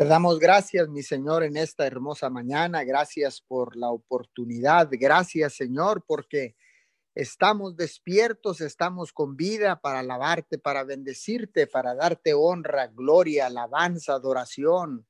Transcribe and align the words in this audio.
Te 0.00 0.06
damos 0.06 0.38
gracias, 0.38 0.88
mi 0.88 1.02
Señor, 1.02 1.44
en 1.44 1.58
esta 1.58 1.86
hermosa 1.86 2.30
mañana. 2.30 2.84
Gracias 2.84 3.42
por 3.42 3.76
la 3.76 3.90
oportunidad. 3.90 4.88
Gracias, 4.90 5.52
Señor, 5.52 6.06
porque 6.06 6.56
estamos 7.14 7.76
despiertos, 7.76 8.62
estamos 8.62 9.12
con 9.12 9.36
vida 9.36 9.78
para 9.78 9.98
alabarte, 9.98 10.56
para 10.56 10.84
bendecirte, 10.84 11.66
para 11.66 11.94
darte 11.94 12.32
honra, 12.32 12.86
gloria, 12.86 13.48
alabanza, 13.48 14.14
adoración. 14.14 15.06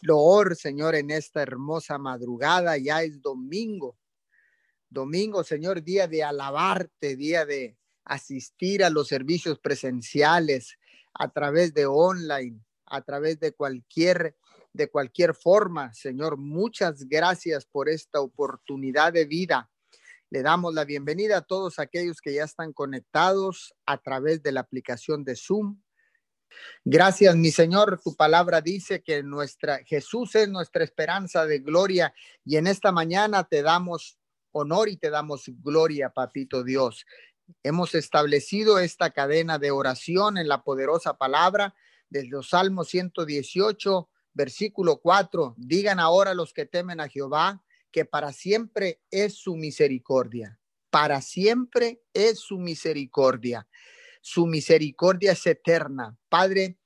Loor, 0.00 0.56
Señor, 0.56 0.94
en 0.94 1.10
esta 1.10 1.42
hermosa 1.42 1.98
madrugada. 1.98 2.78
Ya 2.78 3.02
es 3.02 3.20
domingo. 3.20 3.98
Domingo, 4.88 5.44
Señor, 5.44 5.82
día 5.82 6.08
de 6.08 6.24
alabarte, 6.24 7.16
día 7.16 7.44
de 7.44 7.76
asistir 8.06 8.82
a 8.82 8.88
los 8.88 9.08
servicios 9.08 9.58
presenciales 9.58 10.78
a 11.12 11.30
través 11.30 11.74
de 11.74 11.84
online 11.84 12.62
a 12.92 13.00
través 13.00 13.40
de 13.40 13.52
cualquier 13.52 14.36
de 14.72 14.88
cualquier 14.88 15.34
forma. 15.34 15.92
Señor, 15.92 16.36
muchas 16.36 17.08
gracias 17.08 17.66
por 17.66 17.88
esta 17.88 18.20
oportunidad 18.20 19.12
de 19.12 19.24
vida. 19.24 19.70
Le 20.30 20.42
damos 20.42 20.72
la 20.74 20.84
bienvenida 20.84 21.38
a 21.38 21.42
todos 21.42 21.78
aquellos 21.78 22.20
que 22.20 22.32
ya 22.32 22.44
están 22.44 22.72
conectados 22.72 23.74
a 23.84 23.98
través 23.98 24.42
de 24.42 24.52
la 24.52 24.60
aplicación 24.60 25.24
de 25.24 25.36
Zoom. 25.36 25.78
Gracias, 26.84 27.36
mi 27.36 27.50
Señor. 27.50 28.00
Tu 28.02 28.14
palabra 28.14 28.60
dice 28.60 29.02
que 29.02 29.22
nuestra 29.22 29.84
Jesús 29.84 30.34
es 30.34 30.48
nuestra 30.48 30.84
esperanza 30.84 31.44
de 31.44 31.58
gloria 31.58 32.14
y 32.44 32.56
en 32.56 32.66
esta 32.66 32.92
mañana 32.92 33.44
te 33.44 33.62
damos 33.62 34.18
honor 34.52 34.88
y 34.88 34.96
te 34.96 35.10
damos 35.10 35.44
gloria, 35.62 36.10
papito 36.10 36.62
Dios. 36.62 37.04
Hemos 37.62 37.94
establecido 37.94 38.78
esta 38.78 39.10
cadena 39.10 39.58
de 39.58 39.70
oración 39.70 40.38
en 40.38 40.48
la 40.48 40.62
poderosa 40.62 41.14
palabra 41.14 41.74
desde 42.12 42.28
los 42.28 42.50
Salmos 42.50 42.88
118, 42.88 44.10
versículo 44.34 44.98
4, 44.98 45.54
digan 45.56 45.98
ahora 45.98 46.34
los 46.34 46.52
que 46.52 46.66
temen 46.66 47.00
a 47.00 47.08
Jehová 47.08 47.64
que 47.90 48.04
para 48.04 48.32
siempre 48.32 49.00
es 49.10 49.34
su 49.34 49.56
misericordia. 49.56 50.60
Para 50.90 51.22
siempre 51.22 52.02
es 52.12 52.38
su 52.38 52.58
misericordia. 52.58 53.66
Su 54.20 54.46
misericordia 54.46 55.32
es 55.32 55.46
eterna. 55.46 56.16
Padre, 56.28 56.78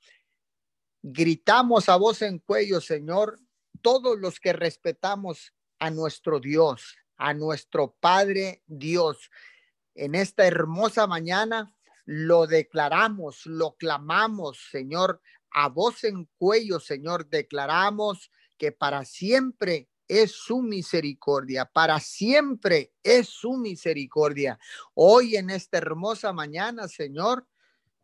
gritamos 1.03 1.89
a 1.89 1.97
voz 1.97 2.23
en 2.23 2.39
cuello, 2.39 2.81
Señor, 2.81 3.41
todos 3.83 4.19
los 4.19 4.39
que 4.39 4.53
respetamos 4.53 5.53
a 5.81 5.91
nuestro 5.91 6.39
Dios, 6.39 6.97
a 7.17 7.35
nuestro 7.35 7.97
Padre 7.99 8.63
Dios. 8.67 9.29
En 9.97 10.15
esta 10.15 10.47
hermosa 10.47 11.09
mañana 11.09 11.76
lo 12.07 12.47
declaramos, 12.47 13.45
lo 13.47 13.77
clamamos, 13.77 14.59
Señor, 14.71 15.21
a 15.51 15.69
voz 15.69 16.05
en 16.05 16.29
cuello, 16.39 16.79
Señor, 16.79 17.29
declaramos 17.29 18.31
que 18.57 18.73
para 18.73 19.05
siempre 19.05 19.89
es 20.09 20.31
su 20.31 20.63
misericordia, 20.63 21.65
para 21.65 21.99
siempre 21.99 22.93
es 23.03 23.29
su 23.29 23.55
misericordia. 23.55 24.59
Hoy 24.95 25.37
en 25.37 25.51
esta 25.51 25.79
hermosa 25.79 26.33
mañana, 26.33 26.87
Señor, 26.87 27.47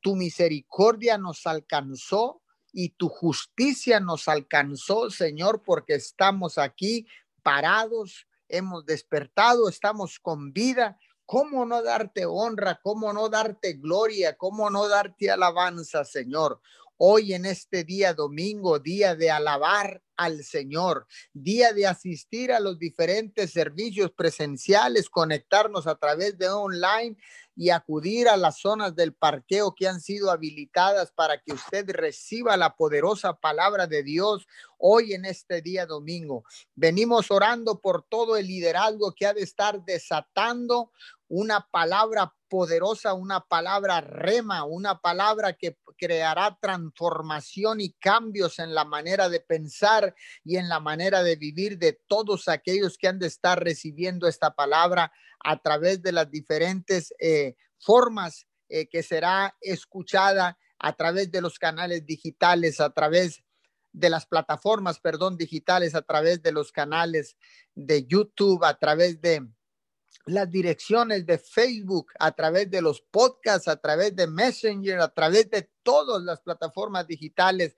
tu 0.00 0.16
misericordia 0.16 1.16
nos 1.16 1.46
alcanzó 1.46 2.42
y 2.72 2.88
tu 2.90 3.08
justicia 3.08 4.00
nos 4.00 4.26
alcanzó, 4.26 5.10
Señor, 5.10 5.62
porque 5.62 5.94
estamos 5.94 6.58
aquí 6.58 7.06
parados, 7.42 8.26
hemos 8.48 8.84
despertado, 8.84 9.68
estamos 9.68 10.18
con 10.18 10.52
vida 10.52 10.98
¿Cómo 11.32 11.64
no 11.64 11.82
darte 11.82 12.26
honra? 12.26 12.78
¿Cómo 12.82 13.10
no 13.10 13.30
darte 13.30 13.72
gloria? 13.72 14.36
¿Cómo 14.36 14.68
no 14.68 14.86
darte 14.86 15.30
alabanza, 15.30 16.04
Señor? 16.04 16.60
Hoy 16.98 17.32
en 17.32 17.46
este 17.46 17.84
día 17.84 18.12
domingo, 18.12 18.78
día 18.78 19.14
de 19.16 19.30
alabar 19.30 20.02
al 20.24 20.44
Señor, 20.44 21.06
día 21.32 21.72
de 21.72 21.86
asistir 21.86 22.52
a 22.52 22.60
los 22.60 22.78
diferentes 22.78 23.52
servicios 23.52 24.10
presenciales, 24.12 25.08
conectarnos 25.08 25.86
a 25.86 25.96
través 25.96 26.38
de 26.38 26.48
online 26.48 27.16
y 27.54 27.70
acudir 27.70 28.28
a 28.28 28.36
las 28.36 28.60
zonas 28.60 28.94
del 28.94 29.12
parqueo 29.14 29.74
que 29.74 29.86
han 29.86 30.00
sido 30.00 30.30
habilitadas 30.30 31.12
para 31.12 31.38
que 31.38 31.52
usted 31.52 31.88
reciba 31.90 32.56
la 32.56 32.74
poderosa 32.76 33.34
palabra 33.34 33.86
de 33.86 34.02
Dios 34.02 34.46
hoy 34.78 35.12
en 35.12 35.24
este 35.24 35.60
día 35.60 35.84
domingo. 35.84 36.44
Venimos 36.74 37.30
orando 37.30 37.80
por 37.80 38.04
todo 38.08 38.36
el 38.36 38.46
liderazgo 38.46 39.12
que 39.12 39.26
ha 39.26 39.34
de 39.34 39.42
estar 39.42 39.84
desatando 39.84 40.92
una 41.28 41.66
palabra 41.70 42.34
poderosa, 42.48 43.14
una 43.14 43.40
palabra 43.40 44.02
rema, 44.02 44.64
una 44.64 45.00
palabra 45.00 45.54
que 45.54 45.78
creará 45.96 46.58
transformación 46.60 47.80
y 47.80 47.92
cambios 47.92 48.58
en 48.58 48.74
la 48.74 48.84
manera 48.84 49.28
de 49.28 49.40
pensar 49.40 50.11
y 50.44 50.56
en 50.56 50.68
la 50.68 50.80
manera 50.80 51.22
de 51.22 51.36
vivir 51.36 51.78
de 51.78 51.98
todos 52.06 52.48
aquellos 52.48 52.98
que 52.98 53.08
han 53.08 53.18
de 53.18 53.26
estar 53.26 53.62
recibiendo 53.62 54.28
esta 54.28 54.54
palabra 54.54 55.12
a 55.44 55.60
través 55.60 56.02
de 56.02 56.12
las 56.12 56.30
diferentes 56.30 57.14
eh, 57.18 57.56
formas 57.78 58.46
eh, 58.68 58.88
que 58.88 59.02
será 59.02 59.56
escuchada 59.60 60.58
a 60.78 60.92
través 60.94 61.30
de 61.30 61.40
los 61.40 61.58
canales 61.58 62.04
digitales, 62.06 62.80
a 62.80 62.90
través 62.90 63.42
de 63.92 64.10
las 64.10 64.26
plataformas, 64.26 64.98
perdón, 64.98 65.36
digitales, 65.36 65.94
a 65.94 66.02
través 66.02 66.42
de 66.42 66.52
los 66.52 66.72
canales 66.72 67.36
de 67.74 68.06
YouTube, 68.06 68.64
a 68.64 68.78
través 68.78 69.20
de 69.20 69.46
las 70.26 70.50
direcciones 70.50 71.26
de 71.26 71.38
Facebook, 71.38 72.12
a 72.18 72.32
través 72.32 72.70
de 72.70 72.80
los 72.80 73.00
podcasts, 73.00 73.68
a 73.68 73.76
través 73.76 74.14
de 74.14 74.26
Messenger, 74.26 75.00
a 75.00 75.08
través 75.08 75.50
de 75.50 75.70
todas 75.82 76.22
las 76.22 76.40
plataformas 76.40 77.06
digitales. 77.06 77.76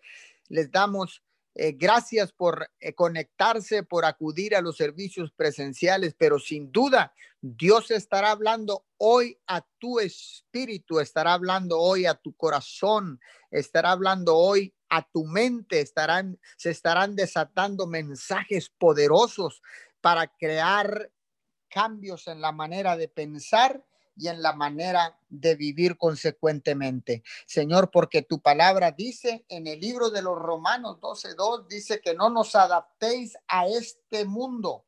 Les 0.48 0.70
damos 0.70 1.22
eh, 1.54 1.72
gracias 1.72 2.32
por 2.32 2.68
eh, 2.80 2.94
conectarse, 2.94 3.84
por 3.84 4.04
acudir 4.04 4.56
a 4.56 4.60
los 4.60 4.76
servicios 4.76 5.30
presenciales, 5.30 6.14
pero 6.18 6.40
sin 6.40 6.72
duda 6.72 7.14
Dios 7.40 7.90
estará 7.92 8.32
hablando 8.32 8.86
hoy 8.96 9.38
a 9.46 9.64
tu 9.78 10.00
espíritu, 10.00 10.98
estará 10.98 11.34
hablando 11.34 11.78
hoy 11.78 12.06
a 12.06 12.14
tu 12.14 12.34
corazón, 12.34 13.20
estará 13.50 13.92
hablando 13.92 14.36
hoy 14.36 14.74
a 14.88 15.08
tu 15.08 15.24
mente, 15.26 15.80
estarán, 15.80 16.40
se 16.56 16.70
estarán 16.70 17.14
desatando 17.14 17.86
mensajes 17.86 18.70
poderosos 18.70 19.62
para 20.00 20.26
crear 20.26 21.12
cambios 21.68 22.26
en 22.26 22.40
la 22.40 22.50
manera 22.50 22.96
de 22.96 23.08
pensar 23.08 23.84
y 24.16 24.28
en 24.28 24.42
la 24.42 24.52
manera 24.52 25.18
de 25.28 25.54
vivir 25.54 25.96
consecuentemente. 25.96 27.22
Señor, 27.46 27.90
porque 27.90 28.22
tu 28.22 28.40
palabra 28.40 28.92
dice 28.92 29.44
en 29.48 29.66
el 29.66 29.80
libro 29.80 30.10
de 30.10 30.22
los 30.22 30.38
Romanos 30.38 30.98
12.2, 31.00 31.66
dice 31.68 32.00
que 32.00 32.14
no 32.14 32.30
nos 32.30 32.54
adaptéis 32.54 33.36
a 33.48 33.66
este 33.66 34.24
mundo, 34.24 34.84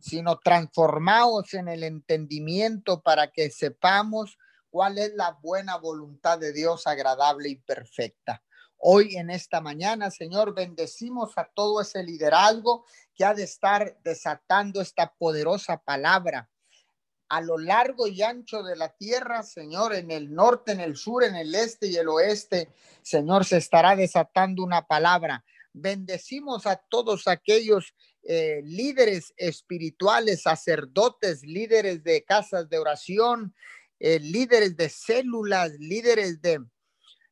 sino 0.00 0.38
transformaos 0.38 1.54
en 1.54 1.68
el 1.68 1.82
entendimiento 1.82 3.02
para 3.02 3.32
que 3.32 3.50
sepamos 3.50 4.38
cuál 4.70 4.98
es 4.98 5.14
la 5.14 5.32
buena 5.42 5.76
voluntad 5.76 6.38
de 6.38 6.52
Dios 6.52 6.86
agradable 6.86 7.48
y 7.48 7.56
perfecta. 7.56 8.42
Hoy 8.76 9.16
en 9.16 9.30
esta 9.30 9.60
mañana, 9.60 10.10
Señor, 10.10 10.54
bendecimos 10.54 11.38
a 11.38 11.44
todo 11.54 11.80
ese 11.80 12.02
liderazgo 12.02 12.84
que 13.14 13.24
ha 13.24 13.32
de 13.32 13.44
estar 13.44 13.96
desatando 14.02 14.80
esta 14.80 15.14
poderosa 15.14 15.78
palabra 15.78 16.50
a 17.34 17.40
lo 17.40 17.58
largo 17.58 18.06
y 18.06 18.22
ancho 18.22 18.62
de 18.62 18.76
la 18.76 18.90
tierra, 18.90 19.42
Señor, 19.42 19.92
en 19.92 20.12
el 20.12 20.32
norte, 20.32 20.70
en 20.70 20.78
el 20.78 20.94
sur, 20.96 21.24
en 21.24 21.34
el 21.34 21.52
este 21.52 21.88
y 21.88 21.96
el 21.96 22.08
oeste, 22.08 22.68
Señor, 23.02 23.44
se 23.44 23.56
estará 23.56 23.96
desatando 23.96 24.62
una 24.62 24.86
palabra. 24.86 25.44
Bendecimos 25.72 26.64
a 26.64 26.76
todos 26.76 27.26
aquellos 27.26 27.92
eh, 28.22 28.60
líderes 28.62 29.34
espirituales, 29.36 30.42
sacerdotes, 30.42 31.42
líderes 31.42 32.04
de 32.04 32.22
casas 32.22 32.68
de 32.68 32.78
oración, 32.78 33.52
eh, 33.98 34.20
líderes 34.20 34.76
de 34.76 34.88
células, 34.88 35.72
líderes 35.80 36.40
de, 36.40 36.60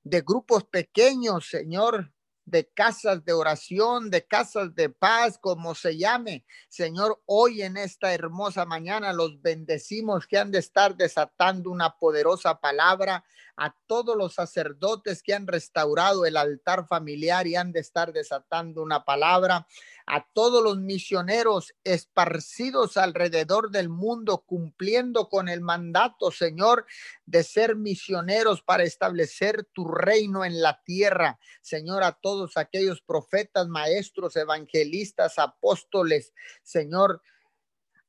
de 0.02 0.20
grupos 0.22 0.64
pequeños, 0.64 1.46
Señor, 1.48 2.12
de 2.52 2.68
casas 2.68 3.24
de 3.24 3.32
oración, 3.32 4.10
de 4.10 4.26
casas 4.26 4.74
de 4.74 4.90
paz, 4.90 5.38
como 5.38 5.74
se 5.74 5.96
llame. 5.96 6.44
Señor, 6.68 7.20
hoy 7.24 7.62
en 7.62 7.78
esta 7.78 8.12
hermosa 8.12 8.66
mañana 8.66 9.14
los 9.14 9.40
bendecimos 9.40 10.26
que 10.26 10.38
han 10.38 10.50
de 10.50 10.58
estar 10.58 10.94
desatando 10.94 11.70
una 11.70 11.96
poderosa 11.96 12.60
palabra 12.60 13.24
a 13.56 13.74
todos 13.86 14.16
los 14.18 14.34
sacerdotes 14.34 15.22
que 15.22 15.32
han 15.32 15.46
restaurado 15.46 16.26
el 16.26 16.36
altar 16.36 16.86
familiar 16.86 17.46
y 17.46 17.56
han 17.56 17.72
de 17.72 17.80
estar 17.80 18.12
desatando 18.12 18.82
una 18.82 19.02
palabra, 19.02 19.66
a 20.14 20.28
todos 20.34 20.62
los 20.62 20.78
misioneros 20.78 21.74
esparcidos 21.84 22.98
alrededor 22.98 23.70
del 23.70 23.88
mundo, 23.88 24.44
cumpliendo 24.46 25.30
con 25.30 25.48
el 25.48 25.62
mandato, 25.62 26.30
Señor, 26.30 26.84
de 27.24 27.42
ser 27.42 27.76
misioneros 27.76 28.60
para 28.60 28.82
establecer 28.82 29.64
tu 29.72 29.88
reino 29.88 30.44
en 30.44 30.60
la 30.60 30.82
tierra. 30.84 31.38
Señor, 31.62 32.02
a 32.02 32.12
todos 32.12 32.58
aquellos 32.58 33.00
profetas, 33.00 33.68
maestros, 33.68 34.36
evangelistas, 34.36 35.38
apóstoles, 35.38 36.34
Señor, 36.62 37.22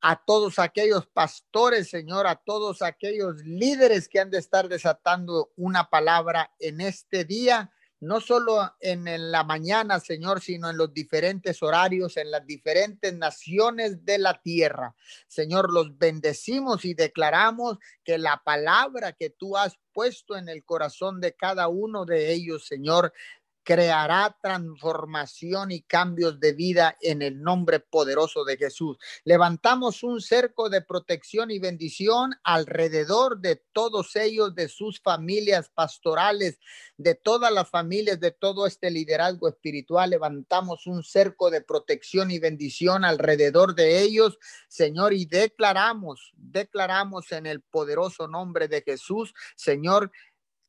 a 0.01 0.21
todos 0.25 0.59
aquellos 0.59 1.07
pastores, 1.07 1.89
Señor, 1.89 2.27
a 2.27 2.35
todos 2.35 2.81
aquellos 2.81 3.37
líderes 3.45 4.09
que 4.09 4.19
han 4.19 4.29
de 4.29 4.39
estar 4.39 4.67
desatando 4.67 5.53
una 5.55 5.89
palabra 5.89 6.51
en 6.59 6.81
este 6.81 7.23
día 7.23 7.71
no 8.03 8.19
solo 8.19 8.75
en, 8.79 9.31
la 9.31 9.43
mañana, 9.43 9.99
Señor, 9.99 10.41
sino 10.41 10.69
en 10.69 10.77
los 10.77 10.93
diferentes 10.93 11.63
horarios, 11.63 12.17
en 12.17 12.31
las 12.31 12.45
diferentes 12.45 13.13
naciones 13.13 14.05
de 14.05 14.17
la 14.17 14.41
tierra. 14.41 14.95
Señor, 15.27 15.71
los 15.71 15.97
bendecimos 15.97 16.85
y 16.85 16.93
declaramos 16.93 17.77
que 18.03 18.17
la 18.17 18.41
palabra 18.43 19.13
que 19.13 19.29
tú 19.29 19.57
has 19.57 19.77
puesto 19.93 20.35
en 20.35 20.49
el 20.49 20.63
corazón 20.65 21.21
de 21.21 21.33
cada 21.33 21.67
uno 21.67 22.05
de 22.05 22.33
ellos, 22.33 22.65
Señor, 22.65 23.13
creará 23.63 24.37
transformación 24.41 25.71
y 25.71 25.81
cambios 25.81 26.39
de 26.39 26.53
vida 26.53 26.97
en 27.01 27.21
el 27.21 27.41
nombre 27.41 27.79
poderoso 27.79 28.43
de 28.43 28.57
Jesús. 28.57 28.97
Levantamos 29.23 30.03
un 30.03 30.21
cerco 30.21 30.69
de 30.69 30.81
protección 30.81 31.49
y 31.49 31.59
bendición 31.59 32.33
alrededor 32.43 33.39
de 33.39 33.55
todos 33.71 34.15
ellos, 34.15 34.53
de 34.53 34.67
sus 34.67 34.99
familias 34.99 35.69
pastorales, 35.73 36.59
de 36.97 37.15
todas 37.15 37.51
las 37.51 37.69
familias, 37.69 38.19
de 38.19 38.31
todo 38.31 38.67
este 38.67 38.91
liderazgo 38.91 39.47
espiritual. 39.47 40.09
Levantamos 40.09 40.85
un 40.85 41.03
cerco 41.03 41.49
de 41.49 41.61
protección 41.61 42.31
y 42.31 42.39
bendición 42.39 43.05
alrededor 43.05 43.75
de 43.75 44.01
ellos, 44.01 44.37
Señor, 44.67 45.13
y 45.13 45.25
declaramos, 45.25 46.33
declaramos 46.35 47.31
en 47.31 47.45
el 47.45 47.61
poderoso 47.61 48.27
nombre 48.27 48.67
de 48.67 48.81
Jesús, 48.81 49.33
Señor, 49.55 50.11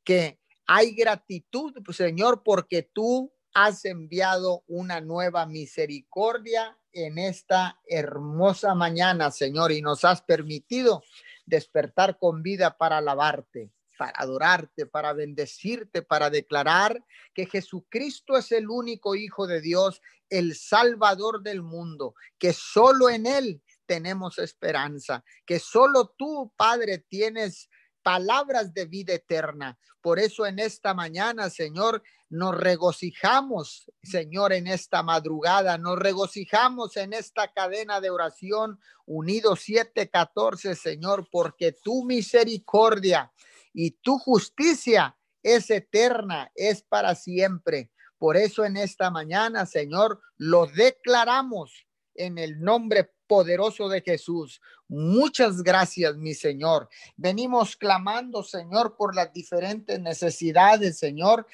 que 0.03 0.39
hay 0.67 0.95
gratitud, 0.95 1.73
Señor, 1.91 2.43
porque 2.43 2.83
tú 2.83 3.31
has 3.53 3.85
enviado 3.85 4.63
una 4.67 4.99
nueva 4.99 5.45
misericordia 5.45 6.77
en 6.91 7.17
esta 7.17 7.79
hermosa 7.87 8.75
mañana, 8.75 9.31
Señor, 9.31 9.71
y 9.71 9.81
nos 9.81 10.03
has 10.03 10.21
permitido 10.21 11.03
despertar 11.45 12.17
con 12.17 12.41
vida 12.41 12.77
para 12.77 12.97
alabarte, 12.97 13.71
para 13.97 14.13
adorarte, 14.17 14.85
para 14.85 15.13
bendecirte, 15.13 16.01
para 16.01 16.29
declarar 16.29 17.03
que 17.33 17.45
Jesucristo 17.45 18.37
es 18.37 18.51
el 18.51 18.69
único 18.69 19.15
Hijo 19.15 19.47
de 19.47 19.61
Dios, 19.61 20.01
el 20.29 20.55
Salvador 20.55 21.41
del 21.41 21.61
mundo, 21.61 22.15
que 22.37 22.51
solo 22.51 23.09
en 23.09 23.25
Él 23.25 23.61
tenemos 23.85 24.39
esperanza, 24.39 25.23
que 25.45 25.59
solo 25.59 26.13
tú, 26.17 26.51
Padre, 26.57 26.97
tienes 26.97 27.69
palabras 28.05 28.71
de 28.71 28.85
vida 28.85 29.15
eterna. 29.15 29.79
Por 29.99 30.19
eso 30.19 30.45
en 30.45 30.59
esta 30.59 30.93
mañana, 30.93 31.49
Señor, 31.49 32.03
nos 32.29 32.55
regocijamos, 32.55 33.91
Señor, 34.03 34.53
en 34.53 34.67
esta 34.67 35.01
madrugada, 35.01 35.79
nos 35.79 35.97
regocijamos 35.97 36.97
en 36.97 37.13
esta 37.13 37.51
cadena 37.51 37.99
de 38.01 38.11
oración 38.11 38.79
unido 39.07 39.55
714, 39.55 40.75
Señor, 40.75 41.27
porque 41.31 41.71
tu 41.71 42.05
misericordia 42.05 43.33
y 43.73 43.89
tu 43.89 44.19
justicia 44.19 45.17
es 45.41 45.71
eterna, 45.71 46.51
es 46.53 46.83
para 46.83 47.15
siempre. 47.15 47.89
Por 48.19 48.37
eso 48.37 48.65
en 48.65 48.77
esta 48.77 49.09
mañana, 49.09 49.65
Señor, 49.65 50.21
lo 50.37 50.67
declaramos 50.67 51.87
en 52.13 52.37
el 52.37 52.59
nombre 52.59 53.14
poderoso 53.27 53.89
de 53.89 54.01
Jesús. 54.01 54.61
Muchas 54.87 55.63
gracias, 55.63 56.15
mi 56.17 56.33
Señor. 56.33 56.89
Venimos 57.15 57.75
clamando, 57.75 58.43
Señor, 58.43 58.95
por 58.95 59.15
las 59.15 59.31
diferentes 59.33 59.99
necesidades, 59.99 60.97
Señor, 60.97 61.47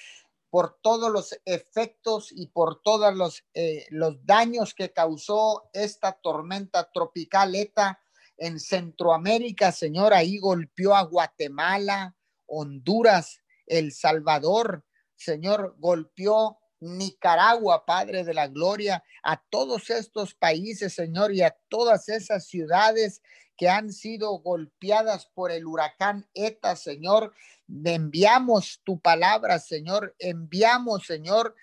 por 0.49 0.79
todos 0.81 1.11
los 1.11 1.39
efectos 1.45 2.31
y 2.31 2.47
por 2.47 2.81
todos 2.81 3.15
los, 3.15 3.43
eh, 3.53 3.85
los 3.89 4.25
daños 4.25 4.73
que 4.73 4.91
causó 4.91 5.69
esta 5.73 6.11
tormenta 6.11 6.91
tropical 6.91 7.55
ETA 7.55 7.99
en 8.37 8.59
Centroamérica, 8.59 9.71
Señor. 9.71 10.13
Ahí 10.13 10.37
golpeó 10.37 10.95
a 10.95 11.03
Guatemala, 11.03 12.15
Honduras, 12.47 13.39
El 13.65 13.93
Salvador, 13.93 14.83
Señor, 15.15 15.75
golpeó 15.77 16.60
Nicaragua, 16.81 17.85
Padre 17.85 18.23
de 18.23 18.33
la 18.33 18.47
Gloria, 18.47 19.03
a 19.23 19.37
todos 19.37 19.89
estos 19.89 20.33
países, 20.33 20.93
Señor, 20.93 21.33
y 21.33 21.41
a 21.41 21.55
todas 21.69 22.09
esas 22.09 22.45
ciudades 22.47 23.21
que 23.55 23.69
han 23.69 23.93
sido 23.93 24.31
golpeadas 24.39 25.27
por 25.27 25.51
el 25.51 25.67
huracán 25.67 26.27
ETA, 26.33 26.75
Señor. 26.75 27.33
Enviamos 27.69 28.81
tu 28.83 28.99
palabra, 28.99 29.59
Señor. 29.59 30.15
Enviamos, 30.17 31.05
Señor, 31.05 31.55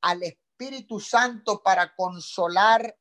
al 0.00 0.22
Espíritu 0.22 0.98
Santo 0.98 1.62
para 1.62 1.94
consolar 1.94 2.96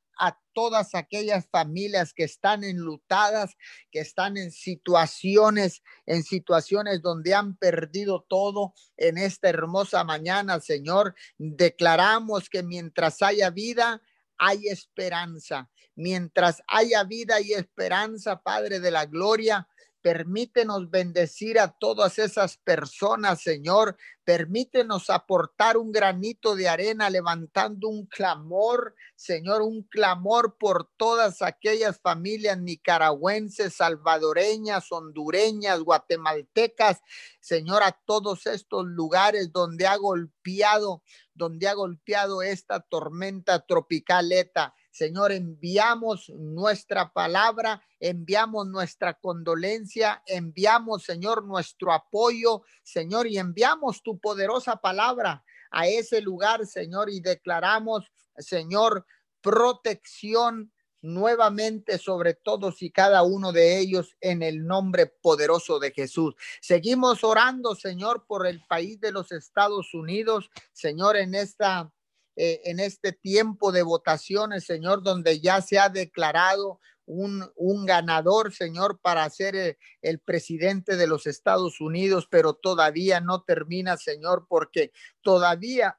todas 0.55 0.95
aquellas 0.95 1.47
familias 1.51 2.13
que 2.13 2.23
están 2.23 2.63
enlutadas, 2.63 3.55
que 3.91 3.99
están 3.99 4.37
en 4.37 4.51
situaciones, 4.51 5.83
en 6.07 6.23
situaciones 6.23 7.03
donde 7.03 7.35
han 7.35 7.57
perdido 7.57 8.25
todo 8.27 8.73
en 8.97 9.19
esta 9.19 9.49
hermosa 9.49 10.03
mañana, 10.03 10.59
Señor. 10.61 11.13
Declaramos 11.37 12.49
que 12.49 12.63
mientras 12.63 13.21
haya 13.21 13.51
vida, 13.51 14.01
hay 14.37 14.67
esperanza. 14.67 15.69
Mientras 15.95 16.63
haya 16.67 17.03
vida 17.03 17.39
y 17.41 17.53
esperanza, 17.53 18.41
Padre 18.41 18.79
de 18.79 18.91
la 18.91 19.05
Gloria, 19.05 19.67
Permítenos 20.05 20.91
bendecir 20.91 21.57
a 21.57 21.67
todas 21.67 22.19
esas 22.19 22.57
personas, 22.57 23.41
Señor. 23.41 23.97
Permítenos 24.23 25.09
aportar 25.09 25.77
un 25.77 25.91
granito 25.91 26.55
de 26.55 26.69
arena 26.69 27.09
levantando 27.09 27.87
un 27.89 28.05
clamor, 28.05 28.93
Señor, 29.15 29.63
un 29.63 29.81
clamor 29.81 30.59
por 30.59 30.91
todas 30.95 31.41
aquellas 31.41 31.99
familias 31.99 32.59
nicaragüenses, 32.59 33.77
salvadoreñas, 33.77 34.91
hondureñas, 34.91 35.79
guatemaltecas, 35.79 37.01
Señor, 37.39 37.81
a 37.81 37.91
todos 37.91 38.45
estos 38.45 38.85
lugares 38.85 39.51
donde 39.51 39.87
ha 39.87 39.95
golpeado, 39.95 41.01
donde 41.33 41.67
ha 41.67 41.73
golpeado 41.73 42.43
esta 42.43 42.79
tormenta 42.79 43.65
tropical 43.65 44.31
ETA. 44.31 44.75
Señor, 44.95 45.33
enviamos 45.33 46.29
nuestra 46.29 47.11
palabra, 47.11 47.83
enviamos 47.99 48.65
nuestra 48.65 49.13
condolencia, 49.15 50.23
enviamos, 50.25 51.03
Señor, 51.03 51.43
nuestro 51.43 51.91
apoyo, 51.91 52.61
Señor, 52.81 53.27
y 53.27 53.37
enviamos 53.37 54.01
tu 54.01 54.17
poderosa 54.17 54.77
palabra 54.77 55.43
a 55.69 55.85
ese 55.89 56.21
lugar, 56.21 56.65
Señor, 56.65 57.09
y 57.09 57.19
declaramos, 57.19 58.09
Señor, 58.37 59.05
protección 59.41 60.71
nuevamente 61.01 61.97
sobre 61.97 62.33
todos 62.33 62.81
y 62.81 62.89
cada 62.89 63.21
uno 63.23 63.51
de 63.51 63.77
ellos 63.77 64.15
en 64.21 64.43
el 64.43 64.65
nombre 64.65 65.07
poderoso 65.07 65.77
de 65.77 65.91
Jesús. 65.91 66.35
Seguimos 66.61 67.21
orando, 67.25 67.75
Señor, 67.75 68.25
por 68.25 68.47
el 68.47 68.63
país 68.65 69.01
de 69.01 69.11
los 69.11 69.33
Estados 69.33 69.93
Unidos, 69.93 70.49
Señor, 70.71 71.17
en 71.17 71.35
esta 71.35 71.91
eh, 72.35 72.61
en 72.65 72.79
este 72.79 73.11
tiempo 73.11 73.71
de 73.71 73.83
votaciones, 73.83 74.65
Señor, 74.65 75.03
donde 75.03 75.39
ya 75.39 75.61
se 75.61 75.79
ha 75.79 75.89
declarado 75.89 76.79
un, 77.05 77.49
un 77.55 77.85
ganador, 77.85 78.53
Señor, 78.53 78.99
para 79.01 79.29
ser 79.29 79.55
eh, 79.55 79.77
el 80.01 80.19
presidente 80.19 80.97
de 80.97 81.07
los 81.07 81.27
Estados 81.27 81.79
Unidos, 81.79 82.27
pero 82.29 82.53
todavía 82.53 83.21
no 83.21 83.43
termina, 83.43 83.97
Señor, 83.97 84.47
porque 84.49 84.91
todavía 85.21 85.97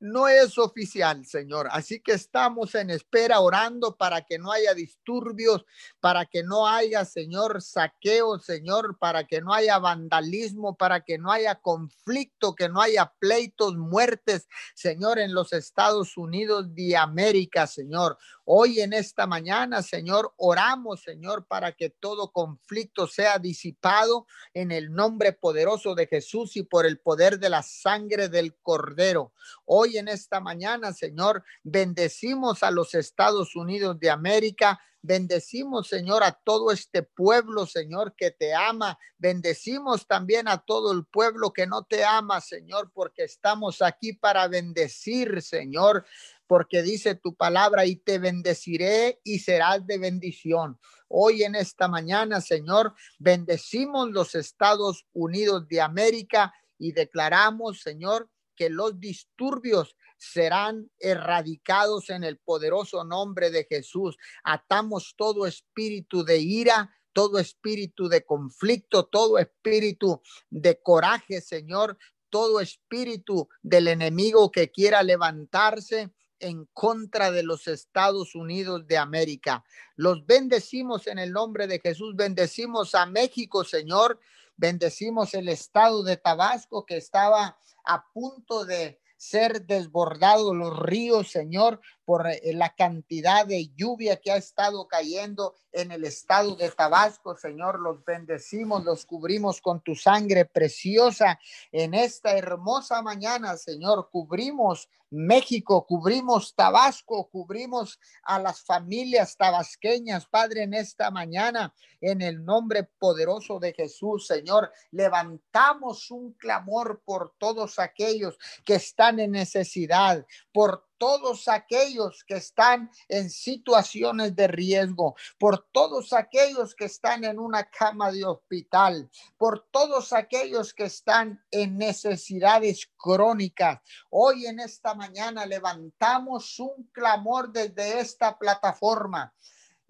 no 0.00 0.28
es 0.28 0.58
oficial, 0.58 1.24
Señor. 1.26 1.68
Así 1.70 2.00
que 2.00 2.12
estamos 2.12 2.74
en 2.74 2.90
espera 2.90 3.40
orando 3.40 3.96
para 3.96 4.22
que 4.22 4.38
no 4.38 4.52
haya 4.52 4.74
disturbios, 4.74 5.64
para 6.00 6.26
que 6.26 6.42
no 6.42 6.68
haya, 6.68 7.04
Señor, 7.04 7.62
saqueo, 7.62 8.38
Señor, 8.38 8.98
para 8.98 9.24
que 9.24 9.40
no 9.40 9.52
haya 9.52 9.78
vandalismo, 9.78 10.76
para 10.76 11.00
que 11.00 11.18
no 11.18 11.32
haya 11.32 11.56
conflicto, 11.56 12.54
que 12.54 12.68
no 12.68 12.80
haya 12.80 13.12
pleitos, 13.18 13.76
muertes, 13.76 14.48
Señor, 14.74 15.18
en 15.18 15.34
los 15.34 15.52
Estados 15.52 16.16
Unidos 16.16 16.74
de 16.74 16.96
América, 16.96 17.66
Señor. 17.66 18.18
Hoy 18.50 18.80
en 18.80 18.94
esta 18.94 19.26
mañana, 19.26 19.82
Señor, 19.82 20.32
oramos, 20.38 21.02
Señor, 21.02 21.46
para 21.46 21.72
que 21.72 21.90
todo 21.90 22.32
conflicto 22.32 23.06
sea 23.06 23.38
disipado 23.38 24.26
en 24.54 24.72
el 24.72 24.90
nombre 24.90 25.34
poderoso 25.34 25.94
de 25.94 26.06
Jesús 26.06 26.56
y 26.56 26.62
por 26.62 26.86
el 26.86 26.98
poder 26.98 27.38
de 27.38 27.50
la 27.50 27.62
sangre 27.62 28.30
del 28.30 28.56
Cordero. 28.62 29.34
Hoy 29.66 29.98
en 29.98 30.08
esta 30.08 30.40
mañana, 30.40 30.94
Señor, 30.94 31.44
bendecimos 31.62 32.62
a 32.62 32.70
los 32.70 32.94
Estados 32.94 33.54
Unidos 33.54 34.00
de 34.00 34.08
América, 34.08 34.80
Bendecimos, 35.00 35.86
Señor, 35.86 36.24
a 36.24 36.32
todo 36.32 36.72
este 36.72 37.04
pueblo, 37.04 37.66
Señor, 37.66 38.16
que 38.16 38.32
te 38.32 38.52
ama. 38.52 38.98
Bendecimos 39.16 40.08
también 40.08 40.48
a 40.48 40.58
todo 40.58 40.92
el 40.92 41.06
pueblo 41.06 41.52
que 41.52 41.68
no 41.68 41.84
te 41.84 42.04
ama, 42.04 42.40
Señor, 42.40 42.90
porque 42.92 43.22
estamos 43.22 43.80
aquí 43.80 44.12
para 44.12 44.48
bendecir, 44.48 45.40
Señor 45.40 46.04
porque 46.48 46.82
dice 46.82 47.14
tu 47.14 47.36
palabra 47.36 47.86
y 47.86 47.96
te 47.96 48.18
bendeciré 48.18 49.20
y 49.22 49.38
serás 49.40 49.86
de 49.86 49.98
bendición. 49.98 50.80
Hoy 51.06 51.44
en 51.44 51.54
esta 51.54 51.86
mañana, 51.86 52.40
Señor, 52.40 52.94
bendecimos 53.18 54.10
los 54.10 54.34
Estados 54.34 55.06
Unidos 55.12 55.68
de 55.68 55.82
América 55.82 56.52
y 56.78 56.92
declaramos, 56.92 57.82
Señor, 57.82 58.30
que 58.56 58.70
los 58.70 58.98
disturbios 58.98 59.94
serán 60.16 60.90
erradicados 60.98 62.10
en 62.10 62.24
el 62.24 62.38
poderoso 62.38 63.04
nombre 63.04 63.50
de 63.50 63.64
Jesús. 63.64 64.16
Atamos 64.42 65.14
todo 65.16 65.46
espíritu 65.46 66.24
de 66.24 66.38
ira, 66.38 66.92
todo 67.12 67.38
espíritu 67.38 68.08
de 68.08 68.24
conflicto, 68.24 69.04
todo 69.04 69.38
espíritu 69.38 70.22
de 70.50 70.80
coraje, 70.82 71.40
Señor, 71.40 71.98
todo 72.30 72.60
espíritu 72.60 73.48
del 73.62 73.88
enemigo 73.88 74.50
que 74.50 74.70
quiera 74.70 75.02
levantarse 75.02 76.12
en 76.40 76.66
contra 76.72 77.30
de 77.30 77.42
los 77.42 77.68
Estados 77.68 78.34
Unidos 78.34 78.86
de 78.86 78.98
América. 78.98 79.64
Los 79.96 80.24
bendecimos 80.26 81.06
en 81.06 81.18
el 81.18 81.32
nombre 81.32 81.66
de 81.66 81.80
Jesús, 81.80 82.14
bendecimos 82.16 82.94
a 82.94 83.06
México, 83.06 83.64
Señor, 83.64 84.20
bendecimos 84.56 85.34
el 85.34 85.48
estado 85.48 86.02
de 86.02 86.16
Tabasco 86.16 86.84
que 86.84 86.96
estaba 86.96 87.58
a 87.84 88.04
punto 88.12 88.64
de 88.64 89.00
ser 89.16 89.66
desbordados 89.66 90.54
los 90.54 90.78
ríos, 90.78 91.30
Señor, 91.30 91.80
por 92.08 92.26
eh, 92.26 92.40
la 92.54 92.74
cantidad 92.74 93.44
de 93.44 93.68
lluvia 93.76 94.16
que 94.16 94.32
ha 94.32 94.36
estado 94.36 94.88
cayendo 94.88 95.54
en 95.72 95.92
el 95.92 96.06
estado 96.06 96.56
de 96.56 96.70
Tabasco, 96.70 97.36
Señor. 97.36 97.80
Los 97.80 98.02
bendecimos, 98.02 98.82
los 98.82 99.04
cubrimos 99.04 99.60
con 99.60 99.82
tu 99.82 99.94
sangre 99.94 100.46
preciosa 100.46 101.38
en 101.70 101.92
esta 101.92 102.34
hermosa 102.34 103.02
mañana, 103.02 103.58
Señor. 103.58 104.08
Cubrimos 104.10 104.88
México, 105.10 105.84
cubrimos 105.86 106.54
Tabasco, 106.54 107.28
cubrimos 107.28 108.00
a 108.22 108.38
las 108.38 108.62
familias 108.62 109.36
tabasqueñas, 109.36 110.26
Padre, 110.26 110.62
en 110.62 110.72
esta 110.72 111.10
mañana, 111.10 111.74
en 112.00 112.22
el 112.22 112.42
nombre 112.42 112.84
poderoso 112.98 113.58
de 113.58 113.74
Jesús, 113.74 114.26
Señor. 114.26 114.72
Levantamos 114.92 116.10
un 116.10 116.32
clamor 116.32 117.02
por 117.04 117.34
todos 117.36 117.78
aquellos 117.78 118.38
que 118.64 118.76
están 118.76 119.20
en 119.20 119.32
necesidad, 119.32 120.26
por 120.52 120.87
todos 120.98 121.48
aquellos 121.48 122.24
que 122.24 122.34
están 122.34 122.90
en 123.08 123.30
situaciones 123.30 124.34
de 124.36 124.48
riesgo, 124.48 125.16
por 125.38 125.66
todos 125.72 126.12
aquellos 126.12 126.74
que 126.74 126.86
están 126.86 127.24
en 127.24 127.38
una 127.38 127.64
cama 127.70 128.10
de 128.12 128.24
hospital, 128.24 129.08
por 129.36 129.66
todos 129.70 130.12
aquellos 130.12 130.74
que 130.74 130.84
están 130.84 131.42
en 131.50 131.78
necesidades 131.78 132.90
crónicas. 132.96 133.80
Hoy 134.10 134.46
en 134.46 134.60
esta 134.60 134.94
mañana 134.94 135.46
levantamos 135.46 136.58
un 136.58 136.90
clamor 136.92 137.52
desde 137.52 138.00
esta 138.00 138.38
plataforma. 138.38 139.32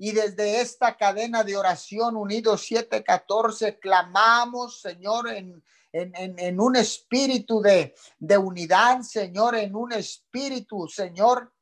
Y 0.01 0.13
desde 0.13 0.61
esta 0.61 0.97
cadena 0.97 1.43
de 1.43 1.57
oración 1.57 2.17
unidos 2.17 2.63
714 2.63 3.81
clamamos, 3.81 4.81
Señor, 4.81 5.29
en, 5.29 5.61
en, 5.93 6.61
un 6.61 6.77
espíritu 6.77 7.61
de, 7.61 7.95
de 8.19 8.39
unidad, 8.39 9.01
Señor, 9.03 9.57
en 9.57 9.75
un 9.75 9.93
espíritu, 9.93 10.89
Señor, 10.89 11.53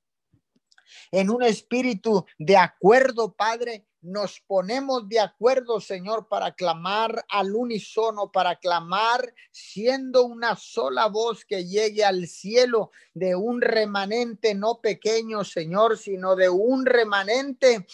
en 1.10 1.30
un 1.30 1.42
espíritu 1.42 2.24
de 2.38 2.56
acuerdo, 2.56 3.34
Padre. 3.34 3.86
Nos 4.02 4.40
ponemos 4.46 5.08
de 5.08 5.18
acuerdo, 5.18 5.80
Señor, 5.80 6.28
para 6.28 6.54
clamar 6.54 7.24
al 7.28 7.56
unísono, 7.56 8.30
para 8.30 8.54
clamar 8.54 9.34
siendo 9.50 10.24
una 10.24 10.54
sola 10.54 11.08
voz 11.08 11.44
que 11.44 11.64
llegue 11.64 12.04
al 12.04 12.28
cielo 12.28 12.92
de 13.14 13.34
un 13.34 13.60
remanente 13.60 14.54
no 14.54 14.80
pequeño, 14.80 15.42
Señor, 15.42 15.98
sino 15.98 16.36
de 16.36 16.48
un 16.48 16.86
remanente 16.86 17.84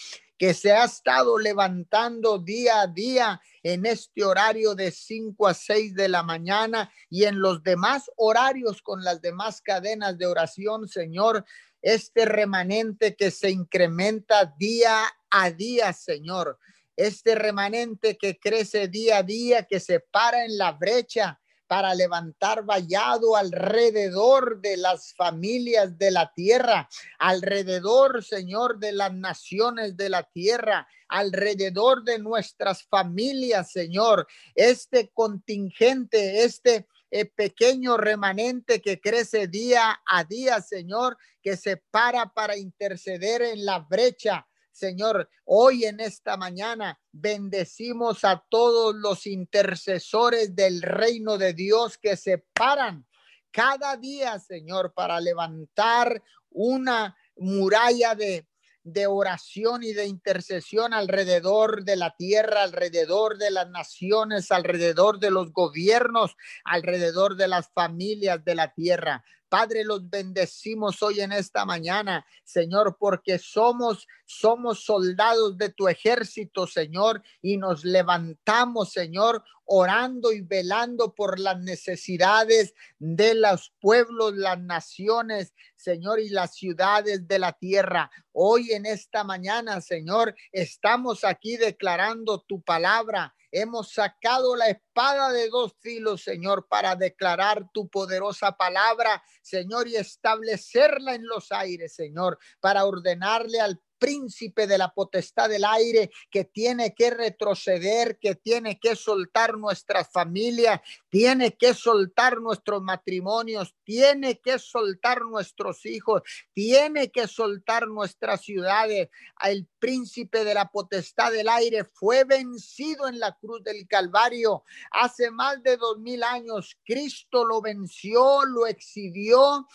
que 0.42 0.54
se 0.54 0.72
ha 0.72 0.86
estado 0.86 1.38
levantando 1.38 2.36
día 2.36 2.80
a 2.80 2.88
día 2.88 3.40
en 3.62 3.86
este 3.86 4.24
horario 4.24 4.74
de 4.74 4.90
5 4.90 5.46
a 5.46 5.54
6 5.54 5.94
de 5.94 6.08
la 6.08 6.24
mañana 6.24 6.92
y 7.08 7.26
en 7.26 7.38
los 7.38 7.62
demás 7.62 8.10
horarios 8.16 8.82
con 8.82 9.04
las 9.04 9.22
demás 9.22 9.62
cadenas 9.62 10.18
de 10.18 10.26
oración, 10.26 10.88
Señor. 10.88 11.44
Este 11.80 12.24
remanente 12.24 13.14
que 13.14 13.30
se 13.30 13.52
incrementa 13.52 14.52
día 14.58 15.04
a 15.30 15.52
día, 15.52 15.92
Señor. 15.92 16.58
Este 16.96 17.36
remanente 17.36 18.18
que 18.18 18.40
crece 18.40 18.88
día 18.88 19.18
a 19.18 19.22
día, 19.22 19.62
que 19.62 19.78
se 19.78 20.00
para 20.00 20.44
en 20.44 20.58
la 20.58 20.72
brecha, 20.72 21.40
para 21.72 21.94
levantar 21.94 22.66
vallado 22.66 23.34
alrededor 23.34 24.60
de 24.60 24.76
las 24.76 25.14
familias 25.14 25.96
de 25.96 26.10
la 26.10 26.30
tierra, 26.34 26.86
alrededor, 27.18 28.22
Señor, 28.22 28.78
de 28.78 28.92
las 28.92 29.14
naciones 29.14 29.96
de 29.96 30.10
la 30.10 30.22
tierra, 30.22 30.86
alrededor 31.08 32.04
de 32.04 32.18
nuestras 32.18 32.82
familias, 32.82 33.72
Señor. 33.72 34.26
Este 34.54 35.10
contingente, 35.14 36.44
este 36.44 36.86
eh, 37.10 37.24
pequeño 37.24 37.96
remanente 37.96 38.82
que 38.82 39.00
crece 39.00 39.46
día 39.46 39.98
a 40.06 40.24
día, 40.24 40.60
Señor, 40.60 41.16
que 41.42 41.56
se 41.56 41.78
para 41.78 42.34
para 42.34 42.58
interceder 42.58 43.40
en 43.40 43.64
la 43.64 43.78
brecha 43.78 44.46
Señor, 44.72 45.28
hoy 45.44 45.84
en 45.84 46.00
esta 46.00 46.36
mañana 46.36 46.98
bendecimos 47.12 48.24
a 48.24 48.42
todos 48.48 48.94
los 48.94 49.26
intercesores 49.26 50.56
del 50.56 50.82
reino 50.82 51.36
de 51.38 51.52
Dios 51.52 51.98
que 51.98 52.16
se 52.16 52.38
paran 52.38 53.06
cada 53.50 53.96
día, 53.98 54.38
Señor, 54.38 54.94
para 54.94 55.20
levantar 55.20 56.22
una 56.48 57.14
muralla 57.36 58.14
de, 58.14 58.46
de 58.82 59.06
oración 59.06 59.82
y 59.84 59.92
de 59.92 60.06
intercesión 60.06 60.94
alrededor 60.94 61.84
de 61.84 61.96
la 61.96 62.16
tierra, 62.16 62.62
alrededor 62.62 63.36
de 63.38 63.50
las 63.50 63.68
naciones, 63.68 64.50
alrededor 64.50 65.18
de 65.18 65.30
los 65.30 65.52
gobiernos, 65.52 66.34
alrededor 66.64 67.36
de 67.36 67.48
las 67.48 67.70
familias 67.72 68.42
de 68.44 68.54
la 68.54 68.72
tierra. 68.72 69.22
Padre, 69.52 69.84
los 69.84 70.08
bendecimos 70.08 71.02
hoy 71.02 71.20
en 71.20 71.30
esta 71.30 71.66
mañana, 71.66 72.24
Señor, 72.42 72.96
porque 72.98 73.38
somos 73.38 74.08
somos 74.24 74.82
soldados 74.82 75.58
de 75.58 75.68
tu 75.68 75.88
ejército, 75.88 76.66
Señor, 76.66 77.22
y 77.42 77.58
nos 77.58 77.84
levantamos, 77.84 78.92
Señor, 78.92 79.44
orando 79.66 80.32
y 80.32 80.40
velando 80.40 81.14
por 81.14 81.38
las 81.38 81.60
necesidades 81.60 82.72
de 82.98 83.34
los 83.34 83.74
pueblos, 83.78 84.34
las 84.34 84.58
naciones, 84.58 85.52
Señor, 85.76 86.20
y 86.20 86.30
las 86.30 86.54
ciudades 86.54 87.28
de 87.28 87.38
la 87.38 87.52
tierra. 87.52 88.10
Hoy 88.32 88.72
en 88.72 88.86
esta 88.86 89.22
mañana, 89.22 89.82
Señor, 89.82 90.34
estamos 90.50 91.24
aquí 91.24 91.58
declarando 91.58 92.40
tu 92.40 92.62
palabra 92.62 93.34
Hemos 93.52 93.92
sacado 93.92 94.56
la 94.56 94.68
espada 94.68 95.30
de 95.30 95.48
dos 95.50 95.74
filos, 95.80 96.24
Señor, 96.24 96.66
para 96.68 96.96
declarar 96.96 97.70
tu 97.72 97.88
poderosa 97.88 98.52
palabra, 98.52 99.22
Señor, 99.42 99.88
y 99.88 99.96
establecerla 99.96 101.14
en 101.14 101.26
los 101.26 101.52
aires, 101.52 101.94
Señor, 101.94 102.38
para 102.60 102.86
ordenarle 102.86 103.60
al 103.60 103.78
príncipe 104.02 104.66
de 104.66 104.78
la 104.78 104.92
potestad 104.92 105.48
del 105.48 105.64
aire 105.64 106.10
que 106.28 106.44
tiene 106.44 106.92
que 106.92 107.10
retroceder, 107.10 108.18
que 108.18 108.34
tiene 108.34 108.80
que 108.80 108.96
soltar 108.96 109.56
nuestras 109.56 110.10
familias, 110.10 110.80
tiene 111.08 111.56
que 111.56 111.72
soltar 111.72 112.40
nuestros 112.40 112.82
matrimonios, 112.82 113.76
tiene 113.84 114.40
que 114.40 114.58
soltar 114.58 115.22
nuestros 115.22 115.86
hijos, 115.86 116.22
tiene 116.52 117.12
que 117.12 117.28
soltar 117.28 117.86
nuestras 117.86 118.40
ciudades. 118.40 119.08
El 119.40 119.68
príncipe 119.78 120.44
de 120.44 120.54
la 120.54 120.68
potestad 120.68 121.30
del 121.30 121.48
aire 121.48 121.84
fue 121.84 122.24
vencido 122.24 123.06
en 123.06 123.20
la 123.20 123.36
cruz 123.36 123.62
del 123.62 123.86
Calvario 123.86 124.64
hace 124.90 125.30
más 125.30 125.62
de 125.62 125.76
dos 125.76 126.00
mil 126.00 126.24
años. 126.24 126.76
Cristo 126.84 127.44
lo 127.44 127.60
venció, 127.60 128.44
lo 128.46 128.66
exhibió 128.66 129.68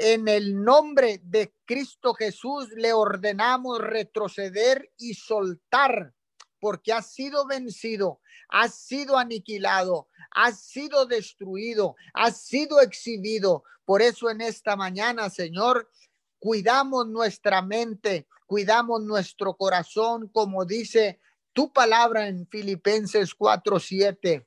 en 0.00 0.28
el 0.28 0.62
nombre 0.62 1.20
de 1.24 1.52
Cristo 1.64 2.14
Jesús 2.14 2.68
le 2.76 2.92
ordenamos 2.92 3.80
retroceder 3.80 4.92
y 4.96 5.14
soltar, 5.14 6.14
porque 6.60 6.92
ha 6.92 7.02
sido 7.02 7.48
vencido, 7.48 8.20
ha 8.48 8.68
sido 8.68 9.18
aniquilado, 9.18 10.06
ha 10.30 10.52
sido 10.52 11.04
destruido, 11.04 11.96
ha 12.14 12.30
sido 12.30 12.80
exhibido. 12.80 13.64
Por 13.84 14.00
eso 14.00 14.30
en 14.30 14.40
esta 14.40 14.76
mañana, 14.76 15.30
Señor, 15.30 15.90
cuidamos 16.38 17.08
nuestra 17.08 17.60
mente, 17.60 18.28
cuidamos 18.46 19.02
nuestro 19.02 19.56
corazón, 19.56 20.28
como 20.28 20.64
dice 20.64 21.18
tu 21.52 21.72
palabra 21.72 22.28
en 22.28 22.46
Filipenses 22.46 23.34
4:7. 23.34 24.46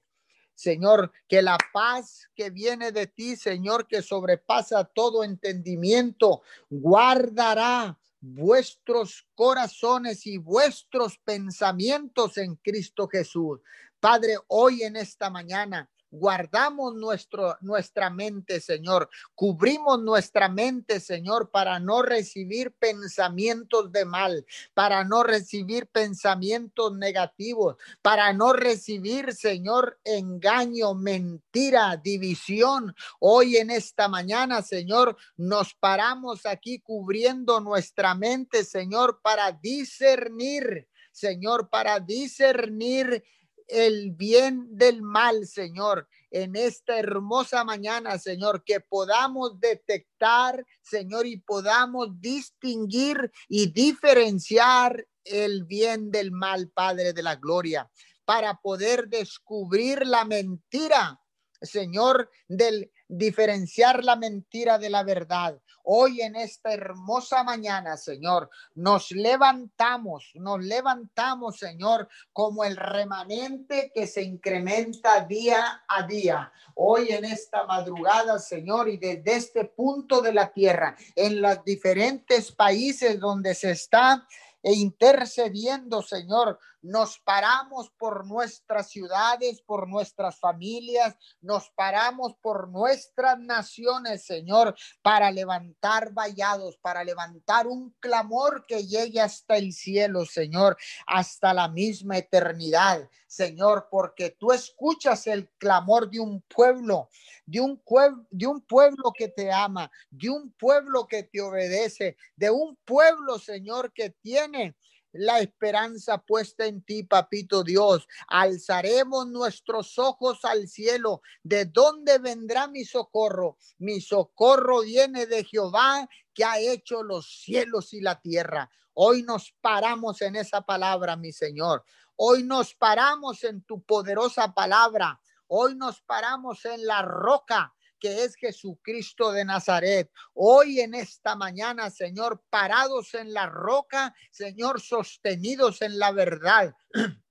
Señor, 0.55 1.12
que 1.27 1.41
la 1.41 1.58
paz 1.74 2.29
que 2.36 2.50
viene 2.50 2.91
de 2.91 3.08
ti, 3.08 3.36
Señor, 3.36 3.88
que 3.88 4.01
sobrepasa 4.01 4.84
todo 4.84 5.24
entendimiento, 5.24 6.41
guardará 6.70 7.98
vuestros 8.20 9.25
corazones 9.34 10.27
y 10.27 10.38
vuestros 10.38 11.17
pensamientos 11.17 12.38
en 12.38 12.55
Cristo 12.55 13.08
Jesús. 13.08 13.60
Padre, 14.00 14.38
hoy 14.48 14.84
en 14.84 14.96
esta 14.96 15.29
mañana 15.29 15.89
guardamos 16.12 16.94
nuestro, 16.94 17.58
nuestra 17.62 18.10
mente, 18.10 18.60
Señor. 18.60 19.10
Cubrimos 19.34 20.03
nuestra 20.03 20.50
mente, 20.50 21.00
Señor, 21.00 21.50
para 21.50 21.80
no 21.80 22.01
recibir 22.01 22.74
pensamientos 22.74 23.91
de 23.91 24.06
mal, 24.06 24.46
para 24.74 25.03
no 25.06 25.24
recibir 25.24 25.88
pensamientos 25.88 26.96
negativos, 26.98 27.77
para 28.01 28.34
no 28.34 28.51
recibir, 28.51 29.34
Señor, 29.34 30.00
engaño, 30.03 30.94
mentira, 30.94 31.96
división. 31.96 32.94
Hoy 33.20 33.58
en 33.58 33.72
esta 33.72 34.10
mañana, 34.10 34.62
Señor, 34.62 35.15
nos 35.38 35.74
paramos 35.74 36.46
aquí 36.46 36.80
cubriendo 36.80 37.62
nuestra 37.62 38.13
mente, 38.15 38.65
Señor, 38.65 39.22
para 39.24 39.51
discernir, 39.53 40.88
Señor, 41.12 41.70
para 41.70 42.00
discernir 42.00 43.24
el 43.68 44.12
bien 44.12 44.68
del 44.72 45.01
mal, 45.01 45.48
Señor. 45.48 46.08
en 46.34 46.56
esta 46.56 46.98
hermosa 46.98 47.65
mañana, 47.65 48.18
Señor, 48.18 48.63
que 48.63 48.80
podamos 48.80 49.60
detectar, 49.60 50.65
Señor, 50.82 51.25
y 51.25 51.38
podamos 51.38 52.22
distinguir 52.22 53.32
y 53.50 53.72
diferenciar 53.72 55.06
el 55.25 55.65
bien 55.65 56.10
del 56.10 56.32
mal, 56.32 56.70
Padre 56.70 57.12
de 57.12 57.22
la 57.22 57.36
Gloria, 57.36 57.89
para 58.24 58.56
poder 58.62 59.10
descubrir 59.10 60.08
la 60.08 60.24
mentira, 60.24 61.20
Señor, 61.62 62.32
del 62.48 62.91
diferenciar 63.12 64.06
la 64.06 64.15
mentira 64.15 64.77
de 64.77 64.89
la 64.89 65.03
verdad. 65.03 65.60
Hoy 65.84 66.22
en 66.22 66.38
esta 66.38 66.74
hermosa 66.74 67.44
mañana, 67.44 67.98
Señor, 67.98 68.50
nos 68.75 69.12
levantamos, 69.12 70.32
nos 70.36 70.63
levantamos, 70.63 71.58
Señor, 71.58 72.08
como 72.32 72.63
el 72.63 72.77
remanente 72.77 73.91
que 73.94 74.08
se 74.08 74.24
incrementa 74.24 75.25
día 75.25 75.84
a 75.88 76.08
día. 76.08 76.53
Hoy 76.75 77.10
en 77.10 77.25
esta 77.25 77.65
madrugada, 77.65 78.39
Señor, 78.39 78.88
y 78.88 78.98
desde 78.98 79.36
este 79.36 79.65
punto 79.65 80.22
de 80.22 80.34
la 80.34 80.53
tierra, 80.53 80.96
en 81.15 81.41
los 81.41 81.63
diferentes 81.65 82.53
países 82.53 83.20
donde 83.20 83.56
se 83.56 83.72
está 83.72 84.25
e 84.63 84.74
intercediendo, 84.74 86.01
Señor. 86.01 86.60
Nos 86.81 87.19
paramos 87.19 87.91
por 87.91 88.25
nuestras 88.25 88.89
ciudades, 88.89 89.61
por 89.61 89.88
nuestras 89.88 90.39
familias, 90.39 91.15
nos 91.39 91.69
paramos 91.69 92.35
por 92.41 92.69
nuestras 92.69 93.38
naciones, 93.39 94.25
Señor, 94.25 94.75
para 95.03 95.29
levantar 95.29 96.11
vallados, 96.11 96.77
para 96.77 97.03
levantar 97.03 97.67
un 97.67 97.91
clamor 98.00 98.65
que 98.65 98.88
llegue 98.88 99.21
hasta 99.21 99.57
el 99.57 99.73
cielo, 99.73 100.25
Señor, 100.25 100.75
hasta 101.05 101.53
la 101.53 101.67
misma 101.67 102.17
eternidad, 102.17 103.07
Señor, 103.27 103.88
porque 103.91 104.31
tú 104.31 104.51
escuchas 104.51 105.27
el 105.27 105.50
clamor 105.59 106.09
de 106.09 106.19
un 106.19 106.41
pueblo, 106.41 107.09
de 107.45 107.61
un 107.61 107.77
pueblo, 107.77 108.25
de 108.31 108.47
un 108.47 108.61
pueblo 108.61 109.13
que 109.15 109.27
te 109.27 109.51
ama, 109.51 109.91
de 110.09 110.29
un 110.29 110.51
pueblo 110.53 111.07
que 111.07 111.23
te 111.23 111.41
obedece, 111.41 112.17
de 112.35 112.50
un 112.50 112.75
pueblo, 112.77 113.38
Señor, 113.38 113.93
que 113.93 114.09
tiene 114.09 114.75
la 115.13 115.39
esperanza 115.39 116.18
puesta 116.20 116.65
en 116.65 116.84
ti, 116.84 117.03
papito 117.03 117.63
Dios. 117.63 118.08
Alzaremos 118.27 119.27
nuestros 119.27 119.98
ojos 120.00 120.44
al 120.44 120.68
cielo. 120.68 121.22
¿De 121.44 121.65
dónde 121.65 122.18
vendrá 122.20 122.68
mi 122.68 122.86
socorro? 122.86 123.58
Mi 123.77 124.01
socorro 124.01 124.82
viene 124.82 125.25
de 125.25 125.44
Jehová 125.44 126.08
que 126.34 126.46
ha 126.46 126.60
hecho 126.60 127.03
los 127.03 127.41
cielos 127.41 127.94
y 127.94 128.01
la 128.01 128.22
tierra. 128.22 128.70
Hoy 128.94 129.24
nos 129.24 129.53
paramos 129.62 130.22
en 130.22 130.36
esa 130.36 130.62
palabra, 130.62 131.15
mi 131.15 131.32
Señor. 131.32 131.84
Hoy 132.15 132.44
nos 132.44 132.75
paramos 132.75 133.44
en 133.44 133.63
tu 133.63 133.82
poderosa 133.84 134.53
palabra. 134.53 135.20
Hoy 135.48 135.75
nos 135.75 136.01
paramos 136.01 136.63
en 136.65 136.86
la 136.86 137.01
roca 137.01 137.74
que 138.01 138.24
es 138.24 138.36
Jesucristo 138.36 139.31
de 139.31 139.46
Nazaret. 139.46 140.12
Hoy 140.34 140.81
en 140.81 140.96
esta 140.96 141.36
mañana, 141.36 141.89
Señor, 141.91 142.43
parados 142.50 143.13
en 143.13 143.31
la 143.31 143.46
roca, 143.46 144.13
Señor, 144.31 144.81
sostenidos 144.81 145.81
en 145.81 146.00
la 146.00 146.12
verdad. 146.12 146.75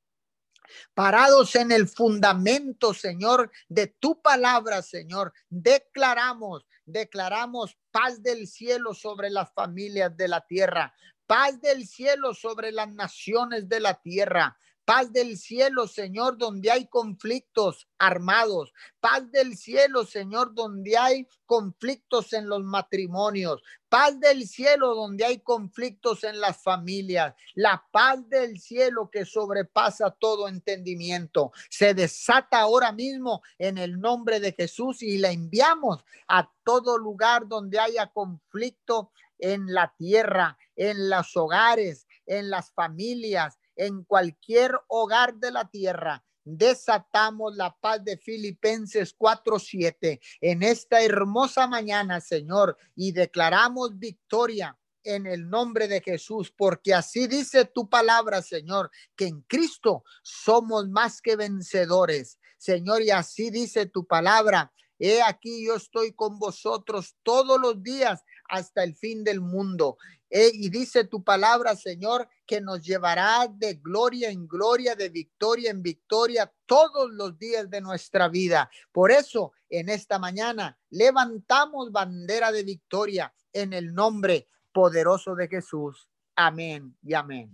Parados 0.94 1.56
en 1.56 1.72
el 1.72 1.88
fundamento, 1.88 2.94
Señor, 2.94 3.50
de 3.68 3.88
tu 3.88 4.22
palabra, 4.22 4.82
Señor, 4.82 5.32
declaramos, 5.48 6.64
declaramos 6.84 7.76
paz 7.90 8.22
del 8.22 8.46
cielo 8.46 8.94
sobre 8.94 9.30
las 9.30 9.52
familias 9.52 10.16
de 10.16 10.28
la 10.28 10.46
tierra, 10.46 10.94
paz 11.26 11.60
del 11.60 11.88
cielo 11.88 12.34
sobre 12.34 12.70
las 12.70 12.88
naciones 12.94 13.68
de 13.68 13.80
la 13.80 14.00
tierra, 14.00 14.56
Paz 14.84 15.12
del 15.12 15.38
cielo, 15.38 15.86
Señor, 15.86 16.36
donde 16.36 16.70
hay 16.70 16.86
conflictos 16.88 17.88
armados. 17.98 18.72
Paz 18.98 19.30
del 19.30 19.56
cielo, 19.56 20.04
Señor, 20.04 20.54
donde 20.54 20.96
hay 20.98 21.28
conflictos 21.46 22.32
en 22.32 22.48
los 22.48 22.62
matrimonios. 22.64 23.62
Paz 23.88 24.18
del 24.18 24.48
cielo, 24.48 24.94
donde 24.94 25.24
hay 25.24 25.40
conflictos 25.40 26.24
en 26.24 26.40
las 26.40 26.62
familias. 26.62 27.34
La 27.54 27.84
paz 27.92 28.28
del 28.28 28.58
cielo 28.58 29.10
que 29.10 29.24
sobrepasa 29.24 30.10
todo 30.10 30.48
entendimiento. 30.48 31.52
Se 31.68 31.94
desata 31.94 32.60
ahora 32.60 32.92
mismo 32.92 33.42
en 33.58 33.78
el 33.78 34.00
nombre 34.00 34.40
de 34.40 34.52
Jesús 34.52 35.02
y 35.02 35.18
la 35.18 35.30
enviamos 35.30 36.04
a 36.26 36.50
todo 36.64 36.98
lugar 36.98 37.46
donde 37.46 37.78
haya 37.78 38.08
conflicto 38.08 39.12
en 39.38 39.72
la 39.72 39.94
tierra, 39.96 40.58
en 40.76 41.08
los 41.08 41.36
hogares, 41.36 42.06
en 42.26 42.50
las 42.50 42.72
familias, 42.72 43.58
en 43.80 44.04
cualquier 44.04 44.78
hogar 44.88 45.36
de 45.36 45.50
la 45.50 45.66
tierra. 45.70 46.22
Desatamos 46.44 47.56
la 47.56 47.74
paz 47.80 48.04
de 48.04 48.18
Filipenses 48.18 49.14
4:7 49.16 50.20
en 50.42 50.62
esta 50.62 51.02
hermosa 51.02 51.66
mañana, 51.66 52.20
Señor, 52.20 52.76
y 52.94 53.12
declaramos 53.12 53.98
victoria 53.98 54.78
en 55.02 55.26
el 55.26 55.48
nombre 55.48 55.88
de 55.88 56.02
Jesús, 56.02 56.52
porque 56.54 56.92
así 56.92 57.26
dice 57.26 57.64
tu 57.64 57.88
palabra, 57.88 58.42
Señor, 58.42 58.90
que 59.16 59.28
en 59.28 59.40
Cristo 59.42 60.04
somos 60.22 60.86
más 60.90 61.22
que 61.22 61.36
vencedores. 61.36 62.38
Señor, 62.58 63.00
y 63.00 63.10
así 63.10 63.48
dice 63.50 63.86
tu 63.86 64.06
palabra. 64.06 64.74
He 64.98 65.22
aquí 65.22 65.64
yo 65.64 65.76
estoy 65.76 66.12
con 66.12 66.38
vosotros 66.38 67.16
todos 67.22 67.58
los 67.58 67.82
días 67.82 68.22
hasta 68.50 68.84
el 68.84 68.94
fin 68.94 69.24
del 69.24 69.40
mundo. 69.40 69.96
Eh, 70.32 70.52
y 70.54 70.70
dice 70.70 71.04
tu 71.04 71.24
palabra, 71.24 71.74
Señor, 71.74 72.28
que 72.46 72.60
nos 72.60 72.80
llevará 72.82 73.48
de 73.52 73.74
gloria 73.74 74.30
en 74.30 74.46
gloria, 74.46 74.94
de 74.94 75.08
victoria 75.08 75.72
en 75.72 75.82
victoria 75.82 76.50
todos 76.66 77.10
los 77.10 77.36
días 77.36 77.68
de 77.68 77.80
nuestra 77.80 78.28
vida. 78.28 78.70
Por 78.92 79.10
eso, 79.10 79.52
en 79.68 79.88
esta 79.88 80.20
mañana, 80.20 80.78
levantamos 80.90 81.90
bandera 81.90 82.52
de 82.52 82.62
victoria 82.62 83.34
en 83.52 83.72
el 83.72 83.92
nombre 83.92 84.46
poderoso 84.72 85.34
de 85.34 85.48
Jesús. 85.48 86.08
Amén 86.36 86.94
y 87.02 87.14
amén. 87.14 87.50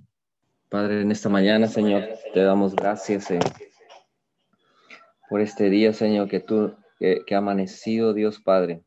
Padre, 0.68 1.00
en 1.00 1.10
esta 1.10 1.30
mañana, 1.30 1.68
Señor, 1.68 2.06
te 2.34 2.42
damos 2.42 2.76
gracias 2.76 3.30
eh, 3.30 3.38
por 5.30 5.40
este 5.40 5.70
día, 5.70 5.94
Señor, 5.94 6.28
que 6.28 6.40
tú, 6.40 6.76
que 6.98 7.34
ha 7.34 7.38
amanecido, 7.38 8.12
Dios 8.12 8.38
Padre. 8.38 8.82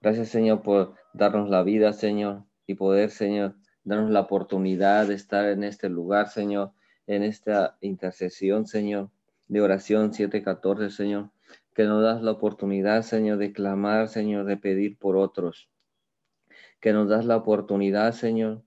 Gracias, 0.00 0.30
Señor, 0.30 0.62
por 0.62 0.94
darnos 1.12 1.50
la 1.50 1.62
vida, 1.62 1.92
Señor 1.92 2.44
y 2.66 2.74
poder, 2.74 3.10
Señor, 3.10 3.56
darnos 3.84 4.10
la 4.10 4.20
oportunidad 4.20 5.06
de 5.06 5.14
estar 5.14 5.46
en 5.48 5.64
este 5.64 5.88
lugar, 5.88 6.28
Señor, 6.28 6.72
en 7.06 7.22
esta 7.22 7.76
intercesión, 7.80 8.66
Señor, 8.66 9.10
de 9.48 9.60
oración 9.60 10.12
714, 10.14 10.90
Señor, 10.90 11.30
que 11.74 11.84
nos 11.84 12.02
das 12.02 12.22
la 12.22 12.30
oportunidad, 12.30 13.02
Señor, 13.02 13.38
de 13.38 13.52
clamar, 13.52 14.08
Señor, 14.08 14.46
de 14.46 14.56
pedir 14.56 14.98
por 14.98 15.16
otros, 15.16 15.68
que 16.80 16.92
nos 16.92 17.08
das 17.08 17.26
la 17.26 17.36
oportunidad, 17.36 18.12
Señor, 18.12 18.62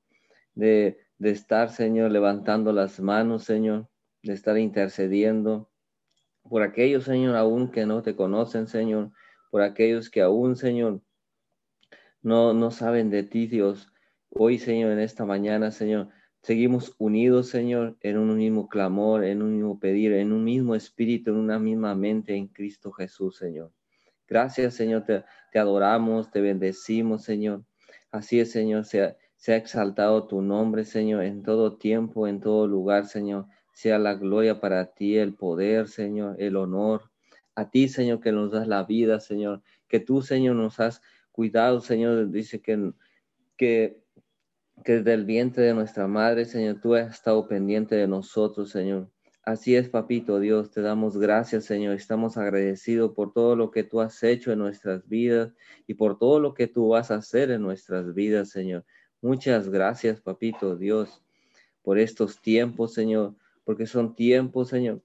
de, 0.53 0.99
de 1.17 1.31
estar, 1.31 1.69
Señor, 1.71 2.12
levantando 2.12 2.71
las 2.73 2.99
manos, 2.99 3.43
Señor, 3.43 3.88
de 4.21 4.33
estar 4.33 4.57
intercediendo 4.57 5.69
por 6.43 6.62
aquellos, 6.62 7.05
Señor, 7.05 7.36
aún 7.36 7.71
que 7.71 7.86
no 7.86 8.01
te 8.01 8.15
conocen, 8.15 8.67
Señor, 8.67 9.12
por 9.49 9.62
aquellos 9.62 10.10
que 10.10 10.21
aún, 10.21 10.55
Señor, 10.55 11.01
no, 12.21 12.53
no 12.53 12.71
saben 12.71 13.10
de 13.10 13.23
ti, 13.23 13.47
Dios. 13.47 13.91
Hoy, 14.30 14.58
Señor, 14.58 14.91
en 14.91 14.99
esta 14.99 15.25
mañana, 15.25 15.71
Señor, 15.71 16.10
seguimos 16.41 16.95
unidos, 16.97 17.49
Señor, 17.49 17.97
en 18.01 18.17
un 18.17 18.36
mismo 18.38 18.67
clamor, 18.67 19.23
en 19.23 19.41
un 19.41 19.53
mismo 19.53 19.80
pedir, 19.80 20.13
en 20.13 20.32
un 20.32 20.43
mismo 20.43 20.75
espíritu, 20.75 21.32
en 21.32 21.38
una 21.38 21.60
misma 21.60 21.95
mente 21.95 22.36
en 22.36 22.47
Cristo 22.47 22.91
Jesús, 22.91 23.38
Señor. 23.38 23.71
Gracias, 24.27 24.73
Señor, 24.73 25.06
te, 25.06 25.23
adoramos, 25.58 26.30
te 26.32 26.41
bendecimos, 26.41 27.23
Señor. 27.23 27.63
Así 28.12 28.39
es, 28.39 28.51
Señor, 28.51 28.86
sea, 28.86 29.15
sea 29.38 29.56
exaltado 29.56 30.27
tu 30.27 30.41
nombre, 30.41 30.84
Señor, 30.84 31.23
en 31.23 31.43
todo 31.43 31.77
tiempo, 31.77 32.27
en 32.27 32.41
todo 32.41 32.67
lugar, 32.67 33.06
Señor. 33.06 33.45
Sea 33.71 33.99
la 33.99 34.15
gloria 34.15 34.60
para 34.60 34.93
ti, 34.93 35.17
el 35.17 35.34
poder, 35.36 35.88
Señor, 35.88 36.36
el 36.39 36.58
honor. 36.58 37.12
A 37.56 37.69
ti, 37.69 37.88
Señor, 37.88 38.19
que 38.19 38.32
nos 38.32 38.51
das 38.51 38.67
la 38.67 38.84
vida, 38.84 39.19
Señor. 39.19 39.62
Que 39.88 39.99
tú, 39.99 40.21
Señor, 40.21 40.56
nos 40.56 40.80
has 40.80 41.01
cuidado, 41.38 41.82
Señor. 41.82 42.32
Dice 42.32 42.60
que, 42.60 42.91
que, 43.58 44.02
que 44.84 44.93
desde 44.93 45.13
el 45.13 45.23
vientre 45.23 45.65
de 45.65 45.76
nuestra 45.76 46.08
madre, 46.08 46.45
Señor, 46.45 46.82
tú 46.82 46.95
has 46.95 47.13
estado 47.13 47.47
pendiente 47.47 47.95
de 47.95 48.08
nosotros, 48.08 48.71
Señor. 48.71 49.12
Así 49.43 49.76
es, 49.76 49.88
papito 49.88 50.39
Dios, 50.39 50.71
te 50.71 50.82
damos 50.82 51.15
gracias, 51.15 51.65
Señor. 51.65 51.93
Estamos 51.95 52.38
agradecidos 52.38 53.13
por 53.13 53.34
todo 53.34 53.56
lo 53.56 53.69
que 53.69 53.84
tú 53.84 54.02
has 54.02 54.21
hecho 54.23 54.52
en 54.52 54.58
nuestras 54.58 55.08
vidas 55.08 55.54
y 55.86 55.93
por 55.93 56.17
todo 56.17 56.39
lo 56.39 56.56
que 56.56 56.65
tú 56.65 56.89
vas 56.89 57.12
a 57.12 57.17
hacer 57.17 57.52
en 57.52 57.62
nuestras 57.62 58.15
vidas, 58.15 58.50
Señor. 58.50 58.84
Muchas 59.21 59.69
gracias, 59.69 60.19
papito 60.19 60.76
Dios, 60.76 61.23
por 61.84 62.00
estos 62.00 62.41
tiempos, 62.41 62.95
Señor, 62.95 63.36
porque 63.63 63.86
son 63.86 64.15
tiempos, 64.15 64.69
Señor. 64.69 65.04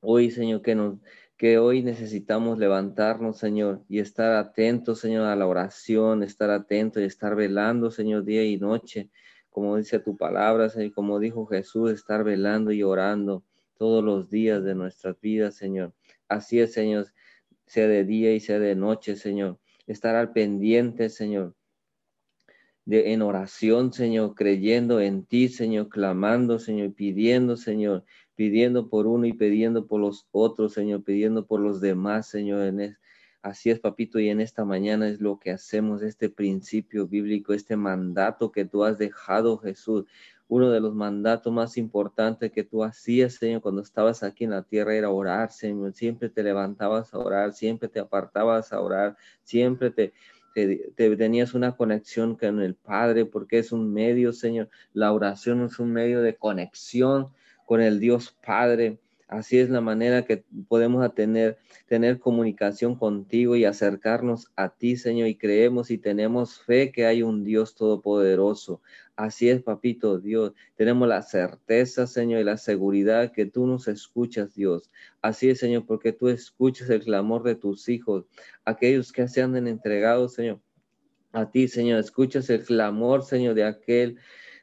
Hoy, 0.00 0.30
Señor, 0.30 0.62
que 0.62 0.76
nos, 0.76 1.00
que 1.36 1.58
hoy 1.58 1.82
necesitamos 1.82 2.58
levantarnos, 2.58 3.38
Señor, 3.38 3.82
y 3.88 3.98
estar 3.98 4.32
atentos, 4.32 5.00
Señor, 5.00 5.26
a 5.26 5.36
la 5.36 5.46
oración, 5.46 6.22
estar 6.22 6.50
atentos 6.50 7.02
y 7.02 7.06
estar 7.06 7.36
velando, 7.36 7.90
Señor, 7.90 8.24
día 8.24 8.44
y 8.44 8.56
noche, 8.56 9.10
como 9.50 9.76
dice 9.76 9.98
tu 9.98 10.16
palabra, 10.16 10.70
Señor, 10.70 10.92
como 10.92 11.18
dijo 11.18 11.46
Jesús, 11.46 11.92
estar 11.92 12.24
velando 12.24 12.72
y 12.72 12.82
orando 12.82 13.44
todos 13.76 14.02
los 14.02 14.30
días 14.30 14.64
de 14.64 14.74
nuestras 14.74 15.20
vidas, 15.20 15.56
Señor. 15.56 15.92
Así 16.28 16.58
es, 16.58 16.72
Señor, 16.72 17.06
sea 17.66 17.86
de 17.86 18.04
día 18.04 18.32
y 18.34 18.40
sea 18.40 18.58
de 18.58 18.74
noche, 18.74 19.16
Señor. 19.16 19.58
Estar 19.86 20.16
al 20.16 20.32
pendiente, 20.32 21.10
Señor. 21.10 21.54
De, 22.86 23.12
en 23.12 23.20
oración, 23.20 23.92
Señor, 23.92 24.34
creyendo 24.34 25.00
en 25.00 25.24
ti, 25.24 25.48
Señor, 25.48 25.88
clamando, 25.88 26.58
Señor, 26.58 26.94
pidiendo, 26.94 27.56
Señor, 27.56 28.04
pidiendo 28.36 28.88
por 28.88 29.06
uno 29.06 29.26
y 29.26 29.32
pidiendo 29.32 29.86
por 29.86 30.00
los 30.00 30.28
otros, 30.30 30.74
Señor, 30.74 31.02
pidiendo 31.02 31.46
por 31.46 31.60
los 31.60 31.80
demás, 31.80 32.28
Señor. 32.28 32.62
En 32.62 32.96
Así 33.46 33.70
es, 33.70 33.78
papito, 33.78 34.18
y 34.18 34.28
en 34.28 34.40
esta 34.40 34.64
mañana 34.64 35.08
es 35.08 35.20
lo 35.20 35.38
que 35.38 35.52
hacemos, 35.52 36.02
este 36.02 36.28
principio 36.28 37.06
bíblico, 37.06 37.52
este 37.52 37.76
mandato 37.76 38.50
que 38.50 38.64
tú 38.64 38.82
has 38.82 38.98
dejado, 38.98 39.58
Jesús. 39.58 40.04
Uno 40.48 40.70
de 40.70 40.80
los 40.80 40.96
mandatos 40.96 41.52
más 41.52 41.76
importantes 41.76 42.50
que 42.50 42.64
tú 42.64 42.82
hacías, 42.82 43.34
Señor, 43.34 43.62
cuando 43.62 43.82
estabas 43.82 44.24
aquí 44.24 44.42
en 44.42 44.50
la 44.50 44.64
tierra 44.64 44.96
era 44.96 45.10
orar, 45.10 45.52
Señor. 45.52 45.92
Siempre 45.92 46.28
te 46.28 46.42
levantabas 46.42 47.14
a 47.14 47.18
orar, 47.18 47.52
siempre 47.52 47.88
te 47.88 48.00
apartabas 48.00 48.72
a 48.72 48.80
orar, 48.80 49.16
siempre 49.44 49.90
te, 49.90 50.12
te, 50.52 51.16
tenías 51.16 51.54
una 51.54 51.76
conexión 51.76 52.34
con 52.34 52.60
el 52.60 52.74
Padre, 52.74 53.26
porque 53.26 53.58
es 53.58 53.70
un 53.70 53.92
medio, 53.92 54.32
Señor. 54.32 54.70
La 54.92 55.12
oración 55.12 55.64
es 55.64 55.78
un 55.78 55.92
medio 55.92 56.20
de 56.20 56.34
conexión 56.34 57.28
con 57.66 57.82
el 57.82 58.00
Dios 58.00 58.34
Padre. 58.44 58.98
Así 59.28 59.58
es 59.58 59.68
la 59.70 59.80
manera 59.80 60.24
que 60.24 60.44
podemos 60.68 61.12
tener, 61.12 61.58
tener 61.88 62.20
comunicación 62.20 62.94
contigo 62.94 63.56
y 63.56 63.64
acercarnos 63.64 64.52
a 64.54 64.68
ti, 64.68 64.96
Señor, 64.96 65.26
y 65.26 65.34
creemos 65.34 65.90
y 65.90 65.98
tenemos 65.98 66.60
fe 66.60 66.92
que 66.92 67.06
hay 67.06 67.24
un 67.24 67.42
Dios 67.42 67.74
todopoderoso. 67.74 68.80
Así 69.16 69.48
es, 69.48 69.62
papito 69.62 70.18
Dios. 70.18 70.52
Tenemos 70.76 71.08
la 71.08 71.22
certeza, 71.22 72.06
Señor, 72.06 72.40
y 72.40 72.44
la 72.44 72.56
seguridad 72.56 73.32
que 73.32 73.46
tú 73.46 73.66
nos 73.66 73.88
escuchas, 73.88 74.54
Dios. 74.54 74.92
Así 75.20 75.50
es, 75.50 75.58
Señor, 75.58 75.86
porque 75.86 76.12
tú 76.12 76.28
escuchas 76.28 76.88
el 76.88 77.02
clamor 77.02 77.42
de 77.42 77.56
tus 77.56 77.88
hijos, 77.88 78.26
aquellos 78.64 79.12
que 79.12 79.26
se 79.26 79.42
han 79.42 79.56
entregado, 79.66 80.28
Señor. 80.28 80.60
A 81.32 81.50
ti, 81.50 81.66
Señor, 81.66 81.98
escuchas 81.98 82.48
el 82.48 82.64
clamor, 82.64 83.24
Señor, 83.24 83.54
de 83.54 83.64
aquel 83.64 84.18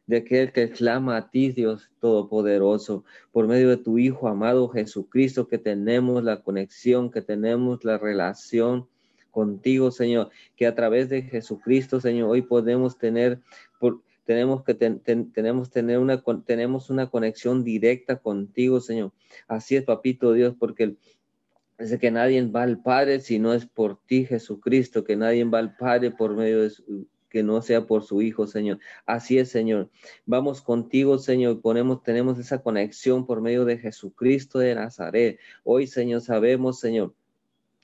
de 0.06 0.18
aquel 0.18 0.52
que 0.52 0.70
clama 0.70 1.18
a 1.18 1.30
ti, 1.30 1.52
Dios 1.52 1.92
Todopoderoso, 2.00 3.06
por 3.32 3.48
medio 3.48 3.70
de 3.70 3.78
tu 3.78 3.98
Hijo 3.98 4.28
amado 4.28 4.68
Jesucristo, 4.70 5.48
que 5.48 5.58
tenemos 5.58 6.24
la 6.24 6.42
conexión, 6.42 7.12
que 7.12 7.22
tenemos 7.22 7.84
la 7.84 7.98
relación 7.98 8.88
contigo, 9.32 9.92
Señor, 9.92 10.30
que 10.56 10.68
a 10.68 10.76
través 10.76 11.10
de 11.10 11.24
Jesucristo, 11.24 12.00
Señor, 12.00 12.30
hoy 12.30 12.42
podemos 12.42 12.98
tener, 12.98 13.40
tenemos 14.26 14.64
que 14.64 14.74
tenemos 14.76 15.72
tener 15.72 16.00
una 16.00 16.22
tenemos 16.46 16.90
una 16.90 17.10
conexión 17.10 17.64
directa 17.64 18.18
contigo, 18.18 18.80
Señor. 18.80 19.12
Así 19.48 19.76
es, 19.76 19.84
papito 19.84 20.34
Dios, 20.34 20.56
porque 20.58 20.96
Dice 21.80 21.98
que 21.98 22.12
nadie 22.12 22.42
va 22.46 22.64
al 22.64 22.82
Padre 22.82 23.20
si 23.20 23.40
no 23.40 23.54
es 23.54 23.66
por 23.66 24.00
ti, 24.06 24.26
Jesucristo, 24.26 25.04
que 25.04 25.16
nadie 25.16 25.44
va 25.44 25.60
al 25.60 25.76
Padre 25.76 26.12
por 26.12 26.36
medio 26.36 26.62
de 26.62 26.70
su, 26.70 27.08
que 27.34 27.42
no 27.42 27.64
sea 27.64 27.88
por 27.88 28.04
su 28.04 28.22
Hijo, 28.22 28.46
Señor. 28.46 28.78
Así 29.08 29.40
es, 29.40 29.50
Señor. 29.50 29.90
Vamos 30.28 30.62
contigo, 30.62 31.18
Señor. 31.18 31.62
Ponemos, 31.62 32.04
tenemos 32.04 32.38
esa 32.38 32.62
conexión 32.62 33.26
por 33.26 33.42
medio 33.42 33.66
de 33.66 33.80
Jesucristo 33.80 34.60
de 34.60 34.76
Nazaret. 34.76 35.40
Hoy, 35.64 35.88
Señor, 35.88 36.22
sabemos, 36.22 36.80
Señor, 36.80 37.16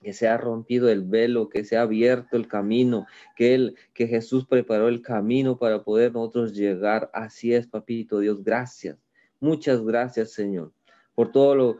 que 0.03 0.13
se 0.13 0.27
ha 0.27 0.37
rompido 0.37 0.87
el 0.87 1.01
velo, 1.01 1.49
que 1.49 1.63
se 1.63 1.77
ha 1.77 1.81
abierto 1.81 2.37
el 2.37 2.47
camino, 2.47 3.07
que 3.35 3.73
que 3.95 4.07
Jesús 4.07 4.45
preparó 4.45 4.87
el 4.87 5.01
camino 5.01 5.57
para 5.57 5.83
poder 5.83 6.13
nosotros 6.13 6.53
llegar. 6.53 7.09
Así 7.11 7.51
es, 7.51 7.65
papito 7.65 8.19
Dios, 8.19 8.43
gracias. 8.43 8.97
Muchas 9.39 9.83
gracias, 9.83 10.31
Señor, 10.31 10.73
por 11.15 11.31
todo 11.31 11.55
lo, 11.55 11.77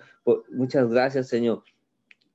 muchas 0.50 0.90
gracias, 0.90 1.28
Señor, 1.28 1.64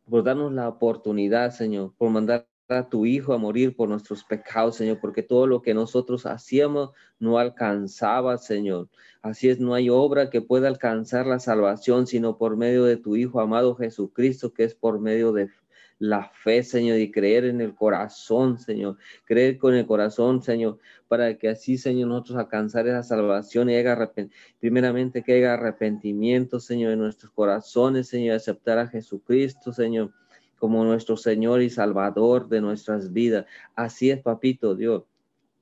por 0.08 0.22
darnos 0.22 0.52
la 0.52 0.68
oportunidad, 0.68 1.50
Señor, 1.50 1.92
por 1.98 2.10
mandar 2.10 2.46
a 2.68 2.88
tu 2.88 3.04
Hijo 3.04 3.34
a 3.34 3.38
morir 3.38 3.76
por 3.76 3.88
nuestros 3.88 4.24
pecados, 4.24 4.76
Señor, 4.76 4.98
porque 5.00 5.22
todo 5.22 5.46
lo 5.46 5.60
que 5.60 5.74
nosotros 5.74 6.24
hacíamos 6.24 6.90
no 7.18 7.38
alcanzaba, 7.38 8.38
Señor. 8.38 8.88
Así 9.22 9.48
es, 9.50 9.60
no 9.60 9.74
hay 9.74 9.90
obra 9.90 10.30
que 10.30 10.40
pueda 10.40 10.68
alcanzar 10.68 11.26
la 11.26 11.38
salvación, 11.38 12.06
sino 12.06 12.38
por 12.38 12.56
medio 12.56 12.84
de 12.84 12.96
tu 12.96 13.16
Hijo 13.16 13.40
amado 13.40 13.74
Jesucristo, 13.74 14.54
que 14.54 14.64
es 14.64 14.74
por 14.74 14.98
medio 14.98 15.32
de 15.32 15.50
la 15.98 16.30
fe, 16.42 16.62
Señor, 16.62 16.98
y 16.98 17.10
creer 17.10 17.44
en 17.44 17.60
el 17.60 17.74
corazón, 17.74 18.58
Señor. 18.58 18.96
Creer 19.24 19.58
con 19.58 19.74
el 19.74 19.86
corazón, 19.86 20.42
Señor, 20.42 20.78
para 21.06 21.36
que 21.36 21.50
así, 21.50 21.76
Señor, 21.76 22.08
nosotros 22.08 22.38
alcanzar 22.38 22.88
esa 22.88 23.02
salvación 23.02 23.70
y 23.70 23.76
haya 23.76 24.10
primeramente 24.58 25.22
que 25.22 25.34
haya 25.34 25.54
arrepentimiento, 25.54 26.60
Señor, 26.60 26.92
en 26.92 27.00
nuestros 27.00 27.30
corazones, 27.30 28.08
Señor, 28.08 28.36
aceptar 28.36 28.78
a 28.78 28.88
Jesucristo, 28.88 29.72
Señor 29.72 30.12
como 30.58 30.84
nuestro 30.84 31.16
Señor 31.16 31.62
y 31.62 31.70
Salvador 31.70 32.48
de 32.48 32.60
nuestras 32.60 33.12
vidas. 33.12 33.46
Así 33.74 34.10
es, 34.10 34.20
papito 34.20 34.74
Dios. 34.74 35.04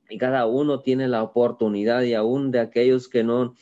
Y 0.08 0.18
cada 0.18 0.46
uno 0.46 0.80
tiene 0.80 1.08
la 1.08 1.22
oportunidad 1.22 2.02
y 2.02 2.14
aún 2.14 2.50
de 2.50 2.60
aquellos 2.60 3.08
que 3.08 3.24
no, 3.24 3.54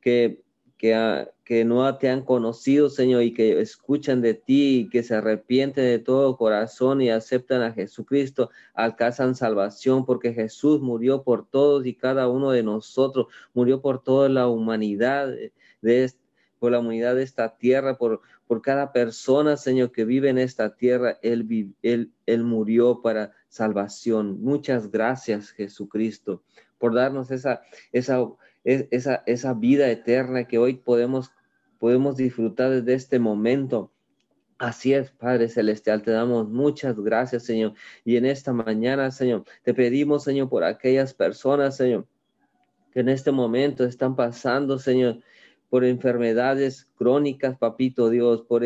que, 0.00 0.42
que, 0.78 1.28
que 1.44 1.64
no 1.64 1.96
te 1.98 2.08
han 2.08 2.22
conocido, 2.22 2.88
Señor, 2.88 3.22
y 3.22 3.34
que 3.34 3.60
escuchan 3.60 4.22
de 4.22 4.34
ti 4.34 4.80
y 4.80 4.88
que 4.88 5.02
se 5.02 5.14
arrepienten 5.14 5.84
de 5.84 5.98
todo 5.98 6.36
corazón 6.36 7.02
y 7.02 7.10
aceptan 7.10 7.62
a 7.62 7.72
Jesucristo, 7.72 8.50
alcanzan 8.74 9.34
salvación 9.34 10.06
porque 10.06 10.32
Jesús 10.32 10.80
murió 10.80 11.22
por 11.22 11.46
todos 11.48 11.84
y 11.86 11.94
cada 11.94 12.28
uno 12.28 12.52
de 12.52 12.62
nosotros, 12.62 13.26
murió 13.52 13.82
por 13.82 14.02
toda 14.02 14.28
la 14.28 14.46
humanidad 14.46 15.28
de, 15.82 16.12
por 16.58 16.72
la 16.72 16.80
humanidad 16.80 17.14
de 17.14 17.22
esta 17.22 17.56
tierra, 17.56 17.96
por, 17.96 18.20
por 18.46 18.62
cada 18.62 18.92
persona, 18.92 19.56
Señor, 19.56 19.92
que 19.92 20.04
vive 20.04 20.28
en 20.28 20.38
esta 20.38 20.74
tierra. 20.74 21.18
Él, 21.22 21.74
él, 21.82 22.12
él 22.26 22.44
murió 22.44 23.00
para 23.02 23.32
salvación. 23.48 24.42
Muchas 24.42 24.90
gracias, 24.90 25.50
Jesucristo, 25.50 26.42
por 26.78 26.94
darnos 26.94 27.30
esa, 27.30 27.62
esa, 27.92 28.26
esa, 28.64 29.22
esa 29.26 29.54
vida 29.54 29.90
eterna 29.90 30.44
que 30.44 30.58
hoy 30.58 30.74
podemos, 30.74 31.30
podemos 31.78 32.16
disfrutar 32.16 32.70
desde 32.70 32.94
este 32.94 33.18
momento. 33.18 33.92
Así 34.58 34.92
es, 34.92 35.12
Padre 35.12 35.48
Celestial, 35.48 36.02
te 36.02 36.10
damos 36.10 36.48
muchas 36.48 36.98
gracias, 36.98 37.44
Señor. 37.44 37.74
Y 38.04 38.16
en 38.16 38.26
esta 38.26 38.52
mañana, 38.52 39.10
Señor, 39.12 39.44
te 39.62 39.72
pedimos, 39.72 40.24
Señor, 40.24 40.48
por 40.48 40.64
aquellas 40.64 41.14
personas, 41.14 41.76
Señor, 41.76 42.06
que 42.92 43.00
en 43.00 43.08
este 43.08 43.30
momento 43.30 43.84
están 43.84 44.16
pasando, 44.16 44.78
Señor, 44.80 45.20
por 45.68 45.84
enfermedades 45.84 46.88
crónicas, 46.96 47.58
papito 47.58 48.08
Dios, 48.08 48.42
por, 48.42 48.62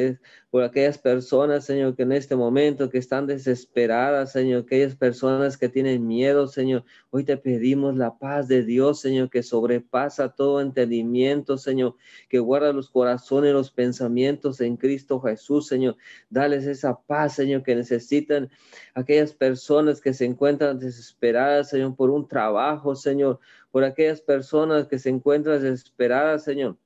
por 0.50 0.62
aquellas 0.62 0.98
personas, 0.98 1.64
Señor, 1.64 1.96
que 1.96 2.04
en 2.04 2.12
este 2.12 2.36
momento 2.36 2.90
que 2.90 2.98
están 2.98 3.26
desesperadas, 3.26 4.32
Señor, 4.32 4.62
aquellas 4.62 4.94
personas 4.94 5.58
que 5.58 5.68
tienen 5.68 6.06
miedo, 6.06 6.46
Señor. 6.46 6.84
Hoy 7.10 7.24
te 7.24 7.36
pedimos 7.36 7.96
la 7.96 8.16
paz 8.18 8.46
de 8.46 8.62
Dios, 8.64 9.00
Señor, 9.00 9.30
que 9.30 9.42
sobrepasa 9.42 10.28
todo 10.30 10.60
entendimiento, 10.60 11.58
Señor, 11.58 11.96
que 12.28 12.38
guarda 12.38 12.72
los 12.72 12.88
corazones, 12.88 13.52
los 13.52 13.72
pensamientos 13.72 14.60
en 14.60 14.76
Cristo 14.76 15.20
Jesús, 15.20 15.66
Señor. 15.66 15.96
Dales 16.30 16.66
esa 16.66 17.00
paz, 17.00 17.34
Señor, 17.34 17.64
que 17.64 17.74
necesitan 17.74 18.48
aquellas 18.94 19.32
personas 19.32 20.00
que 20.00 20.14
se 20.14 20.24
encuentran 20.24 20.78
desesperadas, 20.78 21.70
Señor, 21.70 21.96
por 21.96 22.10
un 22.10 22.28
trabajo, 22.28 22.94
Señor, 22.94 23.40
por 23.72 23.82
aquellas 23.82 24.20
personas 24.20 24.86
que 24.86 25.00
se 25.00 25.10
encuentran 25.10 25.60
desesperadas, 25.60 26.44
Señor 26.44 26.76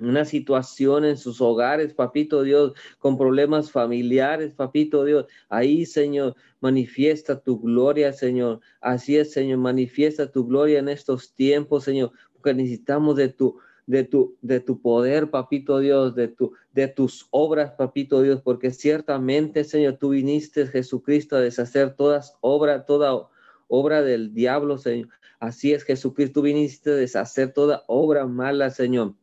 una 0.00 0.24
situación 0.24 1.04
en 1.04 1.16
sus 1.16 1.40
hogares, 1.40 1.94
papito 1.94 2.42
Dios, 2.42 2.72
con 2.98 3.18
problemas 3.18 3.70
familiares, 3.70 4.54
papito 4.54 5.04
Dios. 5.04 5.26
Ahí, 5.48 5.86
Señor, 5.86 6.34
manifiesta 6.60 7.40
tu 7.40 7.60
gloria, 7.60 8.12
Señor. 8.12 8.60
Así 8.80 9.16
es, 9.16 9.32
Señor, 9.32 9.58
manifiesta 9.58 10.30
tu 10.30 10.46
gloria 10.46 10.78
en 10.78 10.88
estos 10.88 11.34
tiempos, 11.34 11.84
Señor, 11.84 12.12
porque 12.32 12.54
necesitamos 12.54 13.16
de 13.16 13.28
tu 13.28 13.58
de 13.86 14.04
tu, 14.04 14.36
de 14.40 14.60
tu 14.60 14.80
poder, 14.80 15.30
papito 15.30 15.80
Dios, 15.80 16.14
de, 16.14 16.28
tu, 16.28 16.52
de 16.72 16.86
tus 16.86 17.26
obras, 17.30 17.72
papito 17.72 18.22
Dios, 18.22 18.40
porque 18.40 18.70
ciertamente, 18.70 19.64
Señor, 19.64 19.96
tú 19.96 20.10
viniste, 20.10 20.68
Jesucristo, 20.68 21.34
a 21.34 21.40
deshacer 21.40 21.96
todas 21.96 22.36
obras, 22.40 22.86
toda 22.86 23.28
obra 23.66 24.02
del 24.02 24.32
diablo, 24.32 24.78
Señor. 24.78 25.08
Así 25.40 25.72
es, 25.72 25.82
Jesucristo, 25.82 26.40
viniste 26.40 26.90
a 26.90 26.94
deshacer 26.94 27.52
toda 27.52 27.82
obra 27.88 28.26
mala, 28.26 28.70
Señor 28.70 29.16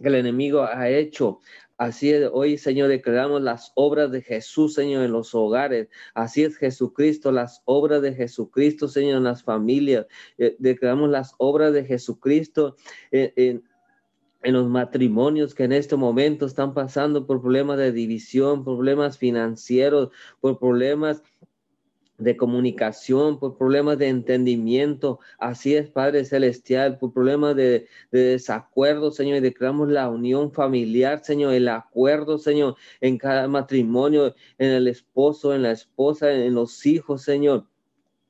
que 0.00 0.08
el 0.08 0.14
enemigo 0.14 0.62
ha 0.62 0.88
hecho. 0.88 1.40
Así 1.78 2.10
es, 2.10 2.28
hoy, 2.32 2.56
Señor, 2.56 2.88
declaramos 2.88 3.42
las 3.42 3.72
obras 3.74 4.10
de 4.10 4.22
Jesús, 4.22 4.74
Señor, 4.74 5.04
en 5.04 5.12
los 5.12 5.34
hogares. 5.34 5.88
Así 6.14 6.42
es, 6.42 6.56
Jesucristo, 6.56 7.30
las 7.32 7.62
obras 7.66 8.00
de 8.00 8.14
Jesucristo, 8.14 8.88
Señor, 8.88 9.18
en 9.18 9.24
las 9.24 9.42
familias. 9.42 10.06
Eh, 10.38 10.56
declaramos 10.58 11.10
las 11.10 11.34
obras 11.36 11.74
de 11.74 11.84
Jesucristo 11.84 12.76
en, 13.10 13.62
en 14.46 14.52
los 14.52 14.68
matrimonios 14.68 15.54
que 15.54 15.64
en 15.64 15.72
este 15.72 15.96
momento 15.96 16.46
están 16.46 16.72
pasando 16.72 17.26
por 17.26 17.40
problemas 17.40 17.78
de 17.78 17.90
división, 17.90 18.64
problemas 18.64 19.18
financieros, 19.18 20.10
por 20.40 20.58
problemas 20.58 21.22
de 22.18 22.36
comunicación, 22.36 23.38
por 23.38 23.56
problemas 23.58 23.98
de 23.98 24.08
entendimiento. 24.08 25.20
Así 25.38 25.74
es, 25.74 25.88
Padre 25.88 26.24
Celestial, 26.24 26.98
por 26.98 27.12
problemas 27.12 27.56
de, 27.56 27.88
desacuerdo, 28.10 29.10
Señor, 29.10 29.38
y 29.38 29.40
declaramos 29.40 29.88
la 29.88 30.08
unión 30.08 30.52
familiar, 30.52 31.22
Señor, 31.24 31.54
el 31.54 31.68
acuerdo, 31.68 32.38
Señor, 32.38 32.76
en 33.00 33.18
cada 33.18 33.48
matrimonio, 33.48 34.34
en 34.58 34.70
el 34.70 34.88
esposo, 34.88 35.54
en 35.54 35.62
la 35.62 35.72
esposa, 35.72 36.32
en 36.32 36.54
los 36.54 36.86
hijos, 36.86 37.22
Señor. 37.22 37.66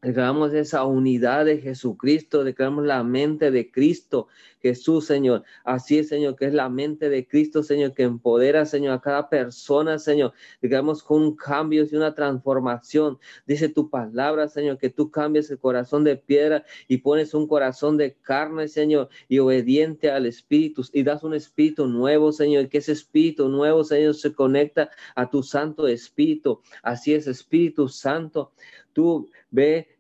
Declaramos 0.02 0.52
esa 0.52 0.84
unidad 0.84 1.46
de 1.46 1.58
Jesucristo, 1.58 2.44
declaramos 2.44 2.84
la 2.84 3.02
mente 3.02 3.50
de 3.50 3.70
Cristo, 3.70 4.28
Jesús, 4.68 5.06
Señor. 5.06 5.44
Así 5.64 5.98
es, 5.98 6.08
Señor, 6.08 6.36
que 6.36 6.46
es 6.46 6.54
la 6.54 6.68
mente 6.68 7.08
de 7.08 7.26
Cristo, 7.26 7.62
Señor, 7.62 7.94
que 7.94 8.02
empodera, 8.02 8.66
Señor, 8.66 8.94
a 8.94 9.00
cada 9.00 9.28
persona, 9.28 9.98
Señor. 9.98 10.32
Declaramos 10.60 11.02
con 11.02 11.22
un 11.22 11.36
cambio 11.36 11.86
y 11.90 11.94
una 11.94 12.14
transformación. 12.14 13.18
Dice 13.46 13.68
tu 13.68 13.90
palabra, 13.90 14.48
Señor, 14.48 14.78
que 14.78 14.90
tú 14.90 15.10
cambies 15.10 15.50
el 15.50 15.58
corazón 15.58 16.04
de 16.04 16.16
piedra 16.16 16.64
y 16.88 16.98
pones 16.98 17.34
un 17.34 17.46
corazón 17.46 17.96
de 17.96 18.14
carne, 18.14 18.68
Señor, 18.68 19.08
y 19.28 19.38
obediente 19.38 20.10
al 20.10 20.26
Espíritu. 20.26 20.82
Y 20.92 21.02
das 21.02 21.22
un 21.22 21.34
Espíritu 21.34 21.86
nuevo, 21.86 22.32
Señor, 22.32 22.64
y 22.64 22.68
que 22.68 22.78
ese 22.78 22.92
Espíritu 22.92 23.48
nuevo, 23.48 23.84
Señor, 23.84 24.14
se 24.14 24.32
conecta 24.32 24.90
a 25.14 25.30
tu 25.30 25.42
Santo 25.42 25.86
Espíritu. 25.86 26.60
Así 26.82 27.14
es, 27.14 27.26
Espíritu 27.26 27.88
Santo. 27.88 28.52
Tú 28.92 29.28
ve 29.50 29.95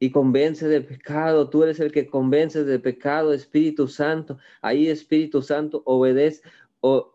y 0.00 0.10
convence 0.10 0.66
de 0.66 0.80
pecado. 0.80 1.50
Tú 1.50 1.62
eres 1.62 1.78
el 1.78 1.92
que 1.92 2.06
convence 2.06 2.64
de 2.64 2.78
pecado, 2.80 3.32
Espíritu 3.32 3.86
Santo. 3.86 4.38
Ahí, 4.62 4.88
Espíritu 4.88 5.42
Santo, 5.42 5.82
obedece 5.84 6.42
o 6.80 7.14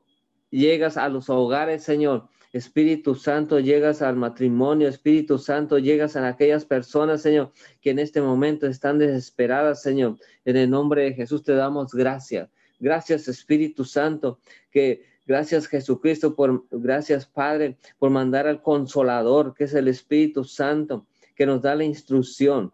llegas 0.51 0.95
a 0.95 1.09
los 1.09 1.29
hogares, 1.29 1.83
Señor. 1.83 2.29
Espíritu 2.53 3.15
Santo, 3.15 3.59
llegas 3.59 4.01
al 4.01 4.15
matrimonio, 4.15 4.87
Espíritu 4.87 5.37
Santo, 5.37 5.77
llegas 5.77 6.15
a 6.15 6.25
aquellas 6.25 6.63
personas, 6.63 7.21
Señor, 7.21 7.51
que 7.81 7.89
en 7.89 7.99
este 7.99 8.21
momento 8.21 8.65
están 8.65 8.97
desesperadas, 8.97 9.81
Señor. 9.81 10.17
En 10.45 10.55
el 10.55 10.69
nombre 10.69 11.03
de 11.03 11.13
Jesús 11.13 11.43
te 11.43 11.53
damos 11.53 11.91
gracias. 11.93 12.49
Gracias, 12.79 13.27
Espíritu 13.27 13.83
Santo, 13.83 14.39
que 14.71 15.03
gracias 15.25 15.67
Jesucristo, 15.67 16.35
por 16.35 16.65
gracias 16.69 17.25
Padre, 17.25 17.77
por 17.97 18.11
mandar 18.11 18.47
al 18.47 18.61
consolador, 18.61 19.53
que 19.53 19.65
es 19.65 19.73
el 19.73 19.87
Espíritu 19.87 20.43
Santo 20.43 21.07
que 21.35 21.45
nos 21.45 21.61
da 21.61 21.75
la 21.75 21.83
instrucción, 21.83 22.73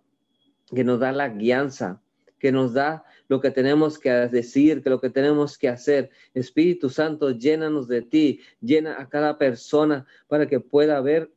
que 0.74 0.84
nos 0.84 1.00
da 1.00 1.12
la 1.12 1.30
guianza, 1.30 2.02
que 2.40 2.52
nos 2.52 2.74
da 2.74 3.04
lo 3.28 3.40
que 3.40 3.52
tenemos 3.52 4.00
que 4.00 4.10
decir, 4.10 4.82
que 4.82 4.90
lo 4.90 5.00
que 5.00 5.10
tenemos 5.10 5.58
que 5.58 5.70
hacer. 5.70 6.10
Espíritu 6.34 6.90
Santo, 6.90 7.32
llénanos 7.32 7.88
de 7.88 8.02
ti, 8.02 8.42
llena 8.60 9.00
a 9.00 9.08
cada 9.08 9.38
persona 9.38 10.06
para 10.28 10.48
que 10.48 10.60
pueda 10.60 11.00
ver 11.02 11.32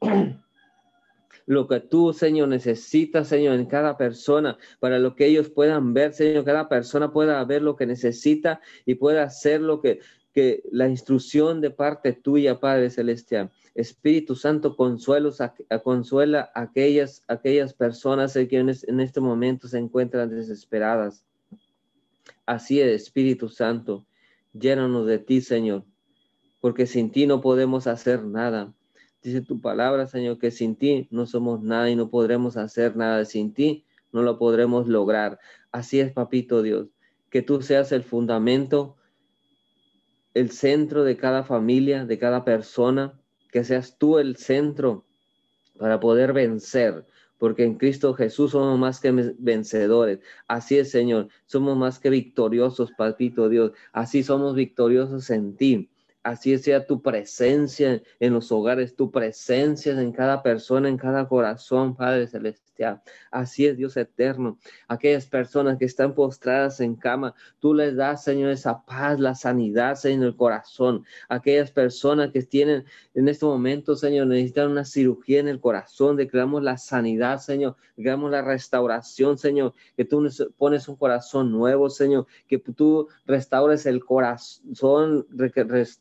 lo 1.46 1.68
que 1.68 1.80
tú, 1.80 2.12
Señor, 2.12 2.48
necesitas, 2.48 3.28
Señor, 3.28 3.56
en 3.56 3.66
cada 3.66 3.96
persona, 3.96 4.56
para 4.78 4.98
lo 4.98 5.14
que 5.14 5.26
ellos 5.26 5.50
puedan 5.50 5.92
ver, 5.92 6.14
Señor, 6.14 6.44
cada 6.44 6.68
persona 6.68 7.12
pueda 7.12 7.44
ver 7.44 7.62
lo 7.62 7.76
que 7.76 7.86
necesita 7.86 8.60
y 8.86 8.94
pueda 8.94 9.24
hacer 9.24 9.60
lo 9.60 9.80
que, 9.80 10.00
que 10.32 10.62
la 10.72 10.88
instrucción 10.88 11.60
de 11.60 11.70
parte 11.70 12.12
tuya, 12.12 12.60
Padre 12.60 12.88
Celestial. 12.90 13.50
Espíritu 13.74 14.34
Santo, 14.34 14.76
consuelos, 14.76 15.38
consuela 15.82 16.50
a 16.54 16.62
aquellas, 16.62 17.22
aquellas 17.28 17.72
personas 17.72 18.34
que 18.34 18.58
en 18.58 19.00
este 19.00 19.20
momento 19.20 19.68
se 19.68 19.78
encuentran 19.78 20.28
desesperadas. 20.28 21.24
Así 22.46 22.80
es, 22.80 23.02
Espíritu 23.02 23.48
Santo, 23.48 24.06
llénanos 24.52 25.06
de 25.06 25.18
ti, 25.18 25.40
Señor, 25.40 25.84
porque 26.60 26.86
sin 26.86 27.12
ti 27.12 27.26
no 27.26 27.40
podemos 27.40 27.86
hacer 27.86 28.24
nada. 28.24 28.74
Dice 29.22 29.42
tu 29.42 29.60
palabra, 29.60 30.06
Señor, 30.06 30.38
que 30.38 30.50
sin 30.50 30.76
ti 30.76 31.06
no 31.10 31.26
somos 31.26 31.62
nada 31.62 31.90
y 31.90 31.94
no 31.94 32.10
podremos 32.10 32.56
hacer 32.56 32.96
nada. 32.96 33.24
Sin 33.24 33.52
ti 33.52 33.84
no 34.12 34.22
lo 34.22 34.38
podremos 34.38 34.88
lograr. 34.88 35.38
Así 35.70 36.00
es, 36.00 36.10
Papito 36.10 36.62
Dios, 36.62 36.88
que 37.28 37.42
tú 37.42 37.62
seas 37.62 37.92
el 37.92 38.02
fundamento, 38.02 38.96
el 40.34 40.50
centro 40.50 41.04
de 41.04 41.16
cada 41.16 41.44
familia, 41.44 42.06
de 42.06 42.18
cada 42.18 42.44
persona, 42.44 43.19
que 43.50 43.64
seas 43.64 43.98
tú 43.98 44.18
el 44.18 44.36
centro 44.36 45.04
para 45.78 45.98
poder 46.00 46.32
vencer, 46.32 47.06
porque 47.38 47.64
en 47.64 47.76
Cristo 47.76 48.14
Jesús 48.14 48.52
somos 48.52 48.78
más 48.78 49.00
que 49.00 49.12
vencedores. 49.38 50.20
Así 50.46 50.78
es, 50.78 50.90
Señor, 50.90 51.28
somos 51.46 51.76
más 51.76 51.98
que 51.98 52.10
victoriosos, 52.10 52.92
Papito 52.92 53.48
Dios. 53.48 53.72
Así 53.92 54.22
somos 54.22 54.54
victoriosos 54.54 55.30
en 55.30 55.56
ti. 55.56 55.90
Así 56.22 56.56
sea 56.58 56.86
tu 56.86 57.00
presencia 57.00 58.02
en 58.18 58.32
los 58.34 58.52
hogares, 58.52 58.94
tu 58.94 59.10
presencia 59.10 59.92
en 59.92 60.12
cada 60.12 60.42
persona, 60.42 60.88
en 60.88 60.98
cada 60.98 61.26
corazón, 61.26 61.96
Padre 61.96 62.26
Celestial. 62.26 63.02
Así 63.30 63.66
es 63.66 63.76
Dios 63.76 63.96
eterno. 63.96 64.58
Aquellas 64.88 65.26
personas 65.26 65.78
que 65.78 65.84
están 65.84 66.14
postradas 66.14 66.80
en 66.80 66.96
cama, 66.96 67.34
tú 67.58 67.74
les 67.74 67.94
das, 67.96 68.24
Señor, 68.24 68.50
esa 68.50 68.84
paz, 68.84 69.20
la 69.20 69.34
sanidad, 69.34 69.98
en 70.04 70.22
el 70.22 70.36
corazón. 70.36 71.04
Aquellas 71.28 71.70
personas 71.70 72.30
que 72.32 72.42
tienen 72.42 72.84
en 73.14 73.28
este 73.28 73.44
momento, 73.44 73.96
Señor, 73.96 74.26
necesitan 74.26 74.70
una 74.70 74.84
cirugía 74.84 75.40
en 75.40 75.48
el 75.48 75.60
corazón, 75.60 76.16
declaramos 76.16 76.62
la 76.62 76.78
sanidad, 76.78 77.38
Señor, 77.38 77.76
declaramos 77.96 78.30
la 78.30 78.42
restauración, 78.42 79.38
Señor, 79.38 79.74
que 79.96 80.04
tú 80.04 80.28
pones 80.56 80.88
un 80.88 80.96
corazón 80.96 81.50
nuevo, 81.50 81.90
Señor, 81.90 82.26
que 82.46 82.58
tú 82.58 83.08
restaures 83.26 83.86
el 83.86 84.04
corazón, 84.04 85.26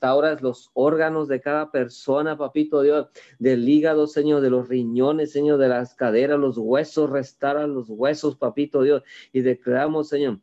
restauras 0.09 0.41
los 0.41 0.71
órganos 0.73 1.27
de 1.27 1.39
cada 1.39 1.71
persona, 1.71 2.37
papito 2.37 2.81
Dios, 2.81 3.07
del 3.37 3.67
hígado, 3.67 4.07
Señor, 4.07 4.41
de 4.41 4.49
los 4.49 4.67
riñones, 4.67 5.31
Señor, 5.31 5.59
de 5.59 5.67
las 5.67 5.93
caderas, 5.93 6.39
los 6.39 6.57
huesos, 6.57 7.09
restaura 7.09 7.67
los 7.67 7.89
huesos, 7.89 8.35
papito 8.35 8.81
Dios, 8.81 9.03
y 9.31 9.41
declaramos, 9.41 10.09
Señor, 10.09 10.39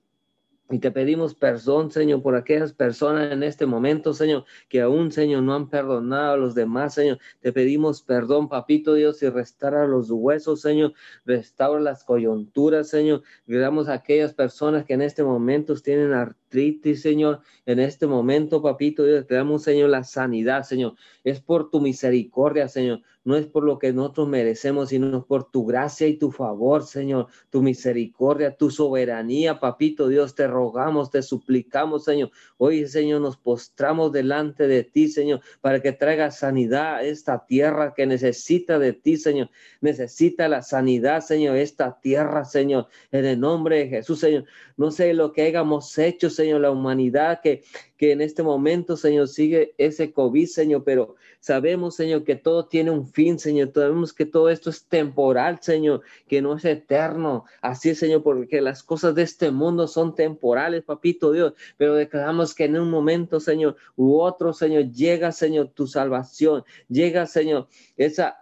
y 0.69 0.81
te 0.81 0.91
pedimos 0.91 1.35
perdón, 1.35 1.93
Señor, 1.93 2.23
por 2.23 2.35
aquellas 2.35 2.73
personas 2.73 3.33
en 3.33 3.45
este 3.45 3.67
momento, 3.67 4.13
Señor, 4.13 4.45
que 4.69 4.81
aún, 4.81 5.13
Señor, 5.13 5.45
no 5.45 5.55
han 5.55 5.71
perdonado 5.71 6.33
a 6.33 6.37
los 6.37 6.57
demás, 6.57 6.95
Señor. 6.95 7.19
Te 7.41 7.53
pedimos 7.53 8.03
perdón, 8.03 8.49
papito 8.49 8.95
Dios, 8.95 9.23
y 9.23 9.29
restaura 9.29 9.87
los 9.87 10.11
huesos, 10.11 10.63
Señor. 10.63 10.93
Restaura 11.25 11.81
las 11.81 12.03
coyunturas, 12.03 12.89
Señor. 12.89 13.23
Le 13.47 13.59
damos 13.59 13.89
a 13.89 13.95
aquellas 13.95 14.35
personas 14.35 14.85
que 14.85 14.95
en 14.95 15.03
este 15.03 15.23
momento 15.23 15.73
tienen 15.77 16.13
Señor. 16.51 17.41
En 17.67 17.81
este 17.81 18.07
momento, 18.07 18.63
papito 18.63 19.05
Dios, 19.05 19.27
te 19.27 19.35
damos, 19.35 19.63
Señor, 19.63 19.91
la 19.91 20.05
sanidad, 20.05 20.63
Señor. 20.63 20.95
Es 21.25 21.41
por 21.41 21.71
tu 21.71 21.81
misericordia, 21.81 22.69
Señor 22.69 23.03
no 23.27 23.37
es 23.37 23.45
por 23.45 23.65
lo 23.65 23.81
que 23.81 23.93
nosotros 23.93 24.29
merecemos, 24.29 24.91
sino 24.91 25.27
por 25.27 25.51
tu 25.51 25.67
gracia 25.67 26.07
y 26.07 26.17
tu 26.17 26.31
favor, 26.31 26.87
Señor, 26.87 27.27
tu 27.51 27.61
misericordia, 27.61 28.57
tu 28.57 28.71
soberanía, 28.71 29.59
papito 29.59 30.07
Dios, 30.07 30.37
te 30.37 30.47
rogamos, 30.47 31.11
te 31.11 31.23
suplicamos, 31.23 32.05
Señor. 32.05 32.31
Hoy, 32.57 32.87
Señor, 32.87 33.21
nos 33.21 33.37
postramos 33.37 34.13
delante 34.13 34.69
de 34.69 34.85
ti, 34.85 35.09
Señor, 35.09 35.41
para 35.61 35.83
que 35.83 35.91
traiga 35.91 36.31
sanidad 36.31 36.99
a 36.99 37.03
esta 37.03 37.45
tierra 37.45 37.95
que 37.95 38.07
necesita 38.07 38.79
de 38.79 38.93
ti, 38.93 39.17
Señor. 39.17 39.51
Necesita 39.81 40.47
la 40.47 40.63
sanidad, 40.63 41.21
Señor, 41.21 41.57
esta 41.57 42.01
tierra, 42.01 42.45
Señor, 42.45 42.87
en 43.11 43.25
el 43.25 43.41
nombre 43.41 43.79
de 43.79 43.89
Jesús, 43.89 44.21
Señor. 44.21 44.45
No 44.77 44.93
sé 44.93 45.15
lo 45.15 45.33
que 45.33 45.43
hayamos 45.43 45.99
hecho, 45.99 46.31
Señor, 46.37 46.61
la 46.61 46.71
humanidad 46.71 47.41
que, 47.43 47.63
que 47.97 48.13
en 48.13 48.21
este 48.21 48.43
momento, 48.43 48.97
Señor, 48.97 49.29
sigue 49.29 49.75
ese 49.79 50.13
COVID, 50.13 50.47
Señor, 50.47 50.85
pero 50.85 51.17
Sabemos, 51.47 51.95
Señor, 51.95 52.25
que 52.25 52.35
todo 52.35 52.67
tiene 52.67 52.91
un 52.91 53.07
fin, 53.07 53.39
Señor. 53.39 53.71
Sabemos 53.73 54.13
que 54.13 54.27
todo 54.27 54.51
esto 54.51 54.69
es 54.69 54.85
temporal, 54.87 55.61
Señor, 55.61 56.03
que 56.27 56.43
no 56.43 56.57
es 56.57 56.65
eterno. 56.65 57.45
Así 57.61 57.91
es, 57.91 58.01
Señor, 58.01 58.25
porque 58.25 58.61
las 58.61 58.83
cosas 58.83 59.15
de 59.15 59.23
este 59.23 59.53
mundo 59.53 59.87
son 59.87 60.17
temporales, 60.17 60.83
papito 60.83 61.31
Dios. 61.31 61.53
Pero 61.77 61.95
declaramos 61.95 62.53
que 62.53 62.65
en 62.65 62.77
un 62.77 62.91
momento, 62.91 63.39
Señor, 63.39 63.77
u 63.95 64.19
otro, 64.19 64.53
Señor, 64.53 64.91
llega, 64.91 65.31
Señor, 65.31 65.69
tu 65.69 65.87
salvación. 65.87 66.65
Llega, 66.89 67.27
Señor, 67.27 67.69
esa 67.97 68.37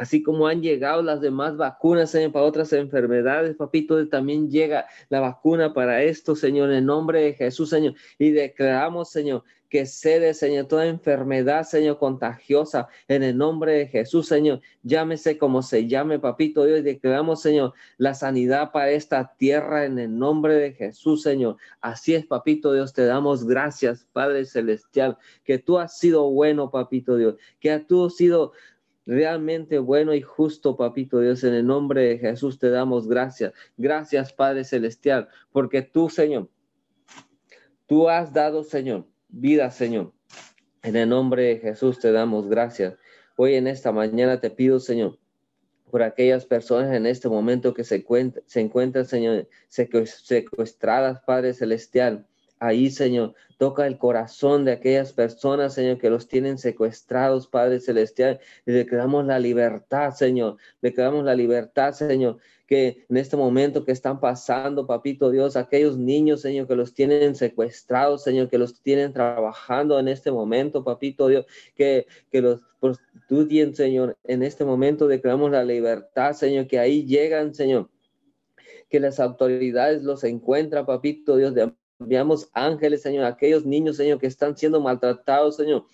así 0.00 0.22
como 0.22 0.46
han 0.46 0.62
llegado 0.62 1.02
las 1.02 1.20
demás 1.20 1.58
vacunas, 1.58 2.10
Señor, 2.10 2.32
para 2.32 2.46
otras 2.46 2.72
enfermedades, 2.72 3.54
papito, 3.54 4.08
también 4.08 4.50
llega 4.50 4.86
la 5.10 5.20
vacuna 5.20 5.74
para 5.74 6.02
esto, 6.02 6.34
Señor, 6.34 6.72
en 6.72 6.86
nombre 6.86 7.20
de 7.20 7.34
Jesús, 7.34 7.68
Señor. 7.68 7.94
Y 8.18 8.30
declaramos, 8.30 9.10
Señor, 9.10 9.44
que 9.68 9.84
cede, 9.84 10.32
Señor, 10.32 10.68
toda 10.68 10.86
enfermedad, 10.86 11.64
Señor, 11.64 11.98
contagiosa, 11.98 12.88
en 13.08 13.22
el 13.22 13.36
nombre 13.36 13.74
de 13.74 13.88
Jesús, 13.88 14.26
Señor. 14.26 14.62
Llámese 14.82 15.36
como 15.36 15.60
se 15.60 15.86
llame, 15.86 16.18
papito 16.18 16.64
Dios, 16.64 16.82
declaramos, 16.82 17.42
Señor, 17.42 17.74
la 17.98 18.14
sanidad 18.14 18.72
para 18.72 18.92
esta 18.92 19.34
tierra 19.36 19.84
en 19.84 19.98
el 19.98 20.18
nombre 20.18 20.54
de 20.54 20.72
Jesús, 20.72 21.22
Señor. 21.22 21.58
Así 21.82 22.14
es, 22.14 22.24
papito 22.24 22.72
Dios, 22.72 22.94
te 22.94 23.04
damos 23.04 23.46
gracias, 23.46 24.08
Padre 24.14 24.46
Celestial, 24.46 25.18
que 25.44 25.58
tú 25.58 25.78
has 25.78 25.98
sido 25.98 26.30
bueno, 26.30 26.70
papito 26.70 27.18
Dios, 27.18 27.36
que 27.60 27.78
tú 27.80 28.06
has 28.06 28.16
sido 28.16 28.52
realmente 29.10 29.80
bueno 29.80 30.14
y 30.14 30.22
justo, 30.22 30.76
papito 30.76 31.18
Dios, 31.18 31.42
en 31.42 31.54
el 31.54 31.66
nombre 31.66 32.02
de 32.02 32.18
Jesús 32.18 32.60
te 32.60 32.70
damos 32.70 33.08
gracias. 33.08 33.52
Gracias, 33.76 34.32
Padre 34.32 34.62
Celestial, 34.62 35.28
porque 35.50 35.82
tú, 35.82 36.08
Señor, 36.08 36.48
tú 37.86 38.08
has 38.08 38.32
dado, 38.32 38.62
Señor, 38.62 39.08
vida, 39.28 39.72
Señor. 39.72 40.12
En 40.84 40.94
el 40.94 41.08
nombre 41.08 41.42
de 41.42 41.58
Jesús 41.58 41.98
te 41.98 42.12
damos 42.12 42.48
gracias. 42.48 42.94
Hoy 43.34 43.54
en 43.54 43.66
esta 43.66 43.90
mañana 43.90 44.40
te 44.40 44.48
pido, 44.48 44.78
Señor, 44.78 45.18
por 45.90 46.04
aquellas 46.04 46.46
personas 46.46 46.94
en 46.94 47.04
este 47.04 47.28
momento 47.28 47.74
que 47.74 47.82
se, 47.82 48.06
se 48.46 48.60
encuentran, 48.60 49.06
Señor, 49.06 49.48
secuestradas, 49.68 51.20
Padre 51.26 51.52
Celestial. 51.52 52.28
Ahí, 52.60 52.90
Señor, 52.90 53.34
toca 53.56 53.86
el 53.86 53.96
corazón 53.96 54.66
de 54.66 54.72
aquellas 54.72 55.14
personas, 55.14 55.72
Señor, 55.72 55.96
que 55.96 56.10
los 56.10 56.28
tienen 56.28 56.58
secuestrados, 56.58 57.46
Padre 57.46 57.80
Celestial, 57.80 58.38
y 58.66 58.72
le 58.72 58.84
quedamos 58.84 59.24
la 59.24 59.38
libertad, 59.38 60.12
Señor. 60.12 60.58
Le 60.82 60.92
quedamos 60.92 61.24
la 61.24 61.34
libertad, 61.34 61.92
Señor, 61.92 62.36
que 62.66 63.06
en 63.08 63.16
este 63.16 63.38
momento 63.38 63.84
que 63.86 63.92
están 63.92 64.20
pasando, 64.20 64.86
Papito 64.86 65.30
Dios, 65.30 65.56
aquellos 65.56 65.96
niños, 65.96 66.42
Señor, 66.42 66.68
que 66.68 66.76
los 66.76 66.92
tienen 66.92 67.34
secuestrados, 67.34 68.22
Señor, 68.22 68.50
que 68.50 68.58
los 68.58 68.82
tienen 68.82 69.14
trabajando 69.14 69.98
en 69.98 70.08
este 70.08 70.30
momento, 70.30 70.84
Papito 70.84 71.28
Dios, 71.28 71.46
que, 71.74 72.06
que 72.30 72.42
los 72.42 72.60
prostituyen, 72.78 73.74
Señor, 73.74 74.18
en 74.24 74.42
este 74.42 74.66
momento 74.66 75.08
declaramos 75.08 75.50
la 75.50 75.64
libertad, 75.64 76.34
Señor, 76.34 76.66
que 76.66 76.78
ahí 76.78 77.06
llegan, 77.06 77.54
Señor. 77.54 77.88
Que 78.90 79.00
las 79.00 79.18
autoridades 79.18 80.02
los 80.02 80.24
encuentran, 80.24 80.84
papito 80.84 81.36
Dios, 81.36 81.54
de 81.54 81.72
enviamos 82.00 82.50
ángeles, 82.54 83.02
Señor, 83.02 83.26
aquellos 83.26 83.64
niños, 83.64 83.96
Señor, 83.96 84.18
que 84.18 84.26
están 84.26 84.56
siendo 84.56 84.80
maltratados, 84.80 85.56
Señor, 85.56 85.86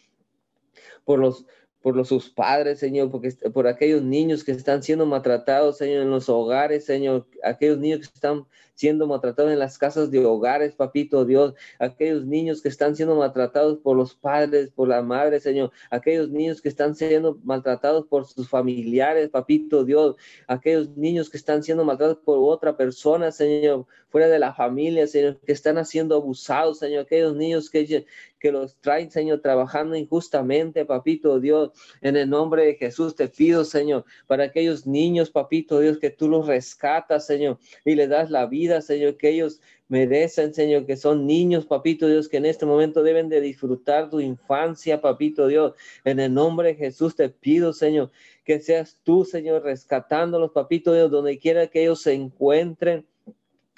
por 1.04 1.18
los 1.18 1.44
por 1.86 1.94
los, 1.94 2.08
sus 2.08 2.28
padres, 2.28 2.80
Señor, 2.80 3.12
porque, 3.12 3.30
por 3.54 3.68
aquellos 3.68 4.02
niños 4.02 4.42
que 4.42 4.50
están 4.50 4.82
siendo 4.82 5.06
maltratados, 5.06 5.78
Señor, 5.78 6.02
en 6.02 6.10
los 6.10 6.28
hogares, 6.28 6.84
Señor, 6.84 7.28
aquellos 7.44 7.78
niños 7.78 8.00
que 8.00 8.12
están 8.12 8.44
siendo 8.74 9.06
maltratados 9.06 9.52
en 9.52 9.58
las 9.60 9.78
casas 9.78 10.10
de 10.10 10.24
hogares, 10.24 10.74
papito 10.74 11.24
Dios, 11.24 11.54
aquellos 11.78 12.26
niños 12.26 12.60
que 12.60 12.68
están 12.68 12.94
siendo 12.94 13.16
maltratados 13.16 13.78
por 13.78 13.96
los 13.96 14.14
padres, 14.14 14.70
por 14.70 14.88
la 14.88 15.00
madre, 15.00 15.40
Señor, 15.40 15.70
aquellos 15.90 16.28
niños 16.28 16.60
que 16.60 16.68
están 16.68 16.94
siendo 16.94 17.38
maltratados 17.42 18.06
por 18.06 18.26
sus 18.26 18.48
familiares, 18.48 19.30
papito 19.30 19.84
Dios, 19.84 20.16
aquellos 20.46 20.90
niños 20.96 21.30
que 21.30 21.38
están 21.38 21.62
siendo 21.62 21.84
maltratados 21.84 22.22
por 22.24 22.38
otra 22.38 22.76
persona, 22.76 23.32
Señor, 23.32 23.86
fuera 24.10 24.28
de 24.28 24.38
la 24.38 24.54
familia, 24.54 25.06
Señor, 25.06 25.38
que 25.40 25.52
están 25.52 25.84
siendo 25.86 26.16
abusados, 26.16 26.78
Señor, 26.78 27.04
aquellos 27.04 27.34
niños 27.34 27.70
que, 27.70 28.06
que 28.38 28.52
los 28.52 28.76
traen, 28.76 29.10
Señor, 29.10 29.40
trabajando 29.40 29.96
injustamente, 29.96 30.84
papito 30.84 31.40
Dios, 31.40 31.70
en 32.00 32.16
el 32.16 32.28
nombre 32.28 32.64
de 32.64 32.74
Jesús 32.74 33.14
te 33.14 33.28
pido, 33.28 33.64
Señor, 33.64 34.04
para 34.26 34.44
aquellos 34.44 34.86
niños, 34.86 35.30
papito 35.30 35.80
Dios, 35.80 35.98
que 35.98 36.10
tú 36.10 36.28
los 36.28 36.46
rescatas, 36.46 37.26
Señor, 37.26 37.58
y 37.84 37.94
le 37.94 38.06
das 38.08 38.30
la 38.30 38.46
vida 38.46 38.80
Señor, 38.80 39.16
que 39.16 39.30
ellos 39.30 39.60
merecen, 39.88 40.52
Señor, 40.52 40.86
que 40.86 40.96
son 40.96 41.26
niños, 41.26 41.66
papito 41.66 42.08
Dios, 42.08 42.28
que 42.28 42.38
en 42.38 42.46
este 42.46 42.66
momento 42.66 43.02
deben 43.02 43.28
de 43.28 43.40
disfrutar 43.40 44.10
tu 44.10 44.20
infancia, 44.20 45.00
papito 45.00 45.46
Dios. 45.46 45.74
En 46.04 46.18
el 46.20 46.34
nombre 46.34 46.68
de 46.68 46.74
Jesús 46.74 47.14
te 47.14 47.28
pido, 47.28 47.72
Señor, 47.72 48.10
que 48.44 48.60
seas 48.60 49.00
tú, 49.04 49.24
Señor, 49.24 49.62
rescatándolos, 49.62 50.50
papito 50.52 50.92
Dios, 50.92 51.10
donde 51.10 51.38
quiera 51.38 51.68
que 51.68 51.82
ellos 51.82 52.02
se 52.02 52.14
encuentren. 52.14 53.06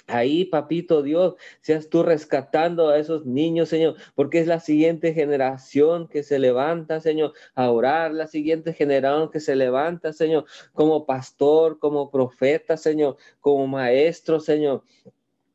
Ahí, 0.09 0.45
papito 0.45 1.03
Dios, 1.03 1.35
seas 1.61 1.89
tú 1.89 2.03
rescatando 2.03 2.89
a 2.89 2.97
esos 2.97 3.25
niños, 3.25 3.69
Señor, 3.69 3.95
porque 4.15 4.39
es 4.39 4.47
la 4.47 4.59
siguiente 4.59 5.13
generación 5.13 6.07
que 6.07 6.23
se 6.23 6.39
levanta, 6.39 6.99
Señor, 6.99 7.33
a 7.53 7.69
orar, 7.69 8.11
la 8.13 8.27
siguiente 8.27 8.73
generación 8.73 9.29
que 9.29 9.39
se 9.39 9.55
levanta, 9.55 10.11
Señor, 10.11 10.45
como 10.73 11.05
pastor, 11.05 11.79
como 11.79 12.09
profeta, 12.09 12.75
Señor, 12.75 13.17
como 13.39 13.67
maestro, 13.67 14.39
Señor. 14.39 14.83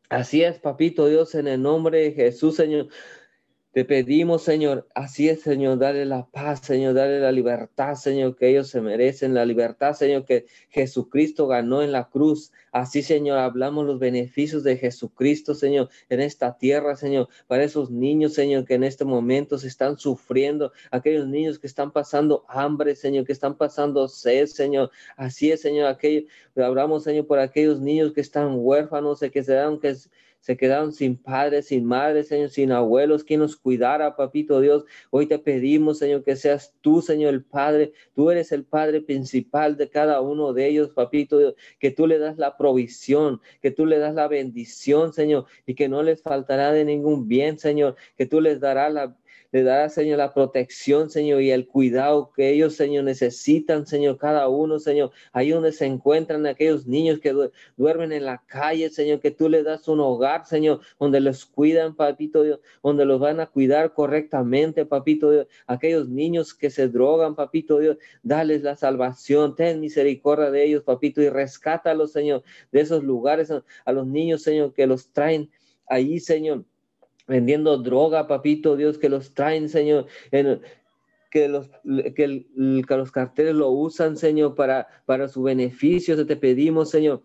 Así 0.09 0.43
es, 0.45 0.59
papito 0.61 1.07
Dios, 1.07 1.35
en 1.35 1.49
el 1.49 1.61
nombre 1.61 1.99
de 2.03 2.13
Jesús, 2.13 2.57
Señor. 2.57 2.89
Te 3.75 3.85
pedimos, 3.85 4.45
Señor, 4.45 4.87
así 4.95 5.29
es, 5.29 5.43
Señor, 5.43 5.79
dale 5.79 6.05
la 6.05 6.27
paz, 6.27 6.61
Señor, 6.61 6.95
dale 6.95 7.19
la 7.19 7.33
libertad, 7.33 7.97
Señor, 7.97 8.37
que 8.37 8.49
ellos 8.49 8.69
se 8.69 8.81
merecen, 8.81 9.35
la 9.35 9.45
libertad, 9.45 9.95
Señor, 9.95 10.25
que 10.25 10.47
Jesucristo 10.69 11.49
ganó 11.49 11.83
en 11.83 11.91
la 11.91 12.09
cruz. 12.09 12.53
Así, 12.71 13.03
Señor, 13.03 13.39
hablamos 13.39 13.85
los 13.85 13.99
beneficios 13.99 14.63
de 14.63 14.77
Jesucristo, 14.77 15.57
Señor, 15.57 15.89
en 16.09 16.21
esta 16.21 16.57
tierra, 16.57 16.95
Señor, 16.95 17.29
para 17.49 17.65
esos 17.65 17.91
niños, 17.91 18.35
Señor, 18.35 18.65
que 18.65 18.75
en 18.75 18.85
este 18.85 19.05
momento 19.05 19.59
se 19.59 19.67
están 19.67 19.99
sufriendo, 19.99 20.71
aquellos 20.93 21.27
niños 21.27 21.59
que 21.59 21.67
están 21.67 21.91
pasando 21.91 22.45
hambre, 22.47 22.95
Señor, 22.95 23.27
que 23.27 23.33
están 23.33 23.57
pasando 23.57 24.07
sed, 24.07 24.47
Señor. 24.47 24.93
Así 25.17 25.51
es, 25.51 25.63
Señor, 25.63 25.89
aquellos, 25.89 26.31
hablamos, 26.55 27.03
Señor, 27.03 27.27
por 27.27 27.41
aquellos 27.41 27.81
niños 27.81 28.13
que 28.13 28.21
están 28.21 28.53
huérfanos, 28.55 29.19
que 29.19 29.43
se 29.43 29.53
dan, 29.53 29.81
que 29.81 29.97
se 30.45 30.59
quedaron 30.59 30.93
sin 30.93 31.17
padres, 31.17 31.69
sin 31.69 31.87
madres, 31.87 32.29
Señor, 32.29 32.51
sin 32.51 32.71
abuelos, 32.71 33.25
quien 33.25 33.41
nos 33.41 33.57
cuidara, 33.57 34.15
papito 34.15 34.61
Dios. 34.61 34.85
Hoy 35.09 35.25
te 35.25 35.39
pedimos, 35.39 35.97
Señor, 36.01 36.23
que 36.23 36.37
seas 36.37 36.75
tú, 36.83 37.01
Señor, 37.01 37.33
el 37.33 37.43
Padre. 37.43 37.95
Tú 38.15 38.31
eres 38.31 38.53
el 38.53 38.63
Padre 38.63 39.01
principal 39.01 39.79
de 39.79 39.89
cada 39.89 40.21
uno 40.21 40.53
de 40.53 40.67
ellos, 40.67 40.91
papito 40.91 41.39
Dios, 41.39 41.55
que 41.79 41.91
tú 41.91 42.07
le 42.07 42.19
das 42.19 42.37
la 42.37 42.59
provisión, 42.59 43.41
que 43.63 43.71
tú 43.71 43.87
le 43.87 43.97
das 43.97 44.15
la 44.15 44.29
bendición, 44.29 45.15
Señor, 45.15 45.47
y 45.65 45.75
que 45.75 45.89
no 45.89 46.03
les 46.03 46.21
faltará 46.21 46.73
de 46.73 46.85
ningún 46.85 47.27
bien, 47.27 47.59
Señor, 47.59 47.97
que 48.15 48.27
tú 48.27 48.43
les 48.43 48.61
darás 48.61 48.93
la 48.93 49.17
le 49.55 49.63
dará, 49.63 49.89
Señor, 49.89 50.19
la 50.19 50.35
protección, 50.35 51.11
Señor, 51.11 51.41
y 51.41 51.53
el 51.53 51.69
cuidado 51.69 52.33
que 52.35 52.51
ellos, 52.51 52.75
Señor, 52.75 53.05
necesitan, 53.05 53.87
Señor, 53.87 54.19
cada 54.19 54.49
uno, 54.49 54.81
Señor, 54.81 55.13
ahí 55.33 55.51
donde 55.51 55.71
se 55.71 55.87
encuentran 55.87 56.45
aquellos 56.45 56.89
niños 56.89 57.21
que 57.21 57.33
duermen 57.77 58.11
en 58.11 58.25
la 58.25 58.43
calle, 58.49 58.91
Señor, 58.91 59.21
que 59.21 59.31
tú 59.31 59.49
le 59.49 59.63
das 59.63 59.87
un 59.87 60.01
hogar, 60.01 60.45
Señor, 60.45 60.81
donde 60.99 61.21
los 61.21 61.47
cuidan, 61.47 61.95
papito 61.95 62.43
Dios, 62.43 62.59
donde 62.83 63.05
los 63.05 63.21
van 63.21 63.39
a 63.39 63.47
cuidar 63.47 63.93
correctamente, 63.95 64.87
papito 64.87 65.31
Dios, 65.31 65.47
aquellos 65.69 66.09
niños 66.09 66.53
que 66.53 66.69
se 66.69 66.89
drogan, 66.89 67.37
papito 67.37 67.79
Dios, 67.79 67.99
dales 68.25 68.65
la 68.65 68.75
salvación, 68.75 69.55
ten 69.55 69.79
misericordia 69.79 70.51
de 70.51 70.65
ellos, 70.65 70.83
papito, 70.83 71.23
y 71.23 71.29
rescátalos, 71.29 72.11
Señor, 72.11 72.43
de 72.73 72.81
esos 72.81 73.05
lugares, 73.05 73.53
a 73.85 73.93
los 73.93 74.05
niños, 74.05 74.43
Señor, 74.43 74.75
que 74.75 74.89
los 74.89 75.13
traen 75.13 75.49
ahí, 75.87 76.19
Señor 76.19 76.65
vendiendo 77.27 77.79
droga, 77.79 78.27
papito 78.27 78.77
Dios, 78.77 78.99
que 78.99 79.09
los 79.09 79.35
traen, 79.35 79.69
Señor, 79.69 80.07
que 81.31 81.49
los, 81.49 81.69
que, 82.15 82.47
los 82.89 83.13
carteles 83.13 83.55
lo 83.55 83.71
usan, 83.71 84.17
Señor, 84.17 84.55
para, 84.55 84.87
para 85.07 85.29
su 85.29 85.43
beneficio. 85.43 86.27
Te 86.27 86.37
pedimos, 86.37 86.91
Señor, 86.91 87.23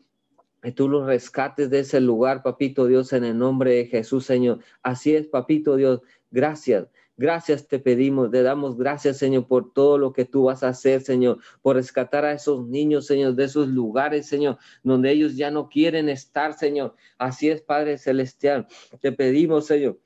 que 0.61 0.71
tú 0.71 0.89
los 0.89 1.05
rescates 1.05 1.69
de 1.69 1.79
ese 1.79 2.01
lugar, 2.01 2.43
papito 2.43 2.87
Dios, 2.87 3.13
en 3.13 3.23
el 3.23 3.37
nombre 3.37 3.71
de 3.71 3.85
Jesús, 3.85 4.25
Señor. 4.25 4.59
Así 4.81 5.15
es, 5.15 5.27
papito 5.27 5.75
Dios. 5.75 6.01
Gracias. 6.31 6.87
Gracias 7.19 7.67
te 7.67 7.79
pedimos, 7.79 8.31
te 8.31 8.43
damos 8.43 8.77
gracias, 8.77 9.17
Señor, 9.17 9.45
por 9.45 9.73
todo 9.73 9.97
lo 9.97 10.13
que 10.13 10.23
tú 10.23 10.43
vas 10.43 10.63
a 10.63 10.69
hacer, 10.69 11.01
Señor, 11.01 11.39
por 11.61 11.75
rescatar 11.75 12.23
a 12.23 12.31
esos 12.31 12.65
niños, 12.65 13.07
Señor, 13.07 13.35
de 13.35 13.43
esos 13.43 13.67
lugares, 13.67 14.25
Señor, 14.25 14.57
donde 14.83 15.11
ellos 15.11 15.35
ya 15.35 15.51
no 15.51 15.67
quieren 15.67 16.07
estar, 16.07 16.53
Señor. 16.53 16.95
Así 17.17 17.49
es, 17.49 17.61
Padre 17.61 17.97
Celestial. 17.97 18.67
Te 19.01 19.11
pedimos, 19.11 19.65
Señor, 19.65 19.99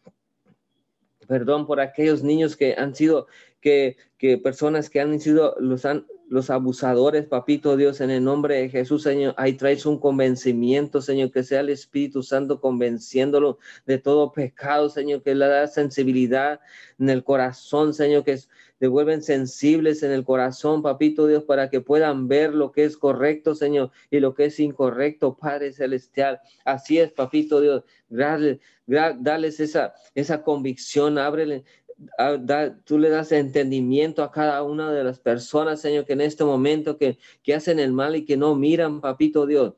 perdón 1.27 1.67
por 1.67 1.79
aquellos 1.81 2.23
niños 2.23 2.57
que 2.57 2.73
han 2.75 2.95
sido, 2.95 3.27
que, 3.61 3.95
que 4.17 4.39
personas 4.39 4.89
que 4.89 4.99
han 4.99 5.19
sido, 5.19 5.55
los 5.59 5.85
han, 5.85 6.07
los 6.33 6.49
abusadores, 6.49 7.27
papito 7.27 7.77
Dios, 7.77 8.01
en 8.01 8.09
el 8.09 8.23
nombre 8.23 8.55
de 8.55 8.69
Jesús, 8.69 9.03
Señor, 9.03 9.35
ahí 9.37 9.53
traes 9.53 9.85
un 9.85 9.99
convencimiento, 9.99 10.99
Señor, 10.99 11.29
que 11.29 11.43
sea 11.43 11.59
el 11.59 11.69
Espíritu 11.69 12.23
Santo 12.23 12.59
convenciéndolo 12.59 13.59
de 13.85 13.99
todo 13.99 14.31
pecado, 14.31 14.89
Señor, 14.89 15.21
que 15.21 15.35
le 15.35 15.45
da 15.45 15.67
sensibilidad 15.67 16.59
en 16.97 17.11
el 17.11 17.23
corazón, 17.23 17.93
Señor, 17.93 18.23
que 18.23 18.39
devuelven 18.79 19.21
sensibles 19.21 20.01
en 20.01 20.11
el 20.11 20.25
corazón, 20.25 20.81
papito 20.81 21.27
Dios, 21.27 21.43
para 21.43 21.69
que 21.69 21.81
puedan 21.81 22.27
ver 22.27 22.55
lo 22.55 22.71
que 22.71 22.83
es 22.83 22.97
correcto, 22.97 23.53
Señor, 23.53 23.91
y 24.09 24.19
lo 24.19 24.33
que 24.33 24.45
es 24.45 24.59
incorrecto, 24.59 25.37
Padre 25.37 25.71
Celestial. 25.71 26.41
Así 26.65 26.97
es, 26.97 27.11
papito 27.11 27.61
Dios, 27.61 27.83
dale, 28.09 28.59
dales 28.87 29.59
esa, 29.59 29.93
esa 30.15 30.41
convicción, 30.41 31.19
ábrele, 31.19 31.63
Ah, 32.17 32.37
tú 32.85 32.97
le 32.99 33.09
das 33.09 33.31
entendimiento 33.31 34.23
a 34.23 34.31
cada 34.31 34.63
una 34.63 34.91
de 34.91 35.03
las 35.03 35.19
personas, 35.19 35.81
Señor, 35.81 36.05
que 36.05 36.13
en 36.13 36.21
este 36.21 36.43
momento 36.43 36.97
que, 36.97 37.17
que 37.43 37.53
hacen 37.55 37.79
el 37.79 37.91
mal 37.91 38.15
y 38.15 38.25
que 38.25 38.37
no 38.37 38.55
miran, 38.55 39.01
papito 39.01 39.45
Dios. 39.45 39.73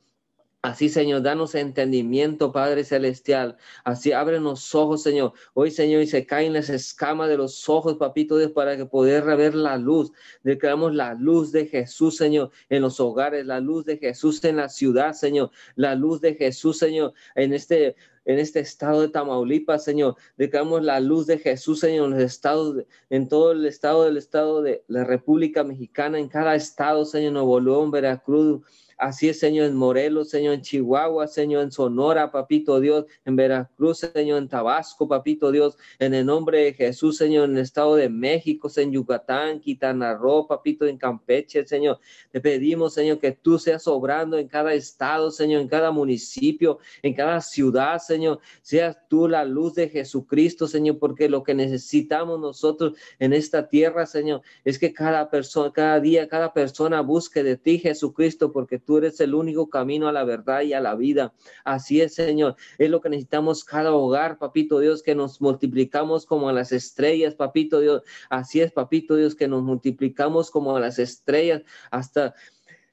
Así, 0.65 0.89
Señor, 0.89 1.21
danos 1.21 1.53
entendimiento, 1.53 2.51
Padre 2.51 2.83
Celestial. 2.83 3.55
Así, 3.83 4.13
ábrenos 4.13 4.43
los 4.43 4.73
ojos, 4.73 5.03
Señor. 5.03 5.33
Hoy, 5.53 5.69
Señor, 5.69 6.01
y 6.01 6.07
se 6.07 6.25
caen 6.25 6.53
las 6.53 6.71
escamas 6.71 7.29
de 7.29 7.37
los 7.37 7.69
ojos, 7.69 7.97
papito 7.97 8.35
para 8.51 8.75
que 8.75 8.87
poder 8.87 9.23
ver 9.37 9.53
la 9.53 9.77
luz. 9.77 10.11
Declaramos 10.41 10.95
la 10.95 11.13
luz 11.13 11.51
de 11.51 11.67
Jesús, 11.67 12.17
Señor, 12.17 12.49
en 12.69 12.81
los 12.81 12.99
hogares, 12.99 13.45
la 13.45 13.59
luz 13.59 13.85
de 13.85 13.99
Jesús 13.99 14.43
en 14.43 14.55
la 14.55 14.69
ciudad, 14.69 15.13
Señor. 15.13 15.51
La 15.75 15.93
luz 15.93 16.19
de 16.19 16.33
Jesús, 16.33 16.79
Señor, 16.79 17.13
en 17.35 17.53
este 17.53 17.95
en 18.25 18.39
este 18.39 18.59
estado 18.59 19.01
de 19.01 19.09
Tamaulipas, 19.09 19.83
Señor. 19.83 20.15
Declaramos 20.35 20.81
la 20.81 20.99
luz 20.99 21.27
de 21.27 21.37
Jesús, 21.37 21.79
Señor, 21.79 22.05
en 22.05 22.11
los 22.13 22.21
estados, 22.21 22.83
en 23.11 23.29
todo 23.29 23.51
el 23.51 23.67
estado 23.67 24.05
del 24.05 24.17
estado 24.17 24.63
de 24.63 24.83
la 24.87 25.03
República 25.03 25.63
Mexicana, 25.63 26.17
en 26.17 26.27
cada 26.27 26.55
estado, 26.55 27.05
Señor, 27.05 27.33
Nuevo 27.33 27.59
León, 27.59 27.91
Veracruz, 27.91 28.63
Así 28.97 29.27
es, 29.27 29.39
Señor, 29.39 29.65
en 29.65 29.75
Morelos, 29.75 30.29
Señor, 30.29 30.53
en 30.53 30.61
Chihuahua, 30.61 31.27
Señor, 31.27 31.63
en 31.63 31.71
Sonora, 31.71 32.31
papito 32.31 32.79
Dios, 32.79 33.05
en 33.25 33.35
Veracruz, 33.35 33.97
Señor, 33.99 34.37
en 34.37 34.47
Tabasco, 34.47 35.05
papito 35.05 35.51
Dios, 35.51 35.77
en 35.99 36.13
el 36.13 36.25
nombre 36.25 36.59
de 36.59 36.73
Jesús, 36.73 37.17
Señor, 37.17 37.49
en 37.49 37.57
el 37.57 37.63
Estado 37.63 37.95
de 37.95 38.07
México, 38.07 38.71
en 38.77 38.93
Yucatán, 38.93 39.59
Quintana 39.59 40.13
Roo, 40.13 40.47
papito, 40.47 40.85
en 40.85 40.97
Campeche, 40.97 41.65
Señor. 41.67 41.99
Te 42.31 42.39
pedimos, 42.39 42.93
Señor, 42.93 43.19
que 43.19 43.33
tú 43.33 43.59
seas 43.59 43.85
obrando 43.85 44.37
en 44.37 44.47
cada 44.47 44.73
estado, 44.73 45.29
Señor, 45.29 45.61
en 45.61 45.67
cada 45.67 45.91
municipio, 45.91 46.79
en 47.01 47.13
cada 47.13 47.41
ciudad, 47.41 47.99
Señor. 47.99 48.39
Seas 48.61 48.97
tú 49.09 49.27
la 49.27 49.43
luz 49.43 49.75
de 49.75 49.89
Jesucristo, 49.89 50.67
Señor, 50.67 50.99
porque 50.99 51.27
lo 51.27 51.43
que 51.43 51.53
necesitamos 51.53 52.39
nosotros 52.39 52.93
en 53.19 53.33
esta 53.33 53.67
tierra, 53.67 54.05
Señor, 54.05 54.41
es 54.63 54.79
que 54.79 54.93
cada 54.93 55.29
persona, 55.29 55.73
cada 55.73 55.99
día, 55.99 56.29
cada 56.29 56.53
persona 56.53 57.01
busque 57.01 57.43
de 57.43 57.57
ti, 57.57 57.77
Jesucristo, 57.79 58.53
porque 58.53 58.84
tú 58.85 58.97
eres 58.97 59.19
el 59.19 59.33
único 59.35 59.69
camino 59.69 60.07
a 60.07 60.11
la 60.11 60.23
verdad 60.23 60.61
y 60.61 60.73
a 60.73 60.79
la 60.79 60.95
vida. 60.95 61.33
Así 61.63 62.01
es, 62.01 62.13
Señor. 62.15 62.55
Es 62.77 62.89
lo 62.89 63.01
que 63.01 63.09
necesitamos 63.09 63.63
cada 63.63 63.91
hogar, 63.91 64.37
papito 64.37 64.79
Dios, 64.79 65.03
que 65.03 65.15
nos 65.15 65.41
multiplicamos 65.41 66.25
como 66.25 66.49
a 66.49 66.53
las 66.53 66.71
estrellas, 66.71 67.35
papito 67.35 67.79
Dios. 67.79 68.03
Así 68.29 68.61
es, 68.61 68.71
papito 68.71 69.15
Dios, 69.15 69.35
que 69.35 69.47
nos 69.47 69.63
multiplicamos 69.63 70.51
como 70.51 70.75
a 70.75 70.79
las 70.79 70.99
estrellas 70.99 71.63
hasta 71.91 72.35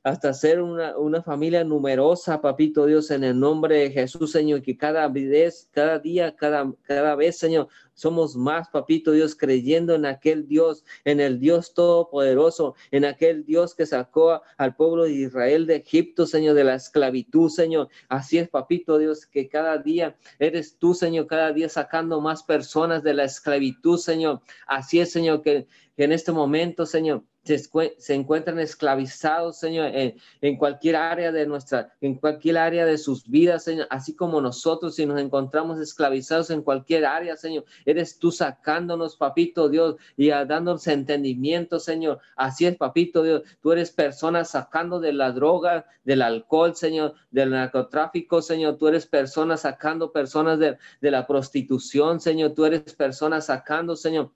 hasta 0.02 0.32
ser 0.34 0.60
una, 0.60 0.96
una, 0.98 1.22
familia 1.22 1.62
numerosa, 1.62 2.40
papito 2.40 2.86
Dios, 2.86 3.10
en 3.10 3.22
el 3.22 3.38
nombre 3.38 3.76
de 3.78 3.90
Jesús, 3.90 4.32
Señor, 4.32 4.62
que 4.62 4.76
cada 4.76 5.06
vez, 5.08 5.68
cada 5.70 5.98
día, 5.98 6.34
cada, 6.34 6.72
cada 6.82 7.14
vez, 7.14 7.38
Señor, 7.38 7.68
somos 7.94 8.34
más, 8.34 8.68
papito 8.68 9.12
Dios, 9.12 9.36
creyendo 9.36 9.94
en 9.94 10.06
aquel 10.06 10.48
Dios, 10.48 10.84
en 11.04 11.20
el 11.20 11.38
Dios 11.38 11.72
todopoderoso, 11.72 12.74
en 12.90 13.04
aquel 13.04 13.44
Dios 13.44 13.74
que 13.74 13.86
sacó 13.86 14.42
al 14.56 14.74
pueblo 14.74 15.04
de 15.04 15.12
Israel 15.12 15.66
de 15.66 15.76
Egipto, 15.76 16.26
Señor, 16.26 16.54
de 16.54 16.64
la 16.64 16.74
esclavitud, 16.74 17.48
Señor. 17.48 17.88
Así 18.08 18.38
es, 18.38 18.48
papito 18.48 18.98
Dios, 18.98 19.26
que 19.26 19.48
cada 19.48 19.78
día 19.78 20.16
eres 20.40 20.78
tú, 20.78 20.94
Señor, 20.94 21.28
cada 21.28 21.52
día 21.52 21.68
sacando 21.68 22.20
más 22.20 22.42
personas 22.42 23.04
de 23.04 23.14
la 23.14 23.24
esclavitud, 23.24 23.98
Señor. 23.98 24.40
Así 24.66 24.98
es, 24.98 25.12
Señor, 25.12 25.42
que, 25.42 25.68
que 25.96 26.04
en 26.04 26.12
este 26.12 26.32
momento, 26.32 26.86
Señor, 26.86 27.22
se, 27.44 28.14
encuentran 28.14 28.60
esclavizados, 28.60 29.58
Señor, 29.58 29.90
en, 29.92 30.56
cualquier 30.56 30.96
área 30.96 31.32
de 31.32 31.46
nuestra, 31.46 31.92
en 32.00 32.14
cualquier 32.14 32.58
área 32.58 32.86
de 32.86 32.98
sus 32.98 33.28
vidas, 33.28 33.64
Señor, 33.64 33.88
así 33.90 34.14
como 34.14 34.40
nosotros, 34.40 34.94
si 34.94 35.06
nos 35.06 35.20
encontramos 35.20 35.80
esclavizados 35.80 36.50
en 36.50 36.62
cualquier 36.62 37.04
área, 37.04 37.36
Señor, 37.36 37.64
eres 37.84 38.18
tú 38.18 38.30
sacándonos, 38.30 39.16
papito 39.16 39.68
Dios, 39.68 39.96
y 40.16 40.28
dándonos 40.28 40.86
entendimiento, 40.86 41.80
Señor. 41.80 42.20
Así 42.36 42.66
es, 42.66 42.76
papito 42.76 43.24
Dios, 43.24 43.42
tú 43.60 43.72
eres 43.72 43.90
persona 43.90 44.44
sacando 44.44 45.00
de 45.00 45.12
la 45.12 45.32
droga, 45.32 45.86
del 46.04 46.22
alcohol, 46.22 46.76
Señor, 46.76 47.14
del 47.30 47.50
narcotráfico, 47.50 48.40
Señor, 48.40 48.76
tú 48.76 48.86
eres 48.86 49.06
persona 49.06 49.56
sacando 49.56 50.12
personas 50.12 50.60
de, 50.60 50.78
de 51.00 51.10
la 51.10 51.26
prostitución, 51.26 52.20
Señor, 52.20 52.52
tú 52.54 52.64
eres 52.64 52.94
persona 52.94 53.40
sacando, 53.40 53.96
Señor 53.96 54.30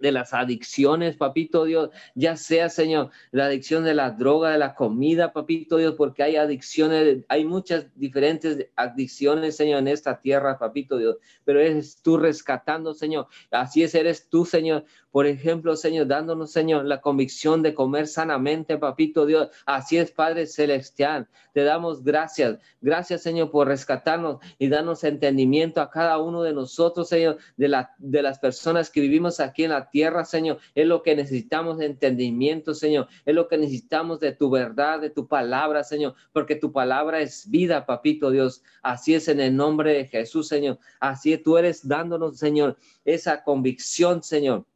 de 0.00 0.12
las 0.12 0.34
adicciones, 0.34 1.16
papito 1.16 1.64
Dios, 1.64 1.90
ya 2.14 2.36
sea, 2.36 2.68
Señor, 2.68 3.10
la 3.30 3.46
adicción 3.46 3.84
de 3.84 3.94
la 3.94 4.10
droga, 4.10 4.50
de 4.50 4.58
la 4.58 4.74
comida, 4.74 5.32
papito 5.32 5.76
Dios, 5.76 5.94
porque 5.96 6.22
hay 6.22 6.36
adicciones, 6.36 7.24
hay 7.28 7.44
muchas 7.44 7.86
diferentes 7.94 8.68
adicciones, 8.76 9.56
Señor, 9.56 9.80
en 9.80 9.88
esta 9.88 10.20
tierra, 10.20 10.58
papito 10.58 10.98
Dios, 10.98 11.16
pero 11.44 11.60
eres 11.60 12.00
tú 12.02 12.16
rescatando, 12.16 12.94
Señor, 12.94 13.26
así 13.50 13.82
es, 13.82 13.94
eres 13.94 14.28
tú, 14.28 14.44
Señor, 14.44 14.84
por 15.10 15.26
ejemplo, 15.26 15.74
Señor, 15.74 16.06
dándonos, 16.06 16.52
Señor, 16.52 16.84
la 16.84 17.00
convicción 17.00 17.62
de 17.62 17.74
comer 17.74 18.06
sanamente, 18.06 18.76
papito 18.76 19.24
Dios. 19.24 19.48
Así 19.64 19.96
es, 19.96 20.10
Padre 20.10 20.46
Celestial. 20.46 21.28
Te 21.54 21.64
damos 21.64 22.04
gracias. 22.04 22.58
Gracias, 22.82 23.22
Señor, 23.22 23.50
por 23.50 23.68
rescatarnos 23.68 24.38
y 24.58 24.68
darnos 24.68 25.04
entendimiento 25.04 25.80
a 25.80 25.90
cada 25.90 26.18
uno 26.18 26.42
de 26.42 26.52
nosotros, 26.52 27.08
Señor, 27.08 27.38
de, 27.56 27.84
de 27.98 28.22
las 28.22 28.38
personas 28.38 28.90
que 28.90 29.00
vivimos 29.00 29.40
aquí 29.40 29.64
en 29.64 29.70
la 29.70 29.88
tierra, 29.88 30.26
Señor. 30.26 30.58
Es 30.74 30.86
lo 30.86 31.02
que 31.02 31.16
necesitamos 31.16 31.78
de 31.78 31.86
entendimiento, 31.86 32.74
Señor. 32.74 33.08
Es 33.24 33.34
lo 33.34 33.48
que 33.48 33.56
necesitamos 33.56 34.20
de 34.20 34.32
tu 34.32 34.50
verdad, 34.50 35.00
de 35.00 35.10
tu 35.10 35.26
palabra, 35.26 35.84
Señor, 35.84 36.14
porque 36.32 36.54
tu 36.54 36.70
palabra 36.70 37.20
es 37.20 37.48
vida, 37.50 37.86
papito 37.86 38.30
Dios. 38.30 38.62
Así 38.82 39.14
es 39.14 39.28
en 39.28 39.40
el 39.40 39.56
nombre 39.56 39.94
de 39.94 40.06
Jesús, 40.06 40.48
Señor. 40.48 40.78
Así 41.00 41.36
tú 41.38 41.56
eres 41.56 41.88
dándonos, 41.88 42.38
Señor, 42.38 42.76
esa 43.04 43.42
convicción, 43.42 44.22
Señor 44.22 44.66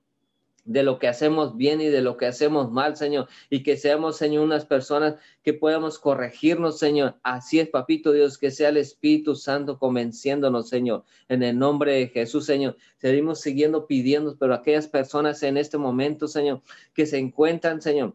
de 0.65 0.83
lo 0.83 0.99
que 0.99 1.09
hacemos 1.09 1.57
bien 1.57 1.81
y 1.81 1.87
de 1.87 2.03
lo 2.03 2.17
que 2.17 2.27
hacemos 2.27 2.71
mal, 2.71 2.97
Señor, 2.97 3.29
y 3.51 3.63
que 3.63 3.77
seamos, 3.77 4.17
Señor, 4.17 4.45
unas 4.45 4.65
personas 4.65 5.17
que 5.43 5.55
podamos 5.55 5.99
corregirnos, 5.99 6.79
Señor. 6.79 7.17
Así 7.23 7.59
es, 7.59 7.69
papito 7.69 8.13
Dios, 8.13 8.39
que 8.39 8.51
sea 8.51 8.69
el 8.69 8.77
Espíritu 8.77 9.35
Santo 9.35 9.79
convenciéndonos, 9.79 10.69
Señor, 10.69 11.05
en 11.29 11.43
el 11.43 11.59
nombre 11.59 11.95
de 11.95 12.09
Jesús, 12.09 12.47
Señor. 12.47 12.77
Seguimos 12.99 13.41
siguiendo 13.41 13.87
pidiendo, 13.87 14.37
pero 14.39 14.55
aquellas 14.55 14.87
personas 14.87 15.43
en 15.43 15.57
este 15.57 15.79
momento, 15.79 16.29
Señor, 16.29 16.63
que 16.95 17.07
se 17.07 17.19
encuentran, 17.19 17.83
Señor, 17.83 18.15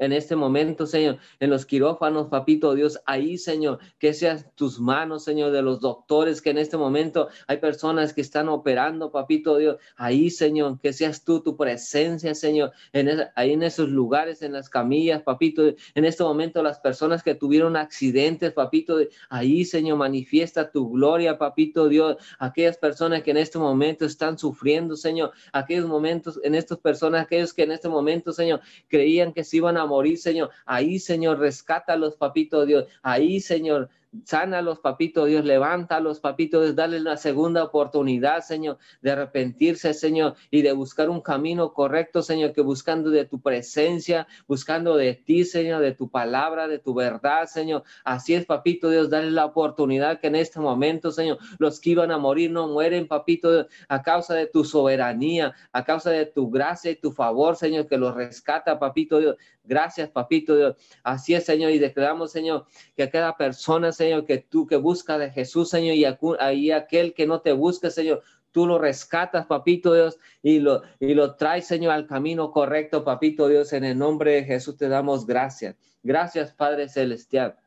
en 0.00 0.12
este 0.12 0.34
momento, 0.34 0.86
Señor, 0.86 1.18
en 1.38 1.50
los 1.50 1.66
quirófanos, 1.66 2.28
papito 2.28 2.74
Dios, 2.74 3.00
ahí, 3.06 3.36
Señor, 3.38 3.78
que 3.98 4.14
sean 4.14 4.44
tus 4.54 4.80
manos, 4.80 5.24
Señor, 5.24 5.52
de 5.52 5.62
los 5.62 5.80
doctores, 5.80 6.40
que 6.40 6.50
en 6.50 6.58
este 6.58 6.76
momento 6.76 7.28
hay 7.46 7.58
personas 7.58 8.14
que 8.14 8.22
están 8.22 8.48
operando, 8.48 9.12
papito 9.12 9.58
Dios, 9.58 9.76
ahí, 9.96 10.30
Señor, 10.30 10.80
que 10.80 10.92
seas 10.92 11.22
tú, 11.22 11.40
tu 11.40 11.56
presencia, 11.56 12.34
Señor, 12.34 12.72
en 12.92 13.10
ahí 13.34 13.52
en 13.52 13.62
esos 13.62 13.90
lugares, 13.90 14.40
en 14.42 14.54
las 14.54 14.70
camillas, 14.70 15.22
papito, 15.22 15.62
en 15.94 16.04
este 16.04 16.22
momento 16.24 16.62
las 16.62 16.80
personas 16.80 17.22
que 17.22 17.34
tuvieron 17.34 17.76
accidentes, 17.76 18.52
papito, 18.52 18.98
ahí, 19.28 19.66
Señor, 19.66 19.98
manifiesta 19.98 20.70
tu 20.70 20.90
gloria, 20.90 21.36
papito 21.36 21.88
Dios, 21.88 22.16
aquellas 22.38 22.78
personas 22.78 23.22
que 23.22 23.32
en 23.32 23.36
este 23.36 23.58
momento 23.58 24.06
están 24.06 24.38
sufriendo, 24.38 24.96
Señor, 24.96 25.32
aquellos 25.52 25.86
momentos, 25.86 26.40
en 26.42 26.54
estas 26.54 26.78
personas, 26.78 27.22
aquellos 27.22 27.52
que 27.52 27.64
en 27.64 27.72
este 27.72 27.88
momento, 27.90 28.32
Señor, 28.32 28.60
creían 28.88 29.34
que 29.34 29.44
se 29.44 29.58
iban 29.58 29.76
a 29.76 29.89
morir, 29.90 30.16
Señor. 30.16 30.50
Ahí, 30.64 30.98
Señor, 30.98 31.38
rescátalos, 31.38 32.16
papito 32.16 32.64
Dios. 32.64 32.86
Ahí, 33.02 33.40
Señor, 33.40 33.90
Sánalos, 34.24 34.80
papito 34.80 35.24
Dios, 35.26 35.44
levántalos, 35.44 36.18
papito 36.18 36.60
Dios, 36.60 36.74
dale 36.74 37.00
una 37.00 37.16
segunda 37.16 37.62
oportunidad, 37.62 38.40
Señor, 38.40 38.78
de 39.02 39.12
arrepentirse, 39.12 39.94
Señor, 39.94 40.34
y 40.50 40.62
de 40.62 40.72
buscar 40.72 41.08
un 41.08 41.20
camino 41.20 41.72
correcto, 41.72 42.20
Señor, 42.20 42.52
que 42.52 42.60
buscando 42.60 43.10
de 43.10 43.24
tu 43.24 43.40
presencia, 43.40 44.26
buscando 44.48 44.96
de 44.96 45.14
ti, 45.14 45.44
Señor, 45.44 45.80
de 45.80 45.92
tu 45.94 46.10
palabra, 46.10 46.66
de 46.66 46.80
tu 46.80 46.92
verdad, 46.92 47.46
Señor. 47.46 47.84
Así 48.02 48.34
es, 48.34 48.46
papito 48.46 48.90
Dios, 48.90 49.10
dale 49.10 49.30
la 49.30 49.46
oportunidad 49.46 50.18
que 50.18 50.26
en 50.26 50.34
este 50.34 50.58
momento, 50.58 51.12
Señor, 51.12 51.38
los 51.58 51.78
que 51.78 51.90
iban 51.90 52.10
a 52.10 52.18
morir 52.18 52.50
no 52.50 52.66
mueren, 52.66 53.06
papito 53.06 53.52
Dios, 53.52 53.66
a 53.88 54.02
causa 54.02 54.34
de 54.34 54.48
tu 54.48 54.64
soberanía, 54.64 55.54
a 55.70 55.84
causa 55.84 56.10
de 56.10 56.26
tu 56.26 56.50
gracia 56.50 56.90
y 56.90 56.96
tu 56.96 57.12
favor, 57.12 57.54
Señor, 57.54 57.86
que 57.86 57.96
los 57.96 58.12
rescata, 58.12 58.76
papito 58.76 59.20
Dios. 59.20 59.36
Gracias, 59.62 60.10
papito 60.10 60.56
Dios. 60.56 60.74
Así 61.04 61.32
es, 61.32 61.44
Señor, 61.44 61.70
y 61.70 61.78
declaramos, 61.78 62.32
Señor, 62.32 62.66
que 62.96 63.04
a 63.04 63.10
cada 63.10 63.36
persona, 63.36 63.92
Señor, 64.00 64.24
que 64.24 64.38
tú 64.38 64.66
que 64.66 64.76
busca 64.76 65.18
de 65.18 65.30
Jesús, 65.30 65.68
Señor, 65.68 65.94
y 65.94 66.06
ahí 66.38 66.70
aquel 66.70 67.12
que 67.12 67.26
no 67.26 67.42
te 67.42 67.52
busca, 67.52 67.90
Señor, 67.90 68.22
tú 68.50 68.66
lo 68.66 68.78
rescatas, 68.78 69.44
papito 69.44 69.92
Dios, 69.92 70.18
y 70.42 70.58
lo, 70.58 70.82
y 70.98 71.12
lo 71.12 71.36
traes, 71.36 71.66
Señor, 71.66 71.92
al 71.92 72.06
camino 72.06 72.50
correcto, 72.50 73.04
papito 73.04 73.46
Dios, 73.46 73.74
en 73.74 73.84
el 73.84 73.98
nombre 73.98 74.32
de 74.32 74.44
Jesús 74.44 74.78
te 74.78 74.88
damos 74.88 75.26
gracias. 75.26 75.76
Gracias, 76.02 76.54
Padre 76.54 76.88
Celestial 76.88 77.59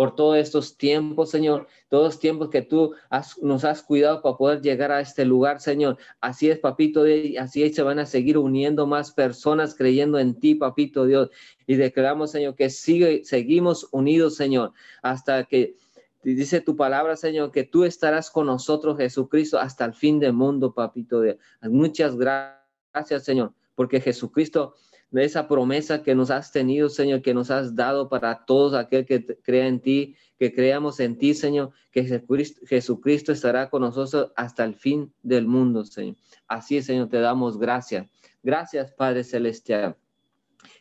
por 0.00 0.14
todos 0.14 0.38
estos 0.38 0.78
tiempos, 0.78 1.28
Señor, 1.28 1.66
todos 1.90 2.04
los 2.04 2.18
tiempos 2.18 2.48
que 2.48 2.62
tú 2.62 2.94
nos 3.42 3.64
has 3.66 3.82
cuidado 3.82 4.22
para 4.22 4.38
poder 4.38 4.62
llegar 4.62 4.90
a 4.90 5.02
este 5.02 5.26
lugar, 5.26 5.60
Señor. 5.60 5.98
Así 6.22 6.48
es, 6.48 6.58
papito, 6.58 7.04
así 7.38 7.70
se 7.70 7.82
van 7.82 7.98
a 7.98 8.06
seguir 8.06 8.38
uniendo 8.38 8.86
más 8.86 9.12
personas 9.12 9.74
creyendo 9.74 10.18
en 10.18 10.40
ti, 10.40 10.54
papito 10.54 11.04
Dios. 11.04 11.28
Y 11.66 11.74
declaramos, 11.74 12.30
Señor, 12.30 12.54
que 12.54 12.70
sigue, 12.70 13.26
seguimos 13.26 13.88
unidos, 13.90 14.36
Señor, 14.36 14.72
hasta 15.02 15.44
que 15.44 15.76
dice 16.22 16.62
tu 16.62 16.76
palabra, 16.76 17.14
Señor, 17.14 17.50
que 17.50 17.64
tú 17.64 17.84
estarás 17.84 18.30
con 18.30 18.46
nosotros, 18.46 18.96
Jesucristo, 18.96 19.58
hasta 19.58 19.84
el 19.84 19.92
fin 19.92 20.18
del 20.18 20.32
mundo, 20.32 20.72
papito 20.72 21.20
Dios. 21.20 21.36
Muchas 21.60 22.16
gracias, 22.16 23.22
Señor, 23.22 23.52
porque 23.74 24.00
Jesucristo 24.00 24.76
de 25.10 25.24
esa 25.24 25.48
promesa 25.48 26.02
que 26.02 26.14
nos 26.14 26.30
has 26.30 26.52
tenido, 26.52 26.88
Señor, 26.88 27.22
que 27.22 27.34
nos 27.34 27.50
has 27.50 27.74
dado 27.74 28.08
para 28.08 28.44
todos 28.44 28.74
aquel 28.74 29.06
que 29.06 29.24
crea 29.42 29.66
en 29.66 29.80
ti, 29.80 30.16
que 30.38 30.54
creamos 30.54 31.00
en 31.00 31.18
ti, 31.18 31.34
Señor, 31.34 31.72
que 31.90 32.04
Jesucristo, 32.04 33.32
estará 33.32 33.68
con 33.70 33.82
nosotros 33.82 34.32
hasta 34.36 34.64
el 34.64 34.74
fin 34.74 35.12
del 35.22 35.46
mundo, 35.46 35.84
Señor. 35.84 36.16
Así, 36.46 36.80
Señor, 36.82 37.08
te 37.08 37.20
damos 37.20 37.58
gracias. 37.58 38.06
Gracias, 38.42 38.92
Padre 38.92 39.24
Celestial 39.24 39.96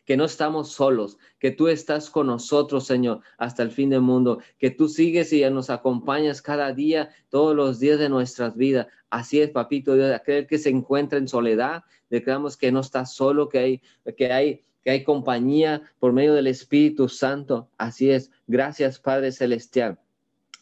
que 0.10 0.18
no 0.18 0.26
estamos 0.26 0.70
solos, 0.70 1.20
que 1.38 1.52
tú 1.52 1.68
estás 1.68 2.10
con 2.10 2.26
nosotros, 2.26 2.88
Señor, 2.88 3.20
hasta 3.38 3.62
el 3.62 3.70
fin 3.70 3.92
del 3.92 4.02
mundo, 4.02 4.40
que 4.58 4.72
tú 4.72 4.88
sigues 4.90 5.32
y 5.34 5.48
nos 5.52 5.70
acompañas 5.70 6.42
cada 6.42 6.74
día, 6.74 7.12
todos 7.30 7.56
los 7.56 7.80
días 7.80 8.00
de 8.00 8.10
nuestras 8.10 8.58
vidas. 8.58 8.88
Así 9.12 9.40
es, 9.40 9.52
papito 9.52 9.94
Dios, 9.94 10.12
aquel 10.12 10.48
que 10.48 10.58
se 10.58 10.72
encuentra 10.72 11.20
en 11.20 11.28
soledad, 11.28 11.84
declaramos 12.10 12.58
que 12.58 12.72
no 12.72 12.80
está 12.80 13.06
solo, 13.06 13.50
que 13.50 13.60
hay, 13.60 13.82
que 14.18 14.34
hay 14.34 14.64
que 14.84 14.90
hay 14.90 15.04
compañía 15.04 15.84
por 16.00 16.12
medio 16.12 16.34
del 16.34 16.48
Espíritu 16.48 17.08
Santo. 17.08 17.70
Así 17.78 18.10
es. 18.10 18.32
Gracias, 18.48 18.98
Padre 18.98 19.32
Celestial. 19.32 20.00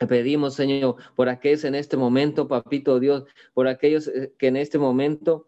Pedimos, 0.09 0.55
Señor, 0.55 0.97
por 1.15 1.29
aquellos 1.29 1.63
en 1.63 1.75
este 1.75 1.95
momento, 1.95 2.49
Papito 2.49 2.99
Dios, 2.99 3.23
por 3.53 3.69
aquellos 3.69 4.09
eh, 4.09 4.33
que 4.37 4.47
en 4.47 4.57
este 4.57 4.77
momento 4.77 5.47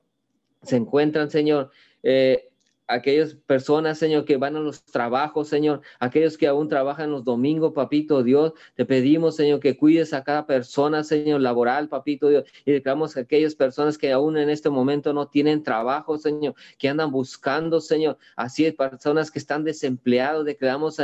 se 0.64 0.78
encuentran, 0.78 1.30
Señor, 1.30 1.72
eh, 2.02 2.49
aquellas 2.90 3.36
personas, 3.36 4.00
Señor, 4.00 4.26
que 4.26 4.38
van 4.38 4.56
a 4.56 4.60
los 4.60 4.84
trabajos, 4.84 5.48
Señor, 5.48 5.82
aquellos 6.00 6.38
que 6.38 6.48
aún 6.48 6.68
trabajan 6.68 7.12
los 7.12 7.24
domingos, 7.24 7.72
papito 7.74 8.24
Dios, 8.24 8.54
te 8.76 8.86
pedimos, 8.86 9.36
Señor, 9.36 9.60
que 9.60 9.78
cuides 9.78 10.12
a 10.14 10.24
cada 10.24 10.46
persona, 10.46 11.04
Señor, 11.04 11.40
laboral, 11.42 11.88
papito 11.88 12.30
Dios, 12.30 12.46
y 12.66 12.72
declaramos 12.72 13.16
a 13.16 13.22
aquellas 13.22 13.56
personas 13.56 13.98
que 13.98 14.12
aún 14.12 14.38
en 14.38 14.50
este 14.50 14.70
momento 14.70 15.14
no 15.14 15.28
tienen 15.28 15.64
trabajo, 15.64 16.18
Señor, 16.18 16.56
que 16.78 16.90
andan 16.90 17.12
buscando, 17.12 17.80
Señor, 17.80 18.18
así 18.36 18.66
es, 18.66 18.74
personas 18.74 19.30
que 19.30 19.40
están 19.40 19.64
desempleados, 19.64 20.44
declaramos, 20.44 20.98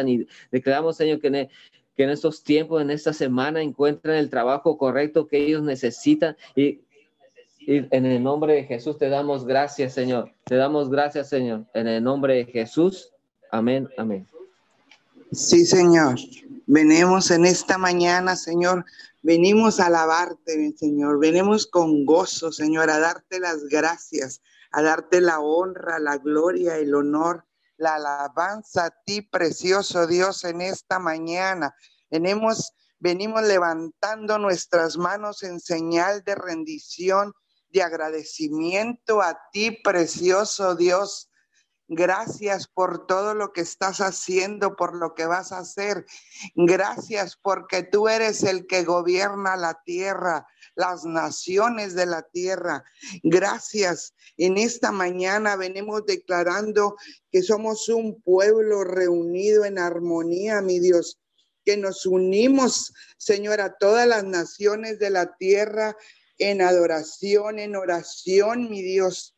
declaramos 0.52 0.98
Señor, 0.98 1.20
que 1.20 1.28
en, 1.28 1.50
que 1.96 2.04
en 2.04 2.10
estos 2.10 2.44
tiempos, 2.44 2.82
en 2.82 2.90
esta 2.90 3.14
semana, 3.14 3.62
encuentren 3.62 4.16
el 4.16 4.30
trabajo 4.30 4.78
correcto 4.78 5.28
que 5.28 5.46
ellos 5.46 5.62
necesitan 5.62 6.36
y 6.56 6.82
y 7.68 7.96
en 7.96 8.06
el 8.06 8.22
nombre 8.22 8.54
de 8.54 8.64
Jesús 8.66 8.98
te 8.98 9.10
damos 9.10 9.46
gracias, 9.46 9.94
Señor. 9.94 10.32
Te 10.44 10.56
damos 10.56 10.90
gracias, 10.90 11.30
Señor. 11.30 11.66
En 11.74 11.88
el 11.88 12.04
nombre 12.04 12.36
de 12.36 12.46
Jesús. 12.46 13.12
Amén, 13.52 13.90
amén. 13.98 14.28
Sí, 15.32 15.66
Señor. 15.66 16.16
Venimos 16.68 17.32
en 17.32 17.46
esta 17.46 17.80
mañana, 17.80 18.36
Señor. 18.36 18.86
Venimos 19.24 19.80
a 19.80 19.88
alabarte, 19.88 20.76
Señor. 20.78 21.20
Venimos 21.20 21.66
con 21.66 22.06
gozo, 22.06 22.52
Señor, 22.52 22.92
a 22.92 23.00
darte 23.00 23.40
las 23.40 23.66
gracias, 23.66 24.42
a 24.72 24.84
darte 24.84 25.20
la 25.20 25.40
honra, 25.40 25.98
la 25.98 26.18
gloria, 26.18 26.78
el 26.78 26.94
honor, 26.94 27.46
la 27.78 27.96
alabanza 27.96 28.86
a 28.86 28.94
ti, 29.06 29.24
precioso 29.24 30.06
Dios, 30.06 30.44
en 30.44 30.62
esta 30.62 31.00
mañana. 31.00 31.74
Venimos, 32.12 32.74
venimos 33.00 33.42
levantando 33.42 34.38
nuestras 34.38 34.98
manos 34.98 35.42
en 35.42 35.60
señal 35.60 36.24
de 36.24 36.36
rendición 36.36 37.34
de 37.76 37.84
agradecimiento 37.84 39.22
a 39.22 39.38
ti, 39.52 39.70
precioso 39.72 40.76
Dios. 40.76 41.30
Gracias 41.90 42.68
por 42.68 43.06
todo 43.06 43.36
lo 43.36 43.52
que 43.52 43.62
estás 43.62 44.00
haciendo, 44.00 44.78
por 44.78 44.96
lo 44.96 45.14
que 45.14 45.26
vas 45.26 45.52
a 45.52 45.60
hacer. 45.60 46.06
Gracias 46.56 47.38
porque 47.40 47.84
tú 47.84 48.08
eres 48.08 48.44
el 48.44 48.66
que 48.66 48.86
gobierna 48.86 49.58
la 49.58 49.82
tierra, 49.84 50.48
las 50.76 51.04
naciones 51.04 51.96
de 51.96 52.06
la 52.06 52.24
tierra. 52.24 52.86
Gracias. 53.24 54.16
En 54.38 54.58
esta 54.58 54.94
mañana 54.94 55.58
venimos 55.58 56.06
declarando 56.06 56.96
que 57.30 57.44
somos 57.44 57.90
un 57.90 58.22
pueblo 58.22 58.86
reunido 58.86 59.66
en 59.66 59.80
armonía, 59.80 60.62
mi 60.62 60.80
Dios 60.80 61.20
que 61.66 61.78
nos 61.78 62.06
unimos, 62.06 62.94
Señor, 63.18 63.60
a 63.60 63.76
todas 63.76 64.08
las 64.08 64.24
naciones 64.24 65.00
de 65.00 65.10
la 65.10 65.36
tierra 65.36 65.98
en 66.38 66.62
adoración, 66.62 67.60
en 67.60 67.76
oración, 67.76 68.70
mi 68.70 68.82
Dios. 68.82 69.36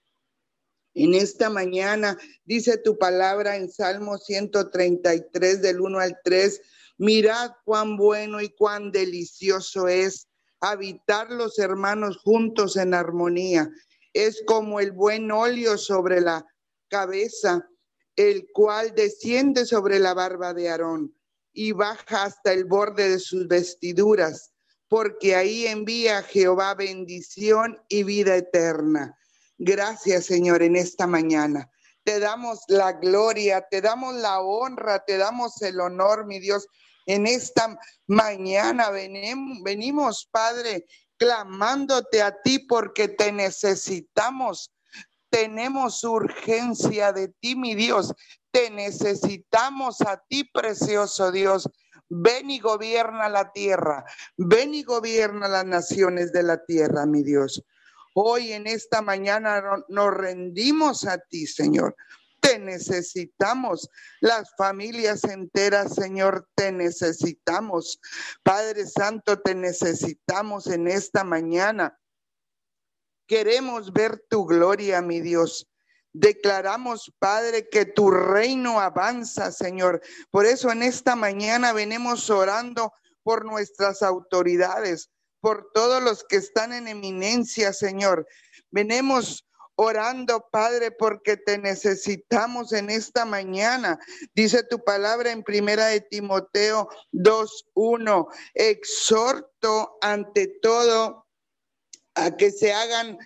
En 0.93 1.13
esta 1.13 1.49
mañana 1.49 2.17
dice 2.43 2.77
tu 2.77 2.97
palabra 2.97 3.55
en 3.55 3.69
Salmo 3.69 4.17
133 4.17 5.61
del 5.61 5.79
1 5.79 5.99
al 5.99 6.19
3, 6.23 6.61
mirad 6.97 7.51
cuán 7.65 7.97
bueno 7.97 8.41
y 8.41 8.49
cuán 8.49 8.91
delicioso 8.91 9.87
es 9.87 10.27
habitar 10.59 11.29
los 11.29 11.59
hermanos 11.59 12.17
juntos 12.17 12.77
en 12.77 12.95
armonía. 12.95 13.69
Es 14.13 14.41
como 14.47 14.79
el 14.79 14.91
buen 14.91 15.31
óleo 15.31 15.77
sobre 15.77 16.19
la 16.19 16.47
cabeza, 16.87 17.69
el 18.15 18.47
cual 18.51 18.95
desciende 18.95 19.65
sobre 19.65 19.99
la 19.99 20.15
barba 20.15 20.55
de 20.55 20.69
Aarón 20.69 21.15
y 21.53 21.73
baja 21.73 22.23
hasta 22.23 22.53
el 22.53 22.65
borde 22.65 23.09
de 23.09 23.19
sus 23.19 23.47
vestiduras 23.47 24.53
porque 24.87 25.35
ahí 25.35 25.67
envía 25.67 26.23
Jehová 26.23 26.73
bendición 26.75 27.81
y 27.89 28.03
vida 28.03 28.35
eterna. 28.35 29.17
Gracias, 29.57 30.25
Señor, 30.25 30.61
en 30.61 30.75
esta 30.75 31.07
mañana. 31.07 31.69
Te 32.03 32.19
damos 32.19 32.61
la 32.67 32.93
gloria, 32.93 33.67
te 33.69 33.81
damos 33.81 34.15
la 34.15 34.39
honra, 34.39 35.03
te 35.03 35.17
damos 35.17 35.61
el 35.61 35.81
honor, 35.81 36.25
mi 36.25 36.39
Dios. 36.39 36.67
En 37.05 37.25
esta 37.27 37.77
mañana 38.05 38.89
venimos, 38.91 40.27
Padre, 40.31 40.85
clamándote 41.17 42.21
a 42.21 42.41
ti 42.41 42.59
porque 42.59 43.07
te 43.07 43.31
necesitamos. 43.31 44.71
Tenemos 45.29 46.03
urgencia 46.03 47.11
de 47.11 47.27
ti, 47.27 47.55
mi 47.55 47.75
Dios. 47.75 48.13
Te 48.51 48.69
necesitamos 48.69 50.01
a 50.01 50.23
ti, 50.29 50.45
precioso 50.45 51.31
Dios. 51.31 51.69
Ven 52.09 52.49
y 52.49 52.59
gobierna 52.59 53.29
la 53.29 53.51
tierra. 53.51 54.05
Ven 54.37 54.73
y 54.73 54.83
gobierna 54.83 55.47
las 55.47 55.65
naciones 55.65 56.31
de 56.31 56.43
la 56.43 56.63
tierra, 56.65 57.05
mi 57.05 57.23
Dios. 57.23 57.63
Hoy 58.13 58.53
en 58.53 58.65
esta 58.65 59.01
mañana 59.01 59.61
nos 59.89 60.13
rendimos 60.13 61.05
a 61.05 61.19
ti, 61.19 61.45
Señor. 61.45 61.95
Te 62.39 62.59
necesitamos. 62.59 63.89
Las 64.21 64.55
familias 64.57 65.23
enteras, 65.23 65.95
Señor, 65.95 66.47
te 66.55 66.71
necesitamos. 66.71 67.99
Padre 68.43 68.87
Santo, 68.87 69.39
te 69.39 69.53
necesitamos 69.53 70.67
en 70.67 70.87
esta 70.87 71.23
mañana. 71.23 71.99
Queremos 73.27 73.91
ver 73.91 74.23
tu 74.29 74.45
gloria, 74.45 75.01
mi 75.01 75.19
Dios. 75.19 75.67
Declaramos, 76.13 77.11
Padre, 77.19 77.69
que 77.69 77.85
tu 77.85 78.09
reino 78.09 78.79
avanza, 78.79 79.51
Señor. 79.51 80.01
Por 80.31 80.45
eso 80.45 80.71
en 80.71 80.83
esta 80.83 81.15
mañana 81.15 81.73
venimos 81.73 82.29
orando 82.29 82.93
por 83.23 83.45
nuestras 83.45 84.01
autoridades, 84.01 85.09
por 85.41 85.69
todos 85.73 86.01
los 86.01 86.23
que 86.23 86.37
están 86.37 86.73
en 86.73 86.87
eminencia, 86.87 87.73
Señor. 87.73 88.25
Venimos 88.71 89.47
orando, 89.77 90.47
Padre, 90.51 90.91
porque 90.91 91.37
te 91.37 91.57
necesitamos 91.57 92.73
en 92.73 92.89
esta 92.89 93.25
mañana. 93.25 93.99
Dice 94.33 94.63
tu 94.63 94.83
palabra 94.83 95.31
en 95.31 95.43
primera 95.43 95.85
de 95.85 96.01
Timoteo 96.01 96.89
2.1. 97.13 98.27
Exhorto 98.55 99.97
ante 100.01 100.47
todo 100.61 101.27
a 102.15 102.35
que 102.35 102.51
se 102.51 102.73
hagan 102.73 103.19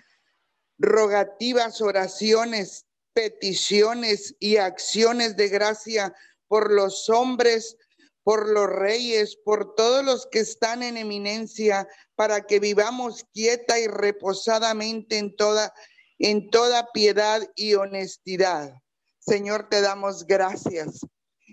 rogativas, 0.82 1.80
oraciones, 1.80 2.86
peticiones 3.14 4.34
y 4.40 4.56
acciones 4.56 5.36
de 5.36 5.48
gracia 5.48 6.14
por 6.48 6.72
los 6.72 7.08
hombres, 7.08 7.76
por 8.24 8.48
los 8.48 8.68
reyes, 8.68 9.36
por 9.44 9.74
todos 9.74 10.04
los 10.04 10.26
que 10.26 10.40
están 10.40 10.82
en 10.82 10.96
eminencia, 10.96 11.88
para 12.16 12.42
que 12.42 12.58
vivamos 12.58 13.24
quieta 13.32 13.78
y 13.78 13.86
reposadamente 13.86 15.18
en 15.18 15.34
toda 15.36 15.72
en 16.18 16.50
toda 16.50 16.88
piedad 16.92 17.42
y 17.56 17.74
honestidad. 17.74 18.72
Señor, 19.18 19.68
te 19.68 19.80
damos 19.80 20.24
gracias. 20.24 21.00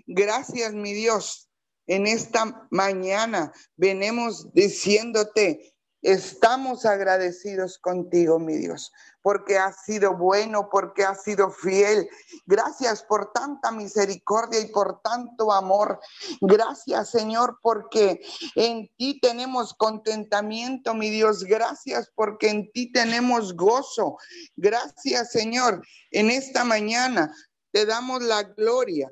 Gracias, 0.06 0.72
mi 0.74 0.92
Dios. 0.92 1.48
En 1.88 2.06
esta 2.06 2.68
mañana 2.70 3.52
venimos 3.76 4.52
diciéndote, 4.52 5.74
estamos 6.02 6.86
agradecidos 6.86 7.78
contigo, 7.78 8.38
mi 8.38 8.56
Dios 8.56 8.92
porque 9.22 9.58
has 9.58 9.84
sido 9.84 10.16
bueno, 10.16 10.68
porque 10.70 11.04
has 11.04 11.22
sido 11.22 11.50
fiel. 11.50 12.08
Gracias 12.46 13.02
por 13.02 13.32
tanta 13.32 13.70
misericordia 13.70 14.60
y 14.60 14.66
por 14.66 15.00
tanto 15.02 15.52
amor. 15.52 16.00
Gracias, 16.40 17.10
Señor, 17.10 17.58
porque 17.62 18.20
en 18.54 18.88
ti 18.96 19.20
tenemos 19.20 19.74
contentamiento, 19.74 20.94
mi 20.94 21.10
Dios. 21.10 21.44
Gracias 21.44 22.10
porque 22.14 22.48
en 22.48 22.70
ti 22.72 22.90
tenemos 22.92 23.54
gozo. 23.54 24.16
Gracias, 24.56 25.32
Señor. 25.32 25.82
En 26.10 26.30
esta 26.30 26.64
mañana 26.64 27.34
te 27.72 27.86
damos 27.86 28.22
la 28.22 28.42
gloria, 28.42 29.10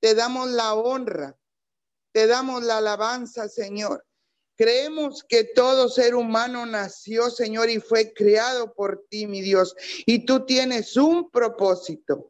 te 0.00 0.14
damos 0.14 0.48
la 0.50 0.74
honra, 0.74 1.36
te 2.12 2.26
damos 2.26 2.62
la 2.62 2.78
alabanza, 2.78 3.48
Señor. 3.48 4.04
Creemos 4.56 5.24
que 5.28 5.44
todo 5.44 5.88
ser 5.88 6.14
humano 6.14 6.66
nació, 6.66 7.30
Señor, 7.30 7.70
y 7.70 7.80
fue 7.80 8.12
creado 8.12 8.74
por 8.74 9.06
ti, 9.08 9.26
mi 9.26 9.40
Dios. 9.40 9.74
Y 10.06 10.24
tú 10.26 10.44
tienes 10.44 10.96
un 10.96 11.30
propósito. 11.30 12.28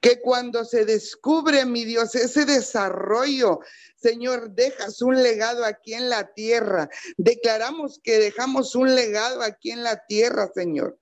Que 0.00 0.20
cuando 0.20 0.64
se 0.64 0.84
descubre, 0.84 1.64
mi 1.64 1.84
Dios, 1.84 2.14
ese 2.14 2.44
desarrollo, 2.44 3.60
Señor, 3.96 4.50
dejas 4.50 5.02
un 5.02 5.22
legado 5.22 5.64
aquí 5.64 5.94
en 5.94 6.08
la 6.08 6.32
tierra. 6.34 6.88
Declaramos 7.16 8.00
que 8.02 8.18
dejamos 8.18 8.74
un 8.74 8.94
legado 8.94 9.42
aquí 9.42 9.70
en 9.70 9.82
la 9.82 10.04
tierra, 10.06 10.50
Señor. 10.54 10.98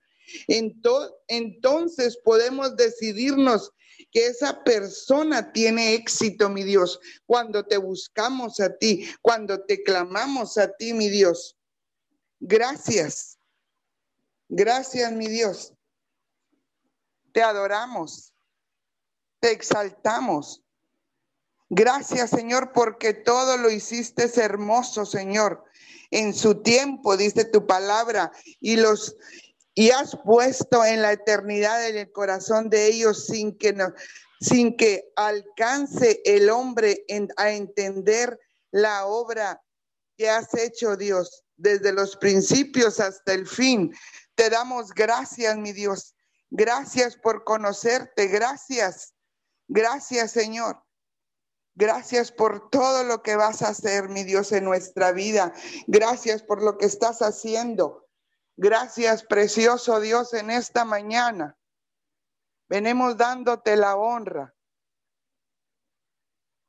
Entonces 0.47 2.17
podemos 2.23 2.75
decidirnos 2.75 3.71
que 4.11 4.27
esa 4.27 4.63
persona 4.63 5.51
tiene 5.51 5.93
éxito, 5.93 6.49
mi 6.49 6.63
Dios, 6.63 6.99
cuando 7.25 7.65
te 7.65 7.77
buscamos 7.77 8.59
a 8.59 8.77
ti, 8.77 9.09
cuando 9.21 9.63
te 9.63 9.83
clamamos 9.83 10.57
a 10.57 10.71
ti, 10.75 10.93
mi 10.93 11.09
Dios. 11.09 11.57
Gracias. 12.39 13.37
Gracias, 14.49 15.11
mi 15.11 15.27
Dios. 15.27 15.73
Te 17.33 17.41
adoramos. 17.41 18.33
Te 19.39 19.51
exaltamos. 19.51 20.63
Gracias, 21.69 22.29
Señor, 22.29 22.71
porque 22.71 23.13
todo 23.13 23.57
lo 23.57 23.69
hiciste 23.69 24.31
hermoso, 24.41 25.05
Señor. 25.05 25.65
En 26.11 26.33
su 26.33 26.61
tiempo, 26.61 27.17
dice 27.17 27.43
tu 27.43 27.67
palabra, 27.67 28.31
y 28.61 28.77
los 28.77 29.17
y 29.77 29.91
has 29.91 30.17
puesto 30.25 30.83
en 30.83 31.03
la 31.03 31.11
eternidad 31.11 31.87
en 31.87 31.97
el 31.97 32.11
corazón 32.11 32.67
de 32.67 32.87
ellos 32.87 33.27
sin 33.27 33.55
que 33.55 33.73
no, 33.73 33.93
sin 34.41 34.75
que 34.75 35.11
alcance 35.15 36.19
el 36.25 36.49
hombre 36.49 37.05
a 37.37 37.51
entender 37.51 38.39
la 38.71 39.05
obra 39.05 39.61
que 40.17 40.31
has 40.31 40.51
hecho, 40.55 40.97
Dios, 40.97 41.43
desde 41.57 41.93
los 41.93 42.17
principios 42.17 42.99
hasta 42.99 43.33
el 43.33 43.45
fin. 43.45 43.93
Te 44.33 44.49
damos 44.49 44.89
gracias, 44.95 45.55
mi 45.57 45.73
Dios. 45.73 46.15
Gracias 46.49 47.15
por 47.15 47.43
conocerte. 47.43 48.25
Gracias. 48.29 49.13
Gracias, 49.67 50.31
Señor. 50.31 50.81
Gracias 51.75 52.31
por 52.31 52.71
todo 52.71 53.03
lo 53.03 53.21
que 53.21 53.35
vas 53.35 53.61
a 53.61 53.67
hacer, 53.67 54.09
mi 54.09 54.23
Dios, 54.23 54.51
en 54.53 54.63
nuestra 54.63 55.11
vida. 55.11 55.53
Gracias 55.85 56.41
por 56.41 56.63
lo 56.63 56.79
que 56.79 56.87
estás 56.87 57.21
haciendo. 57.21 58.06
Gracias, 58.59 59.23
precioso 59.23 59.99
Dios, 59.99 60.33
en 60.33 60.49
esta 60.49 60.83
mañana. 60.83 61.55
Venimos 62.67 63.15
dándote 63.15 63.75
la 63.77 63.95
honra. 63.95 64.55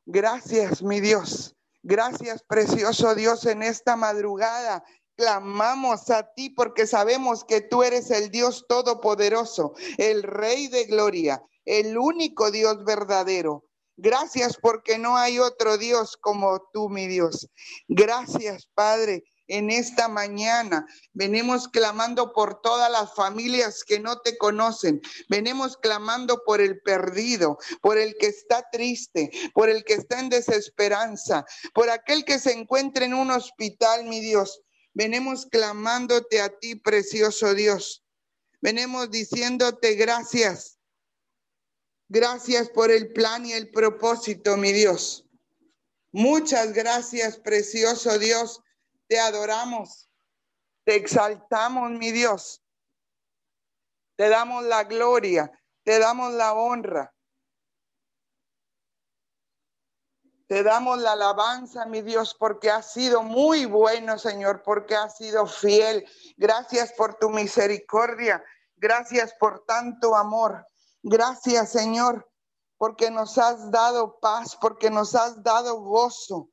Gracias, 0.04 0.82
mi 0.82 1.00
Dios. 1.00 1.56
Gracias, 1.82 2.42
precioso 2.42 3.14
Dios, 3.14 3.46
en 3.46 3.62
esta 3.62 3.96
madrugada. 3.96 4.84
Clamamos 5.16 6.10
a 6.10 6.34
ti 6.34 6.50
porque 6.50 6.86
sabemos 6.86 7.42
que 7.42 7.62
tú 7.62 7.82
eres 7.82 8.10
el 8.10 8.30
Dios 8.30 8.66
todopoderoso, 8.68 9.72
el 9.96 10.22
Rey 10.22 10.68
de 10.68 10.84
gloria, 10.84 11.42
el 11.64 11.96
único 11.96 12.50
Dios 12.50 12.84
verdadero. 12.84 13.64
Gracias 13.96 14.58
porque 14.60 14.98
no 14.98 15.16
hay 15.16 15.38
otro 15.38 15.78
Dios 15.78 16.18
como 16.18 16.68
tú, 16.70 16.90
mi 16.90 17.06
Dios. 17.06 17.48
Gracias, 17.88 18.68
Padre 18.74 19.24
en 19.48 19.70
esta 19.70 20.08
mañana. 20.08 20.86
Venimos 21.12 21.68
clamando 21.68 22.32
por 22.32 22.60
todas 22.60 22.90
las 22.90 23.14
familias 23.14 23.82
que 23.82 23.98
no 23.98 24.20
te 24.20 24.38
conocen. 24.38 25.00
Venimos 25.28 25.76
clamando 25.76 26.42
por 26.44 26.60
el 26.60 26.80
perdido, 26.80 27.58
por 27.80 27.98
el 27.98 28.16
que 28.18 28.26
está 28.26 28.64
triste, 28.70 29.30
por 29.54 29.68
el 29.68 29.84
que 29.84 29.94
está 29.94 30.20
en 30.20 30.28
desesperanza, 30.28 31.44
por 31.74 31.90
aquel 31.90 32.24
que 32.24 32.38
se 32.38 32.52
encuentra 32.52 33.04
en 33.04 33.14
un 33.14 33.30
hospital, 33.30 34.04
mi 34.04 34.20
Dios. 34.20 34.62
Venimos 34.94 35.46
clamándote 35.46 36.40
a 36.40 36.48
ti, 36.58 36.76
precioso 36.76 37.54
Dios. 37.54 38.04
Venimos 38.60 39.10
diciéndote 39.10 39.94
gracias. 39.94 40.78
Gracias 42.08 42.70
por 42.70 42.90
el 42.90 43.12
plan 43.12 43.44
y 43.44 43.52
el 43.52 43.70
propósito, 43.70 44.56
mi 44.56 44.72
Dios. 44.72 45.26
Muchas 46.10 46.72
gracias, 46.72 47.38
precioso 47.38 48.18
Dios, 48.18 48.62
te 49.08 49.18
adoramos, 49.18 50.08
te 50.84 50.94
exaltamos, 50.96 51.90
mi 51.90 52.12
Dios. 52.12 52.62
Te 54.16 54.28
damos 54.28 54.64
la 54.64 54.84
gloria, 54.84 55.50
te 55.82 55.98
damos 55.98 56.32
la 56.34 56.52
honra. 56.52 57.14
Te 60.46 60.62
damos 60.62 60.98
la 60.98 61.12
alabanza, 61.12 61.84
mi 61.84 62.00
Dios, 62.00 62.34
porque 62.38 62.70
has 62.70 62.92
sido 62.92 63.22
muy 63.22 63.66
bueno, 63.66 64.18
Señor, 64.18 64.62
porque 64.62 64.96
has 64.96 65.16
sido 65.16 65.46
fiel. 65.46 66.06
Gracias 66.36 66.92
por 66.94 67.16
tu 67.16 67.28
misericordia. 67.28 68.42
Gracias 68.76 69.34
por 69.38 69.64
tanto 69.66 70.16
amor. 70.16 70.66
Gracias, 71.02 71.70
Señor, 71.70 72.30
porque 72.78 73.10
nos 73.10 73.36
has 73.36 73.70
dado 73.70 74.18
paz, 74.20 74.56
porque 74.58 74.90
nos 74.90 75.14
has 75.14 75.42
dado 75.42 75.80
gozo. 75.80 76.50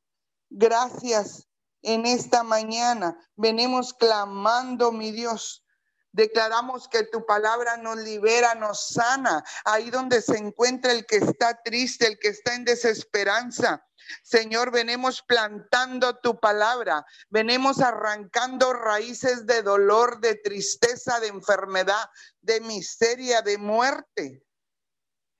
Gracias 0.50 1.45
en 1.86 2.04
esta 2.04 2.42
mañana. 2.42 3.16
Venimos 3.36 3.94
clamando, 3.94 4.92
mi 4.92 5.12
Dios. 5.12 5.64
Declaramos 6.12 6.88
que 6.88 7.04
tu 7.04 7.24
palabra 7.24 7.76
nos 7.76 7.98
libera, 7.98 8.54
nos 8.54 8.88
sana, 8.88 9.44
ahí 9.64 9.90
donde 9.90 10.20
se 10.20 10.36
encuentra 10.36 10.92
el 10.92 11.06
que 11.06 11.16
está 11.16 11.62
triste, 11.62 12.06
el 12.06 12.18
que 12.18 12.28
está 12.28 12.54
en 12.54 12.64
desesperanza. 12.64 13.84
Señor, 14.22 14.70
venimos 14.72 15.22
plantando 15.22 16.16
tu 16.18 16.40
palabra, 16.40 17.04
venimos 17.28 17.80
arrancando 17.80 18.72
raíces 18.72 19.46
de 19.46 19.62
dolor, 19.62 20.20
de 20.20 20.36
tristeza, 20.36 21.20
de 21.20 21.28
enfermedad, 21.28 22.08
de 22.40 22.60
miseria, 22.60 23.42
de 23.42 23.58
muerte. 23.58 24.45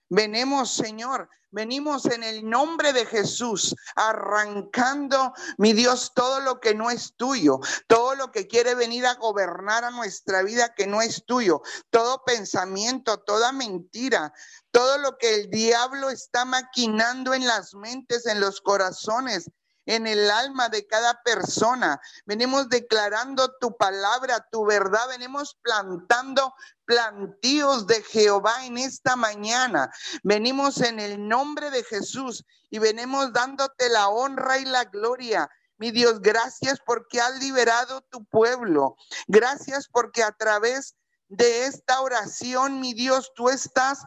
Venimos, 0.08 0.70
Señor, 0.70 1.28
venimos 1.50 2.06
en 2.06 2.22
el 2.22 2.48
nombre 2.48 2.92
de 2.92 3.06
Jesús, 3.06 3.74
arrancando, 3.96 5.32
mi 5.58 5.72
Dios, 5.72 6.12
todo 6.14 6.40
lo 6.40 6.60
que 6.60 6.74
no 6.74 6.90
es 6.90 7.14
tuyo, 7.16 7.58
todo 7.88 8.14
lo 8.14 8.30
que 8.30 8.46
quiere 8.46 8.74
venir 8.74 9.04
a 9.06 9.14
gobernar 9.14 9.84
a 9.84 9.90
nuestra 9.90 10.42
vida 10.42 10.74
que 10.74 10.86
no 10.86 11.02
es 11.02 11.24
tuyo, 11.26 11.62
todo 11.90 12.22
pensamiento, 12.24 13.18
toda 13.18 13.50
mentira, 13.50 14.32
todo 14.70 14.98
lo 14.98 15.18
que 15.18 15.34
el 15.34 15.50
diablo 15.50 16.10
está 16.10 16.44
maquinando 16.44 17.34
en 17.34 17.46
las 17.46 17.74
mentes, 17.74 18.26
en 18.26 18.38
los 18.38 18.60
corazones, 18.60 19.50
en 19.86 20.06
el 20.06 20.30
alma 20.30 20.68
de 20.68 20.86
cada 20.86 21.22
persona. 21.22 22.00
Venimos 22.26 22.68
declarando 22.68 23.56
tu 23.60 23.76
palabra, 23.76 24.46
tu 24.50 24.66
verdad. 24.66 25.08
Venimos 25.08 25.56
plantando 25.62 26.54
plantíos 26.84 27.86
de 27.86 28.02
Jehová 28.02 28.66
en 28.66 28.78
esta 28.78 29.16
mañana. 29.16 29.90
Venimos 30.22 30.80
en 30.80 31.00
el 31.00 31.26
nombre 31.26 31.70
de 31.70 31.84
Jesús 31.84 32.44
y 32.68 32.78
venimos 32.78 33.32
dándote 33.32 33.88
la 33.88 34.08
honra 34.08 34.58
y 34.58 34.64
la 34.64 34.84
gloria. 34.84 35.48
Mi 35.78 35.90
Dios, 35.90 36.20
gracias 36.20 36.80
porque 36.84 37.20
has 37.20 37.38
liberado 37.38 38.00
tu 38.10 38.24
pueblo. 38.24 38.96
Gracias 39.28 39.88
porque 39.88 40.22
a 40.22 40.32
través 40.32 40.96
de 41.28 41.66
esta 41.66 42.00
oración, 42.00 42.80
mi 42.80 42.94
Dios, 42.94 43.32
tú 43.34 43.50
estás 43.50 44.02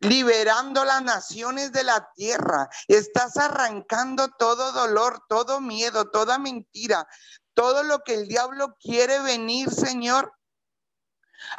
liberando 0.00 0.84
las 0.84 1.02
naciones 1.02 1.72
de 1.72 1.84
la 1.84 2.10
tierra. 2.14 2.68
Estás 2.88 3.36
arrancando 3.36 4.28
todo 4.38 4.72
dolor, 4.72 5.22
todo 5.28 5.60
miedo, 5.60 6.10
toda 6.10 6.38
mentira, 6.38 7.06
todo 7.54 7.82
lo 7.82 8.00
que 8.00 8.14
el 8.14 8.28
diablo 8.28 8.76
quiere 8.80 9.20
venir, 9.20 9.70
Señor, 9.70 10.32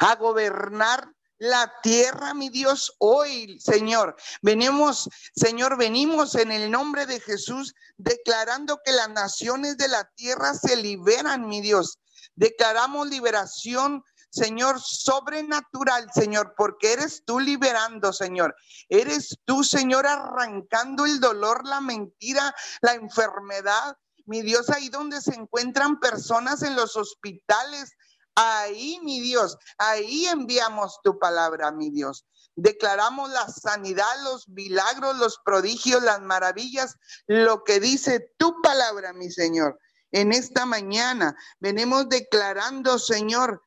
a 0.00 0.16
gobernar 0.16 1.08
la 1.38 1.72
tierra, 1.82 2.34
mi 2.34 2.50
Dios, 2.50 2.94
hoy, 2.98 3.58
Señor. 3.58 4.14
Venimos, 4.42 5.08
Señor, 5.34 5.76
venimos 5.76 6.36
en 6.36 6.52
el 6.52 6.70
nombre 6.70 7.04
de 7.06 7.18
Jesús 7.18 7.74
declarando 7.96 8.80
que 8.84 8.92
las 8.92 9.08
naciones 9.08 9.76
de 9.76 9.88
la 9.88 10.04
tierra 10.14 10.54
se 10.54 10.76
liberan, 10.76 11.48
mi 11.48 11.60
Dios. 11.60 11.98
Declaramos 12.36 13.08
liberación 13.08 14.04
Señor, 14.32 14.80
sobrenatural, 14.80 16.10
Señor, 16.14 16.54
porque 16.56 16.94
eres 16.94 17.22
tú 17.26 17.38
liberando, 17.38 18.14
Señor. 18.14 18.56
Eres 18.88 19.36
tú, 19.44 19.62
Señor, 19.62 20.06
arrancando 20.06 21.04
el 21.04 21.20
dolor, 21.20 21.66
la 21.66 21.82
mentira, 21.82 22.54
la 22.80 22.94
enfermedad. 22.94 23.94
Mi 24.24 24.40
Dios, 24.40 24.70
ahí 24.70 24.88
donde 24.88 25.20
se 25.20 25.34
encuentran 25.34 26.00
personas 26.00 26.62
en 26.62 26.76
los 26.76 26.96
hospitales, 26.96 27.92
ahí, 28.34 28.98
mi 29.02 29.20
Dios, 29.20 29.58
ahí 29.76 30.24
enviamos 30.24 31.00
tu 31.04 31.18
palabra, 31.18 31.70
mi 31.70 31.90
Dios. 31.90 32.24
Declaramos 32.56 33.30
la 33.30 33.46
sanidad, 33.50 34.14
los 34.24 34.48
milagros, 34.48 35.18
los 35.18 35.40
prodigios, 35.44 36.02
las 36.02 36.22
maravillas, 36.22 36.96
lo 37.26 37.64
que 37.64 37.80
dice 37.80 38.32
tu 38.38 38.62
palabra, 38.62 39.12
mi 39.12 39.30
Señor. 39.30 39.78
En 40.10 40.32
esta 40.32 40.64
mañana 40.64 41.36
venimos 41.60 42.08
declarando, 42.08 42.98
Señor, 42.98 43.62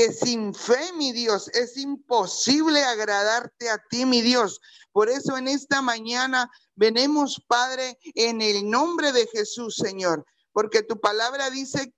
que 0.00 0.14
sin 0.14 0.54
fe, 0.54 0.94
mi 0.94 1.12
Dios, 1.12 1.48
es 1.52 1.76
imposible 1.76 2.82
agradarte 2.82 3.68
a 3.68 3.84
ti, 3.90 4.06
mi 4.06 4.22
Dios. 4.22 4.62
Por 4.92 5.10
eso 5.10 5.36
en 5.36 5.46
esta 5.46 5.82
mañana 5.82 6.50
venemos, 6.74 7.44
Padre, 7.46 7.98
en 8.14 8.40
el 8.40 8.70
nombre 8.70 9.12
de 9.12 9.26
Jesús, 9.26 9.76
Señor, 9.76 10.24
porque 10.52 10.82
tu 10.82 10.98
palabra 10.98 11.50
dice, 11.50 11.92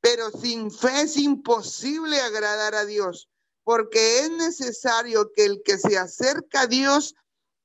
pero 0.00 0.30
sin 0.30 0.70
fe 0.70 1.00
es 1.00 1.16
imposible 1.16 2.20
agradar 2.20 2.76
a 2.76 2.84
Dios, 2.84 3.28
porque 3.64 4.20
es 4.20 4.30
necesario 4.30 5.32
que 5.34 5.46
el 5.46 5.62
que 5.64 5.78
se 5.78 5.98
acerca 5.98 6.60
a 6.60 6.66
Dios 6.68 7.16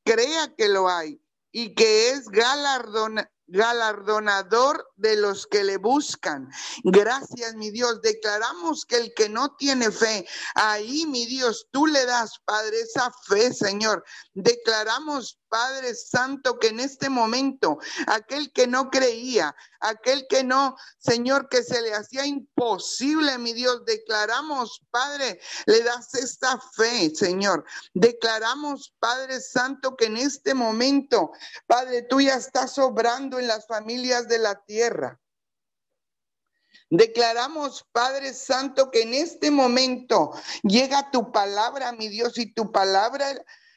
crea 0.04 0.56
que 0.56 0.70
lo 0.70 0.90
hay 0.90 1.22
y 1.52 1.76
que 1.76 2.10
es 2.10 2.30
galardón, 2.30 3.20
galardonador 3.52 4.88
de 4.96 5.18
los 5.18 5.46
que 5.46 5.64
le 5.64 5.78
buscan. 5.78 6.50
Gracias, 6.84 7.56
mi 7.56 7.70
Dios. 7.70 8.02
Declaramos 8.02 8.86
que 8.86 8.98
el 8.98 9.14
que 9.14 9.30
no 9.30 9.56
tiene 9.56 9.92
fe, 9.92 10.26
ahí, 10.56 11.06
mi 11.06 11.26
Dios, 11.26 11.68
tú 11.72 11.86
le 11.86 12.06
das, 12.06 12.40
Padre, 12.46 12.80
esa 12.82 13.12
fe, 13.28 13.54
Señor. 13.54 14.04
Declaramos, 14.34 15.38
Padre 15.52 15.94
Santo, 15.96 16.58
que 16.58 16.70
en 16.70 16.80
este 16.80 17.10
momento 17.10 17.78
aquel 18.08 18.54
que 18.54 18.68
no 18.68 18.90
creía, 18.90 19.54
aquel 19.82 20.26
que 20.30 20.46
no, 20.46 20.78
Señor, 20.98 21.50
que 21.50 21.62
se 21.62 21.82
le 21.82 21.94
hacía 21.94 22.26
imposible, 22.26 23.38
mi 23.38 23.52
Dios, 23.52 23.84
declaramos, 23.86 24.82
Padre, 24.92 25.42
le 25.66 25.84
das 25.84 26.14
esta 26.14 26.58
fe, 26.58 27.14
Señor. 27.14 27.66
Declaramos, 27.94 28.96
Padre 28.98 29.42
Santo, 29.42 29.98
que 29.98 30.06
en 30.06 30.16
este 30.16 30.54
momento, 30.54 31.34
Padre, 31.68 32.04
tú 32.04 32.22
ya 32.22 32.36
estás 32.36 32.78
obrando 32.78 33.38
en 33.38 33.48
las 33.48 33.68
familias 33.68 34.30
de 34.30 34.40
la 34.40 34.56
tierra. 34.64 35.20
Declaramos, 36.90 37.86
Padre 37.92 38.34
Santo, 38.34 38.90
que 38.90 39.02
en 39.02 39.14
este 39.16 39.52
momento 39.52 40.32
llega 40.64 41.12
tu 41.12 41.30
palabra, 41.34 41.92
mi 41.92 42.08
Dios, 42.08 42.38
y 42.38 42.54
tu 42.54 42.72
palabra 42.72 43.34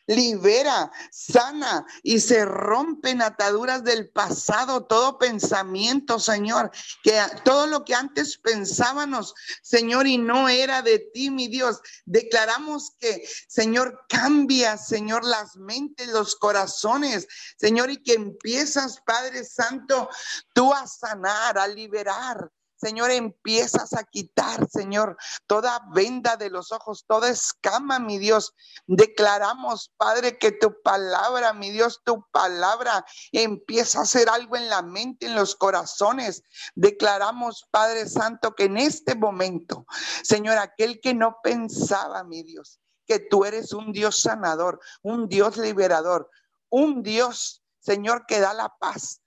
libera, 0.06 0.90
sana 1.10 1.86
y 2.02 2.20
se 2.20 2.44
rompen 2.44 3.22
ataduras 3.22 3.84
del 3.84 4.10
pasado, 4.10 4.84
todo 4.84 5.18
pensamiento, 5.18 6.18
Señor, 6.18 6.70
que 7.02 7.20
todo 7.44 7.66
lo 7.66 7.84
que 7.84 7.94
antes 7.94 8.38
pensábamos, 8.38 9.34
Señor, 9.62 10.06
y 10.06 10.18
no 10.18 10.48
era 10.48 10.82
de 10.82 10.98
ti, 10.98 11.30
mi 11.30 11.48
Dios, 11.48 11.80
declaramos 12.04 12.92
que, 12.98 13.26
Señor, 13.48 14.04
cambia, 14.08 14.76
Señor, 14.76 15.24
las 15.24 15.56
mentes, 15.56 16.08
los 16.08 16.36
corazones, 16.36 17.26
Señor, 17.58 17.90
y 17.90 18.02
que 18.02 18.14
empiezas, 18.14 19.00
Padre 19.06 19.44
Santo, 19.44 20.08
tú 20.52 20.72
a 20.72 20.86
sanar, 20.86 21.58
a 21.58 21.66
liberar, 21.66 22.50
Señor, 22.84 23.10
empiezas 23.12 23.94
a 23.94 24.04
quitar, 24.04 24.68
Señor, 24.68 25.16
toda 25.46 25.80
venda 25.94 26.36
de 26.36 26.50
los 26.50 26.70
ojos, 26.70 27.06
toda 27.08 27.30
escama, 27.30 27.98
mi 27.98 28.18
Dios. 28.18 28.54
Declaramos, 28.86 29.90
Padre, 29.96 30.36
que 30.36 30.52
tu 30.52 30.82
palabra, 30.82 31.54
mi 31.54 31.70
Dios, 31.70 32.02
tu 32.04 32.26
palabra 32.30 33.06
empieza 33.32 34.00
a 34.00 34.02
hacer 34.02 34.28
algo 34.28 34.56
en 34.56 34.68
la 34.68 34.82
mente, 34.82 35.24
en 35.24 35.34
los 35.34 35.56
corazones. 35.56 36.42
Declaramos, 36.74 37.66
Padre 37.70 38.06
Santo, 38.06 38.54
que 38.54 38.64
en 38.64 38.76
este 38.76 39.14
momento, 39.14 39.86
Señor, 40.22 40.58
aquel 40.58 41.00
que 41.00 41.14
no 41.14 41.38
pensaba, 41.42 42.22
mi 42.22 42.42
Dios, 42.42 42.80
que 43.06 43.18
tú 43.18 43.46
eres 43.46 43.72
un 43.72 43.92
Dios 43.92 44.20
sanador, 44.20 44.78
un 45.00 45.26
Dios 45.30 45.56
liberador, 45.56 46.28
un 46.68 47.02
Dios, 47.02 47.62
Señor, 47.80 48.26
que 48.26 48.40
da 48.40 48.52
la 48.52 48.68
paz, 48.78 49.22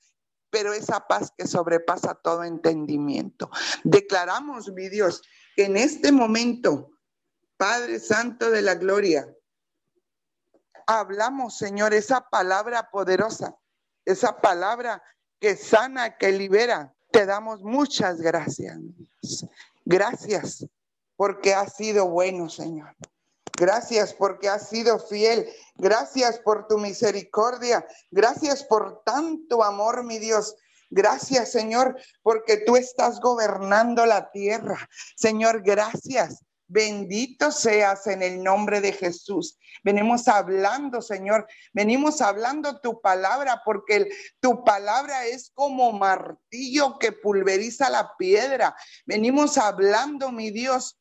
pero 0.50 0.74
esa 0.74 1.08
paz 1.08 1.32
que 1.38 1.48
sobrepasa 1.48 2.16
todo 2.16 2.44
entendimiento. 2.44 3.50
Declaramos, 3.84 4.72
mi 4.72 4.90
Dios, 4.90 5.22
que 5.56 5.66
en 5.66 5.78
este 5.78 6.12
momento, 6.12 6.92
Padre 7.58 8.00
Santo 8.00 8.50
de 8.50 8.62
la 8.62 8.76
Gloria, 8.76 9.28
hablamos, 10.86 11.58
Señor, 11.58 11.94
esa 11.94 12.30
palabra 12.30 12.90
poderosa, 12.90 13.58
esa 14.06 14.38
palabra 14.40 15.04
que 15.40 15.56
sana, 15.56 16.18
que 16.18 16.32
libera. 16.32 16.94
Te 17.12 17.26
damos 17.26 17.62
muchas 17.62 18.22
gracias. 18.22 18.78
Gracias 19.86 20.66
porque 21.16 21.54
has 21.54 21.76
sido 21.76 22.08
bueno, 22.08 22.50
Señor. 22.50 22.96
Gracias 23.58 24.14
porque 24.14 24.50
has 24.50 24.70
sido 24.70 25.00
fiel. 25.00 25.50
Gracias 25.76 26.38
por 26.40 26.68
tu 26.68 26.78
misericordia. 26.78 27.86
Gracias 28.12 28.64
por 28.64 29.02
tanto 29.04 29.64
amor, 29.64 30.04
mi 30.04 30.20
Dios. 30.20 30.56
Gracias, 30.92 31.52
Señor, 31.52 32.00
porque 32.22 32.58
tú 32.58 32.78
estás 32.78 33.20
gobernando 33.20 34.06
la 34.06 34.30
tierra. 34.32 34.88
Señor, 35.16 35.64
gracias. 35.64 36.44
Bendito 36.70 37.52
seas 37.52 38.06
en 38.08 38.22
el 38.22 38.44
nombre 38.44 38.80
de 38.80 38.92
Jesús. 38.92 39.58
Venimos 39.84 40.28
hablando, 40.28 41.02
Señor, 41.02 41.48
venimos 41.74 42.22
hablando 42.22 42.80
tu 42.80 43.02
palabra 43.02 43.62
porque 43.66 44.08
tu 44.40 44.64
palabra 44.66 45.26
es 45.26 45.50
como 45.56 45.94
martillo 45.94 47.00
que 47.00 47.12
pulveriza 47.12 47.90
la 47.90 48.16
piedra. 48.18 48.76
Venimos 49.06 49.58
hablando, 49.58 50.32
mi 50.32 50.52
Dios, 50.52 51.00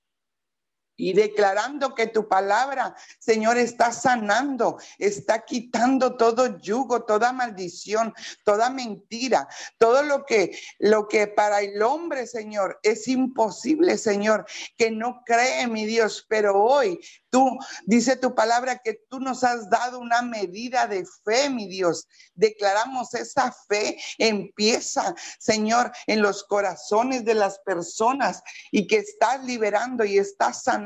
y 0.97 1.13
declarando 1.13 1.95
que 1.95 2.07
tu 2.07 2.27
palabra, 2.27 2.95
Señor, 3.19 3.59
está 3.59 3.93
sanando, 3.93 4.79
está 4.99 5.45
quitando 5.45 6.17
todo 6.17 6.59
yugo, 6.59 7.05
toda 7.05 7.33
maldición, 7.33 8.15
toda 8.45 8.71
mentira, 8.71 9.47
todo 9.79 10.03
lo 10.03 10.25
que 10.25 10.59
lo 10.79 11.07
que 11.09 11.27
para 11.27 11.61
el 11.61 11.83
hombre, 11.83 12.27
Señor, 12.27 12.79
es 12.83 13.09
imposible, 13.09 13.99
Señor, 13.99 14.47
que 14.77 14.91
no 14.91 15.23
cree 15.25 15.67
mi 15.67 15.85
Dios, 15.85 16.25
pero 16.29 16.63
hoy 16.63 16.99
tú 17.31 17.59
dice 17.85 18.17
tu 18.17 18.35
palabra 18.35 18.79
que 18.79 18.95
tú 19.11 19.21
nos 19.21 19.45
has 19.45 19.69
dado 19.69 19.99
una 19.99 20.23
medida 20.23 20.87
de 20.87 21.05
fe, 21.25 21.51
mi 21.51 21.69
Dios. 21.69 22.09
Declaramos 22.35 23.13
esa 23.15 23.55
fe 23.69 23.99
empieza, 24.19 25.15
Señor, 25.39 25.93
en 26.07 26.23
los 26.23 26.45
corazones 26.45 27.25
de 27.25 27.35
las 27.35 27.59
personas 27.59 28.43
y 28.71 28.87
que 28.87 28.99
estás 28.99 29.45
liberando 29.45 30.05
y 30.05 30.19
estás 30.19 30.63
sanando 30.63 30.86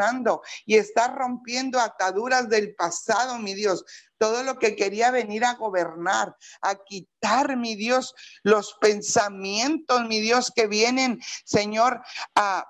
y 0.66 0.76
está 0.76 1.08
rompiendo 1.08 1.78
ataduras 1.78 2.48
del 2.48 2.74
pasado, 2.74 3.38
mi 3.38 3.54
Dios. 3.54 3.84
Todo 4.18 4.42
lo 4.42 4.58
que 4.58 4.76
quería 4.76 5.10
venir 5.10 5.44
a 5.44 5.54
gobernar, 5.54 6.36
a 6.62 6.74
quitar, 6.76 7.56
mi 7.56 7.74
Dios, 7.74 8.14
los 8.42 8.74
pensamientos, 8.80 10.06
mi 10.06 10.20
Dios, 10.20 10.52
que 10.54 10.66
vienen, 10.66 11.20
Señor, 11.44 12.02
a 12.34 12.66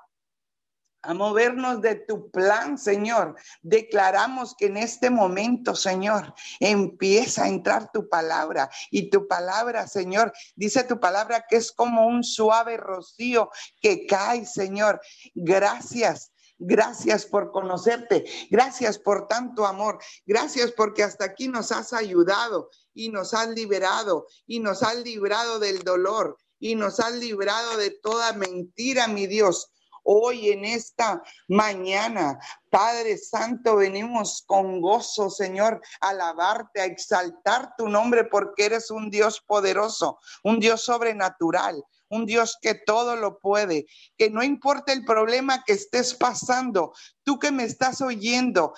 a 1.03 1.14
movernos 1.14 1.81
de 1.81 1.95
tu 1.97 2.31
plan, 2.31 2.76
Señor. 2.76 3.37
Declaramos 3.62 4.55
que 4.57 4.66
en 4.66 4.76
este 4.76 5.11
momento, 5.11 5.74
Señor, 5.74 6.35
empieza 6.59 7.45
a 7.45 7.49
entrar 7.49 7.91
tu 7.93 8.09
palabra 8.09 8.70
y 8.91 9.09
tu 9.11 9.26
palabra, 9.26 9.87
Señor, 9.87 10.33
dice 10.57 10.85
tu 10.85 11.01
palabra 11.01 11.47
que 11.49 11.57
es 11.57 11.72
como 11.72 12.07
un 12.07 12.22
suave 12.22 12.76
rocío 12.76 13.51
que 13.81 14.07
cae, 14.07 14.45
Señor. 14.45 15.01
Gracias. 15.35 16.33
Gracias 16.62 17.24
por 17.24 17.52
conocerte. 17.52 18.26
Gracias 18.50 18.98
por 18.98 19.26
tanto 19.28 19.64
amor. 19.64 19.98
Gracias 20.26 20.72
porque 20.72 21.02
hasta 21.02 21.24
aquí 21.24 21.48
nos 21.48 21.72
has 21.72 21.94
ayudado 21.94 22.68
y 22.92 23.08
nos 23.08 23.32
has 23.32 23.48
liberado 23.48 24.26
y 24.46 24.61
nos 24.61 24.82
has 24.82 24.96
librado 24.96 25.58
del 25.58 25.78
dolor 25.82 26.36
y 26.58 26.74
nos 26.74 27.00
has 27.00 27.14
librado 27.14 27.78
de 27.78 27.92
toda 28.02 28.34
mentira, 28.34 29.08
mi 29.08 29.26
Dios. 29.26 29.72
Hoy 30.02 30.50
en 30.50 30.66
esta 30.66 31.22
mañana, 31.48 32.38
Padre 32.68 33.16
Santo, 33.16 33.76
venimos 33.76 34.44
con 34.46 34.82
gozo, 34.82 35.30
Señor, 35.30 35.80
a 36.02 36.11
alabarte, 36.11 36.82
a 36.82 36.84
exaltar 36.86 37.74
tu 37.78 37.88
nombre 37.88 38.24
porque 38.24 38.66
eres 38.66 38.90
un 38.90 39.08
Dios 39.08 39.40
poderoso, 39.40 40.18
un 40.44 40.61
Dios 40.61 40.82
sobrenatural, 40.82 41.82
un 42.11 42.26
Dios 42.26 42.58
que 42.61 42.74
todo 42.74 43.16
lo 43.16 43.38
puede, 43.38 43.86
que 44.18 44.30
no 44.30 44.42
importa 44.42 44.92
el 44.92 45.04
problema 45.04 45.64
que 45.64 45.72
estés 45.72 46.14
pasando, 46.14 46.92
tú 47.22 47.38
que 47.38 47.50
me 47.50 47.64
estás 47.64 48.00
oyendo 48.02 48.74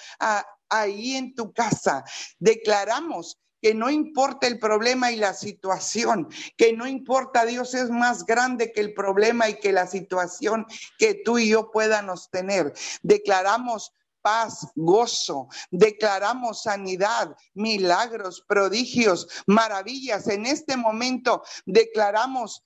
ahí 0.69 1.17
en 1.17 1.35
tu 1.35 1.53
casa, 1.53 2.05
declaramos 2.39 3.39
que 3.61 3.75
no 3.75 3.91
importa 3.91 4.49
el 4.49 4.59
problema 4.59 5.13
y 5.13 5.17
la 5.17 5.35
situación, 5.35 6.29
que 6.57 6.73
no 6.73 6.87
importa, 6.87 7.47
Dios 7.47 7.75
es 7.75 7.91
más 7.91 8.27
grande 8.27 8.73
que 8.73 8.81
el 8.81 8.93
problema 8.93 9.49
y 9.49 9.61
que 9.61 9.73
la 9.73 9.87
situación 9.87 10.67
que 10.99 11.15
tú 11.15 11.39
y 11.39 11.49
yo 11.49 11.71
podamos 11.71 12.29
tener. 12.31 12.73
Declaramos 13.03 13.93
paz, 14.21 14.67
gozo, 14.75 15.49
declaramos 15.71 16.63
sanidad, 16.63 17.37
milagros, 17.55 18.45
prodigios, 18.47 19.29
maravillas. 19.47 20.29
En 20.29 20.47
este 20.47 20.77
momento 20.77 21.43
declaramos 21.65 22.65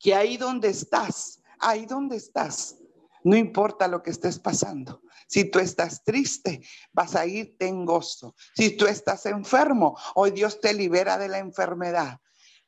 que 0.00 0.14
ahí 0.14 0.36
donde 0.36 0.68
estás, 0.68 1.40
ahí 1.60 1.86
donde 1.86 2.16
estás, 2.16 2.78
no 3.22 3.36
importa 3.36 3.86
lo 3.86 4.02
que 4.02 4.10
estés 4.10 4.38
pasando. 4.38 5.02
Si 5.28 5.44
tú 5.44 5.60
estás 5.60 6.02
triste, 6.02 6.62
vas 6.92 7.14
a 7.14 7.26
irte 7.26 7.68
en 7.68 7.84
gozo. 7.84 8.34
Si 8.56 8.76
tú 8.76 8.86
estás 8.86 9.26
enfermo, 9.26 9.96
hoy 10.14 10.32
Dios 10.32 10.60
te 10.60 10.72
libera 10.72 11.18
de 11.18 11.28
la 11.28 11.38
enfermedad. 11.38 12.18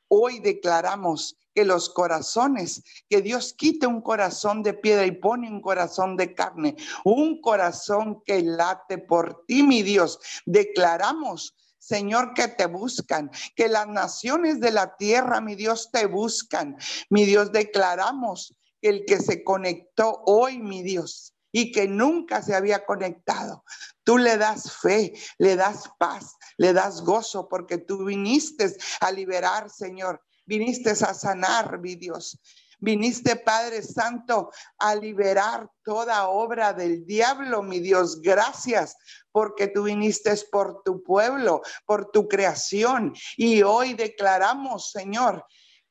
Hoy 0.09 0.39
declaramos 0.39 1.39
que 1.55 1.65
los 1.65 1.89
corazones, 1.89 2.83
que 3.09 3.23
Dios 3.23 3.55
quite 3.55 3.87
un 3.87 4.01
corazón 4.01 4.63
de 4.63 4.75
piedra 4.75 5.07
y 5.07 5.13
pone 5.13 5.49
un 5.49 5.61
corazón 5.61 6.17
de 6.17 6.35
carne, 6.35 6.77
un 7.05 7.41
corazón 7.41 8.23
que 8.25 8.43
late 8.43 8.99
por 8.99 9.45
ti, 9.47 9.63
mi 9.63 9.83
Dios. 9.83 10.21
Declaramos 10.47 11.57
Señor, 11.83 12.33
que 12.33 12.47
te 12.47 12.67
buscan, 12.67 13.29
que 13.57 13.67
las 13.67 13.89
naciones 13.89 14.61
de 14.61 14.71
la 14.71 14.97
tierra, 14.97 15.41
mi 15.41 15.57
Dios, 15.57 15.91
te 15.91 16.07
buscan. 16.07 16.77
Mi 17.11 17.25
Dios, 17.25 17.51
declaramos 17.51 18.55
que 18.81 18.89
el 18.89 19.05
que 19.05 19.19
se 19.19 19.43
conectó 19.43 20.23
hoy, 20.27 20.61
mi 20.61 20.85
Dios, 20.85 21.35
y 21.51 21.73
que 21.73 21.89
nunca 21.89 22.41
se 22.41 22.55
había 22.55 22.87
conectado, 22.87 23.65
tú 24.05 24.17
le 24.17 24.37
das 24.37 24.77
fe, 24.77 25.13
le 25.39 25.57
das 25.57 25.91
paz, 25.99 26.37
le 26.57 26.73
das 26.73 27.03
gozo, 27.03 27.49
porque 27.49 27.79
tú 27.79 28.05
viniste 28.05 28.77
a 29.01 29.11
liberar, 29.11 29.69
Señor, 29.69 30.23
viniste 30.47 30.91
a 30.91 31.15
sanar, 31.15 31.81
mi 31.81 31.97
Dios. 31.97 32.39
Viniste, 32.83 33.37
Padre 33.37 33.81
Santo, 33.81 34.51
a 34.77 34.97
liberar 34.97 35.71
toda 35.85 36.27
obra 36.27 36.73
del 36.73 37.07
diablo, 37.07 37.63
mi 37.63 37.79
Dios. 37.79 38.21
Gracias 38.21 38.97
porque 39.31 39.69
tú 39.69 39.85
viniste 39.85 40.35
por 40.51 40.83
tu 40.83 41.01
pueblo, 41.01 41.63
por 41.87 42.11
tu 42.11 42.27
creación. 42.27 43.15
Y 43.37 43.63
hoy 43.63 43.95
declaramos, 43.95 44.91
Señor, 44.91 45.47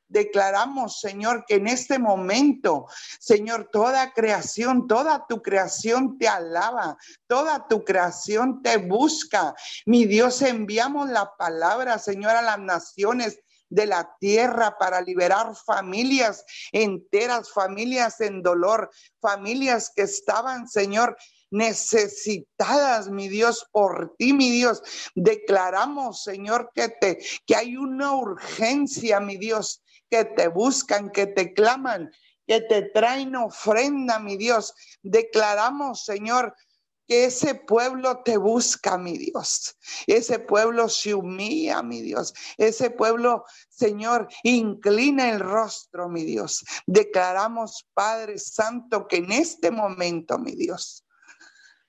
declaramos, 0.10 1.00
Señor, 1.00 1.46
que 1.48 1.56
en 1.56 1.68
este 1.68 1.98
momento, 1.98 2.88
Señor, 3.22 3.70
toda 3.72 4.12
creación, 4.12 4.86
toda 4.86 5.26
tu 5.28 5.42
creación 5.42 6.18
te 6.18 6.28
alaba, 6.28 6.98
toda 7.26 7.70
tu 7.70 7.86
creación 7.86 8.62
te 8.62 8.76
busca. 8.76 9.56
Mi 9.86 10.06
Dios, 10.06 10.42
enviamos 10.42 11.10
la 11.10 11.38
palabra, 11.38 11.98
Señor, 12.00 12.36
a 12.36 12.42
las 12.42 12.60
naciones 12.60 13.40
de 13.72 13.88
la 13.88 14.16
tierra 14.20 14.78
para 14.78 15.02
liberar 15.02 15.56
familias 15.56 16.46
enteras, 16.72 17.52
familias 17.52 18.22
en 18.22 18.44
dolor, 18.44 18.92
familias 19.20 19.92
que 19.96 20.04
estaban, 20.04 20.68
Señor, 20.68 21.18
necesitadas, 21.50 23.10
mi 23.10 23.28
Dios, 23.28 23.66
por 23.72 24.16
ti, 24.18 24.34
mi 24.34 24.52
Dios. 24.52 24.84
Declaramos, 25.16 26.24
Señor, 26.24 26.70
que 26.74 26.90
te 26.90 27.20
que 27.46 27.56
hay 27.56 27.78
una 27.78 28.14
urgencia, 28.14 29.20
mi 29.20 29.38
Dios, 29.38 29.82
que 30.10 30.26
te 30.26 30.48
buscan, 30.50 31.10
que 31.10 31.28
te 31.28 31.54
claman, 31.54 32.12
que 32.46 32.62
te 32.62 32.84
traen 32.84 33.36
ofrenda, 33.36 34.20
mi 34.20 34.36
Dios. 34.38 34.74
Declaramos, 35.02 36.04
Señor, 36.04 36.54
que 37.12 37.26
ese 37.26 37.56
pueblo 37.56 38.24
te 38.24 38.38
busca, 38.38 38.98
mi 38.98 39.18
Dios. 39.18 39.78
Ese 40.08 40.40
pueblo 40.40 40.88
se 40.88 41.14
humilla, 41.14 41.84
mi 41.84 42.02
Dios. 42.02 42.34
Ese 42.58 42.90
pueblo, 42.90 43.44
Señor, 43.68 44.30
inclina 44.44 45.30
el 45.30 45.42
rostro, 45.42 46.08
mi 46.08 46.24
Dios. 46.24 46.64
Declaramos, 46.88 47.86
Padre 47.94 48.40
Santo, 48.40 49.10
que 49.10 49.18
en 49.18 49.34
este 49.34 49.72
momento, 49.72 50.40
mi 50.40 50.56
Dios, 50.56 51.06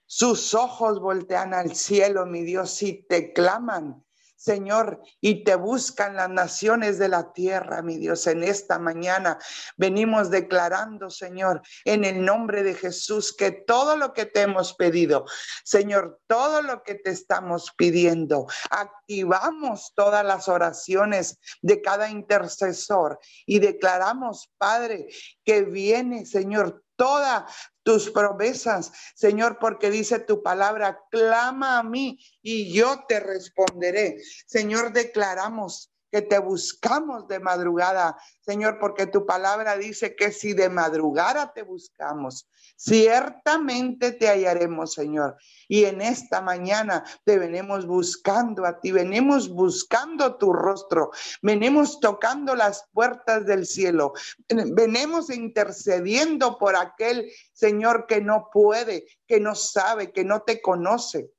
sus 0.07 0.55
ojos 0.55 0.99
voltean 0.99 1.55
al 1.55 1.77
cielo, 1.77 2.27
mi 2.27 2.43
Dios, 2.43 2.83
y 2.83 3.07
te 3.07 3.33
claman 3.33 4.05
Señor, 4.43 5.01
y 5.21 5.45
te 5.45 5.55
buscan 5.55 6.17
las 6.17 6.29
naciones 6.29 6.99
de 6.99 7.09
la 7.09 7.33
tierra, 7.33 7.81
mi 7.81 7.97
Dios. 7.97 8.27
En 8.27 8.43
esta 8.43 8.81
mañana 8.81 9.39
venimos 9.77 10.31
declarando, 10.31 11.11
Señor, 11.11 11.63
en 11.85 12.05
el 12.05 12.25
nombre 12.25 12.65
de 12.65 12.75
Jesús, 12.75 13.37
que 13.37 13.53
todo 13.53 13.97
lo 13.97 14.13
que 14.13 14.27
te 14.27 14.41
hemos 14.41 14.75
pedido, 14.75 15.27
Señor, 15.63 16.21
todo 16.27 16.61
lo 16.61 16.83
que 16.83 16.97
te 16.97 17.11
estamos 17.11 17.73
pidiendo, 17.77 18.49
activamos 18.69 19.93
todas 19.95 20.25
las 20.25 20.49
oraciones 20.49 21.39
de 21.61 21.81
cada 21.81 22.11
intercesor 22.11 23.21
y 23.47 23.61
declaramos, 23.61 24.51
Padre, 24.59 25.07
que 25.45 25.63
viene, 25.63 26.27
Señor, 26.27 26.83
toda 27.03 27.49
tus 27.83 28.11
promesas, 28.11 28.93
Señor, 29.17 29.59
porque 29.59 29.91
dice 29.91 30.21
tu 30.21 30.41
palabra, 30.41 31.01
clama 31.11 31.79
a 31.79 31.83
mí 31.83 32.17
y 32.41 32.73
yo 32.73 33.05
te 33.09 33.19
responderé. 33.19 34.23
Señor, 34.47 34.93
declaramos 34.93 35.92
que 36.13 36.21
te 36.21 36.39
buscamos 36.39 37.27
de 37.27 37.41
madrugada, 37.41 38.19
Señor, 38.43 38.79
porque 38.79 39.07
tu 39.07 39.25
palabra 39.25 39.79
dice 39.79 40.15
que 40.15 40.31
si 40.31 40.53
de 40.53 40.69
madrugada 40.69 41.55
te 41.55 41.63
buscamos, 41.63 42.47
ciertamente 42.77 44.13
te 44.13 44.29
hallaremos, 44.29 44.93
Señor. 44.93 45.39
Y 45.69 45.85
en 45.85 46.03
esta 46.03 46.43
mañana 46.43 47.03
te 47.25 47.39
venimos 47.39 47.87
buscando 47.87 48.67
a 48.67 48.79
ti, 48.79 48.93
venimos 48.93 49.49
buscando 49.49 50.37
tu 50.37 50.53
rostro, 50.53 51.13
venimos 51.41 51.99
tocando 51.99 52.55
las 52.55 52.85
puertas 52.93 53.47
del 53.47 53.65
cielo, 53.65 54.13
venimos 54.49 55.31
intercediendo 55.31 56.59
por 56.59 56.77
aquel 56.77 57.33
Señor 57.55 58.07
que 58.07 58.21
no 58.21 58.51
puede, 58.53 59.07
que 59.27 59.41
no 59.41 59.55
sabe, 59.55 60.13
que 60.13 60.25
no 60.25 60.43
te 60.43 60.61
conoce. 60.61 61.31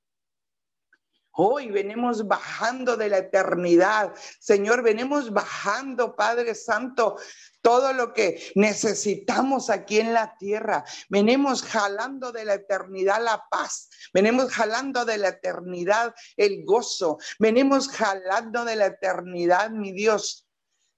Hoy 1.36 1.72
venimos 1.72 2.28
bajando 2.28 2.96
de 2.96 3.10
la 3.10 3.18
eternidad. 3.18 4.14
Señor, 4.40 4.84
venimos 4.84 5.34
bajando, 5.34 6.16
Padre 6.16 6.54
Santo, 6.54 7.18
todo 7.62 7.92
lo 7.92 8.14
que 8.14 8.52
necesitamos 8.54 9.72
aquí 9.72 10.00
en 10.00 10.14
la 10.14 10.38
tierra. 10.38 10.84
Venimos 11.10 11.64
jalando 11.64 12.32
de 12.32 12.46
la 12.46 12.54
eternidad 12.54 13.24
la 13.24 13.44
paz. 13.50 13.90
Venimos 14.14 14.52
jalando 14.52 15.06
de 15.06 15.18
la 15.18 15.30
eternidad 15.30 16.14
el 16.38 16.64
gozo. 16.66 17.18
Venimos 17.40 17.90
jalando 17.90 18.64
de 18.64 18.76
la 18.76 18.86
eternidad, 18.86 19.72
mi 19.72 19.92
Dios, 19.92 20.48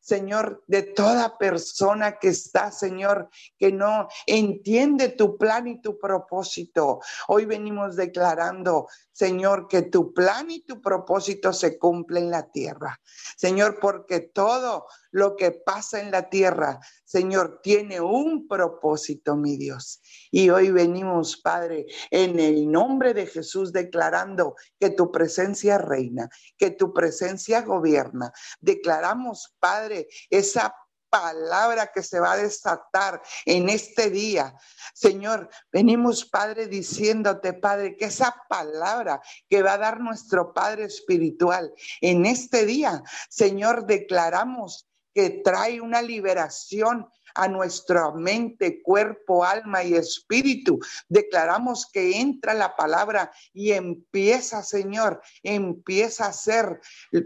Señor, 0.05 0.63
de 0.67 0.83
toda 0.83 1.39
persona 1.39 2.19
que 2.19 2.27
está, 2.27 2.71
Señor, 2.71 3.27
que 3.57 3.71
no 3.71 4.07
entiende 4.27 5.09
tu 5.09 5.35
plan 5.35 5.67
y 5.67 5.81
tu 5.81 5.97
propósito. 5.97 6.99
Hoy 7.27 7.45
venimos 7.45 7.95
declarando, 7.95 8.87
Señor, 9.11 9.67
que 9.67 9.81
tu 9.81 10.13
plan 10.13 10.51
y 10.51 10.59
tu 10.59 10.79
propósito 10.79 11.51
se 11.53 11.79
cumplen 11.79 12.25
en 12.25 12.29
la 12.29 12.51
tierra. 12.51 13.01
Señor, 13.35 13.79
porque 13.79 14.19
todo 14.19 14.85
lo 15.09 15.35
que 15.35 15.49
pasa 15.49 15.99
en 15.99 16.11
la 16.11 16.29
tierra, 16.29 16.79
Señor, 17.05 17.61
tiene 17.61 18.01
un 18.01 18.47
propósito, 18.47 19.35
mi 19.35 19.57
Dios. 19.57 20.01
Y 20.31 20.49
hoy 20.49 20.71
venimos, 20.71 21.37
Padre, 21.37 21.85
en 22.09 22.39
el 22.39 22.69
nombre 22.71 23.13
de 23.13 23.27
Jesús, 23.27 23.71
declarando 23.71 24.55
que 24.79 24.89
tu 24.89 25.11
presencia 25.11 25.77
reina, 25.77 26.29
que 26.57 26.71
tu 26.71 26.93
presencia 26.93 27.61
gobierna. 27.61 28.33
Declaramos, 28.59 29.55
Padre, 29.59 30.07
esa 30.31 30.75
palabra 31.15 31.91
que 31.93 32.03
se 32.03 32.19
va 32.19 32.33
a 32.33 32.37
desatar 32.37 33.21
en 33.45 33.69
este 33.69 34.09
día. 34.09 34.53
Señor, 34.93 35.49
venimos, 35.71 36.25
Padre, 36.25 36.67
diciéndote, 36.67 37.53
Padre, 37.53 37.95
que 37.95 38.05
esa 38.05 38.35
palabra 38.49 39.21
que 39.47 39.61
va 39.61 39.73
a 39.73 39.77
dar 39.77 40.01
nuestro 40.01 40.53
Padre 40.53 40.85
espiritual 40.85 41.73
en 42.01 42.25
este 42.25 42.65
día, 42.65 43.01
Señor, 43.29 43.85
declaramos 43.85 44.89
que 45.15 45.29
trae 45.29 45.79
una 45.79 46.01
liberación 46.01 47.07
a 47.35 47.47
nuestra 47.47 48.11
mente, 48.11 48.81
cuerpo, 48.81 49.43
alma 49.43 49.83
y 49.83 49.95
espíritu. 49.95 50.79
Declaramos 51.09 51.89
que 51.91 52.19
entra 52.19 52.53
la 52.53 52.75
palabra 52.75 53.31
y 53.53 53.71
empieza, 53.71 54.61
Señor, 54.61 55.21
empieza 55.41 56.27
a 56.27 56.33
ser 56.33 56.81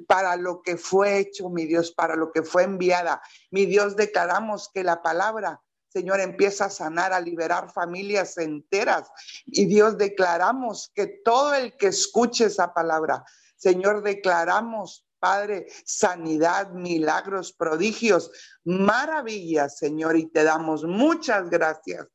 para 0.07 0.35
lo 0.35 0.61
que 0.61 0.77
fue 0.77 1.19
hecho, 1.19 1.49
mi 1.49 1.65
Dios, 1.65 1.91
para 1.91 2.15
lo 2.15 2.31
que 2.31 2.43
fue 2.43 2.63
enviada. 2.63 3.21
Mi 3.51 3.65
Dios, 3.65 3.95
declaramos 3.95 4.69
que 4.73 4.83
la 4.83 5.01
palabra 5.01 5.61
Señor, 5.91 6.19
empieza 6.19 6.65
a 6.65 6.69
sanar, 6.69 7.13
a 7.13 7.19
liberar 7.19 7.71
familias 7.71 8.37
enteras. 8.37 9.09
Y 9.47 9.65
Dios, 9.65 9.97
declaramos 9.97 10.91
que 10.93 11.07
todo 11.07 11.55
el 11.55 11.75
que 11.77 11.87
escuche 11.87 12.45
esa 12.45 12.75
palabra, 12.75 13.25
Señor, 13.55 14.03
declaramos 14.03 15.08
Padre, 15.19 15.67
sanidad, 15.85 16.71
milagros, 16.71 17.53
prodigios, 17.53 18.31
maravillas, 18.63 19.77
Señor, 19.77 20.17
y 20.17 20.27
te 20.27 20.43
damos 20.43 20.83
muchas 20.83 21.49
gracias. 21.49 22.07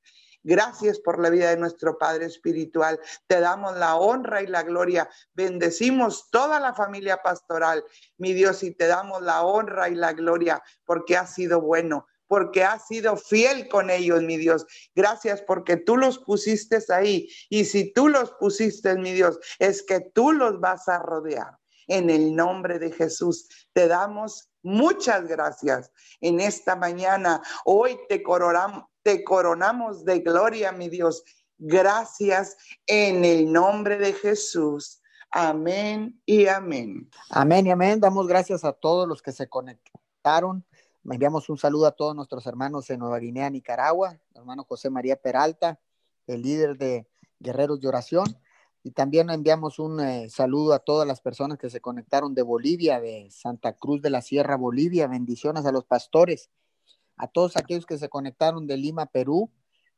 Gracias 0.46 1.00
por 1.00 1.20
la 1.20 1.30
vida 1.30 1.48
de 1.48 1.56
nuestro 1.56 1.96
Padre 1.96 2.26
Espiritual. 2.26 3.00
Te 3.26 3.40
damos 3.40 3.78
la 3.78 3.96
honra 3.96 4.42
y 4.42 4.46
la 4.46 4.62
gloria. 4.62 5.08
Bendecimos 5.32 6.28
toda 6.30 6.60
la 6.60 6.74
familia 6.74 7.22
pastoral, 7.22 7.82
mi 8.18 8.34
Dios, 8.34 8.62
y 8.62 8.72
te 8.72 8.86
damos 8.86 9.22
la 9.22 9.42
honra 9.42 9.88
y 9.88 9.94
la 9.94 10.12
gloria 10.12 10.62
porque 10.84 11.16
has 11.16 11.32
sido 11.32 11.62
bueno, 11.62 12.06
porque 12.26 12.62
has 12.62 12.86
sido 12.86 13.16
fiel 13.16 13.68
con 13.68 13.88
ellos, 13.88 14.22
mi 14.22 14.36
Dios. 14.36 14.66
Gracias 14.94 15.40
porque 15.40 15.78
tú 15.78 15.96
los 15.96 16.18
pusiste 16.18 16.78
ahí. 16.90 17.26
Y 17.48 17.64
si 17.64 17.94
tú 17.94 18.08
los 18.08 18.32
pusiste, 18.32 18.94
mi 18.96 19.14
Dios, 19.14 19.38
es 19.58 19.82
que 19.82 20.00
tú 20.00 20.32
los 20.32 20.60
vas 20.60 20.88
a 20.88 20.98
rodear. 20.98 21.56
En 21.86 22.10
el 22.10 22.34
nombre 22.34 22.78
de 22.78 22.90
Jesús 22.90 23.48
te 23.72 23.88
damos 23.88 24.50
muchas 24.62 25.26
gracias 25.26 25.92
en 26.20 26.40
esta 26.40 26.76
mañana. 26.76 27.42
Hoy 27.64 27.98
te 28.08 28.22
coronamos, 28.22 28.84
te 29.02 29.22
coronamos 29.22 30.04
de 30.04 30.20
gloria, 30.20 30.72
mi 30.72 30.88
Dios. 30.88 31.22
Gracias 31.58 32.56
en 32.86 33.24
el 33.24 33.52
nombre 33.52 33.98
de 33.98 34.12
Jesús. 34.12 35.00
Amén 35.30 36.20
y 36.24 36.46
amén. 36.46 37.10
Amén 37.30 37.66
y 37.66 37.70
amén. 37.70 38.00
Damos 38.00 38.26
gracias 38.26 38.64
a 38.64 38.72
todos 38.72 39.08
los 39.08 39.20
que 39.20 39.32
se 39.32 39.48
conectaron. 39.48 40.64
Enviamos 41.04 41.48
un 41.50 41.58
saludo 41.58 41.86
a 41.86 41.92
todos 41.92 42.16
nuestros 42.16 42.46
hermanos 42.46 42.88
en 42.88 43.00
Nueva 43.00 43.18
Guinea, 43.18 43.50
Nicaragua, 43.50 44.18
hermano 44.34 44.64
José 44.64 44.88
María 44.88 45.16
Peralta, 45.16 45.78
el 46.26 46.42
líder 46.42 46.78
de 46.78 47.06
Guerreros 47.40 47.80
de 47.80 47.88
Oración. 47.88 48.24
Y 48.86 48.90
también 48.90 49.30
enviamos 49.30 49.78
un 49.78 49.98
eh, 50.00 50.28
saludo 50.28 50.74
a 50.74 50.78
todas 50.78 51.08
las 51.08 51.22
personas 51.22 51.56
que 51.56 51.70
se 51.70 51.80
conectaron 51.80 52.34
de 52.34 52.42
Bolivia, 52.42 53.00
de 53.00 53.30
Santa 53.30 53.72
Cruz 53.72 54.02
de 54.02 54.10
la 54.10 54.20
Sierra, 54.20 54.58
Bolivia. 54.58 55.08
Bendiciones 55.08 55.64
a 55.64 55.72
los 55.72 55.86
pastores, 55.86 56.50
a 57.16 57.26
todos 57.26 57.56
aquellos 57.56 57.86
que 57.86 57.96
se 57.96 58.10
conectaron 58.10 58.66
de 58.66 58.76
Lima, 58.76 59.06
Perú, 59.06 59.50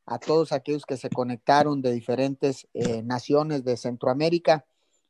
a 0.05 0.21
todos 0.21 0.53
aquellos 0.53 0.87
que 0.87 0.97
se 0.97 1.11
conectaron 1.11 1.83
de 1.83 1.91
diferentes 1.91 2.69
eh, 2.75 3.03
naciones 3.03 3.65
de 3.65 3.77
Centroamérica. 3.77 4.65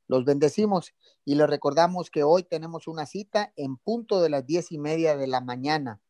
Los 0.09 0.24
bendecimos 0.24 0.95
y 1.27 1.35
les 1.35 1.47
recordamos 1.47 2.09
que 2.09 2.22
hoy 2.22 2.45
tenemos 2.45 2.89
una 2.89 3.05
cita 3.05 3.53
en 3.57 3.77
punto 3.77 4.22
de 4.22 4.31
las 4.31 4.47
diez 4.47 4.72
y 4.72 4.79
media 4.79 5.18
de 5.18 5.27
la 5.27 5.43
mañana. 5.43 6.01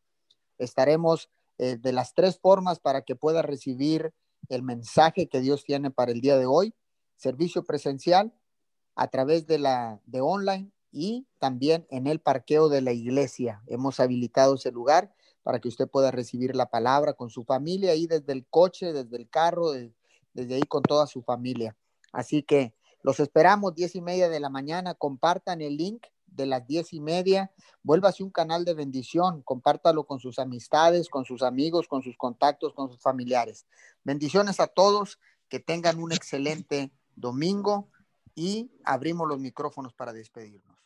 Estaremos 0.57 1.29
eh, 1.57 1.75
de 1.75 1.91
las 1.91 2.13
tres 2.13 2.39
formas 2.39 2.79
para 2.79 3.01
que 3.01 3.17
pueda 3.17 3.41
recibir 3.41 4.13
el 4.47 4.63
mensaje 4.63 5.27
que 5.27 5.41
Dios 5.41 5.65
tiene 5.65 5.91
para 5.91 6.13
el 6.13 6.21
día 6.21 6.37
de 6.37 6.45
hoy. 6.45 6.73
Servicio 7.17 7.63
presencial 7.63 8.33
a 8.95 9.07
través 9.09 9.45
de 9.45 9.59
la 9.59 9.99
de 10.05 10.21
online 10.21 10.71
y 10.91 11.27
también 11.39 11.85
en 11.89 12.07
el 12.07 12.19
parqueo 12.19 12.69
de 12.69 12.81
la 12.81 12.93
iglesia. 12.93 13.61
Hemos 13.67 13.99
habilitado 13.99 14.55
ese 14.55 14.71
lugar 14.71 15.13
para 15.43 15.59
que 15.59 15.67
usted 15.67 15.87
pueda 15.87 16.11
recibir 16.11 16.55
la 16.55 16.69
palabra 16.69 17.13
con 17.13 17.29
su 17.29 17.43
familia 17.43 17.91
ahí 17.91 18.07
desde 18.07 18.33
el 18.33 18.45
coche, 18.47 18.93
desde 18.93 19.17
el 19.17 19.29
carro, 19.29 19.71
desde 20.33 20.55
ahí 20.55 20.63
con 20.63 20.83
toda 20.83 21.07
su 21.07 21.21
familia. 21.21 21.75
Así 22.11 22.43
que 22.43 22.73
los 23.01 23.19
esperamos 23.19 23.75
diez 23.75 23.95
y 23.95 24.01
media 24.01 24.29
de 24.29 24.39
la 24.39 24.49
mañana. 24.49 24.93
Compartan 24.93 25.61
el 25.61 25.77
link 25.77 26.05
de 26.25 26.45
las 26.45 26.67
diez 26.67 26.93
y 26.93 26.99
media. 26.99 27.51
Vuélvase 27.83 28.23
un 28.23 28.31
canal 28.31 28.65
de 28.65 28.73
bendición. 28.73 29.41
Compártalo 29.43 30.05
con 30.05 30.19
sus 30.19 30.39
amistades, 30.39 31.07
con 31.09 31.23
sus 31.23 31.41
amigos, 31.43 31.87
con 31.87 32.03
sus 32.03 32.17
contactos, 32.17 32.73
con 32.73 32.89
sus 32.89 32.99
familiares. 32.99 33.65
Bendiciones 34.03 34.59
a 34.59 34.67
todos. 34.67 35.19
Que 35.49 35.61
tengan 35.61 36.03
un 36.03 36.11
excelente 36.11 36.91
domingo 37.17 37.89
y 38.35 38.71
abrimos 38.85 39.27
los 39.27 39.39
micrófonos 39.39 39.93
para 39.93 40.13
despedirnos. 40.13 40.76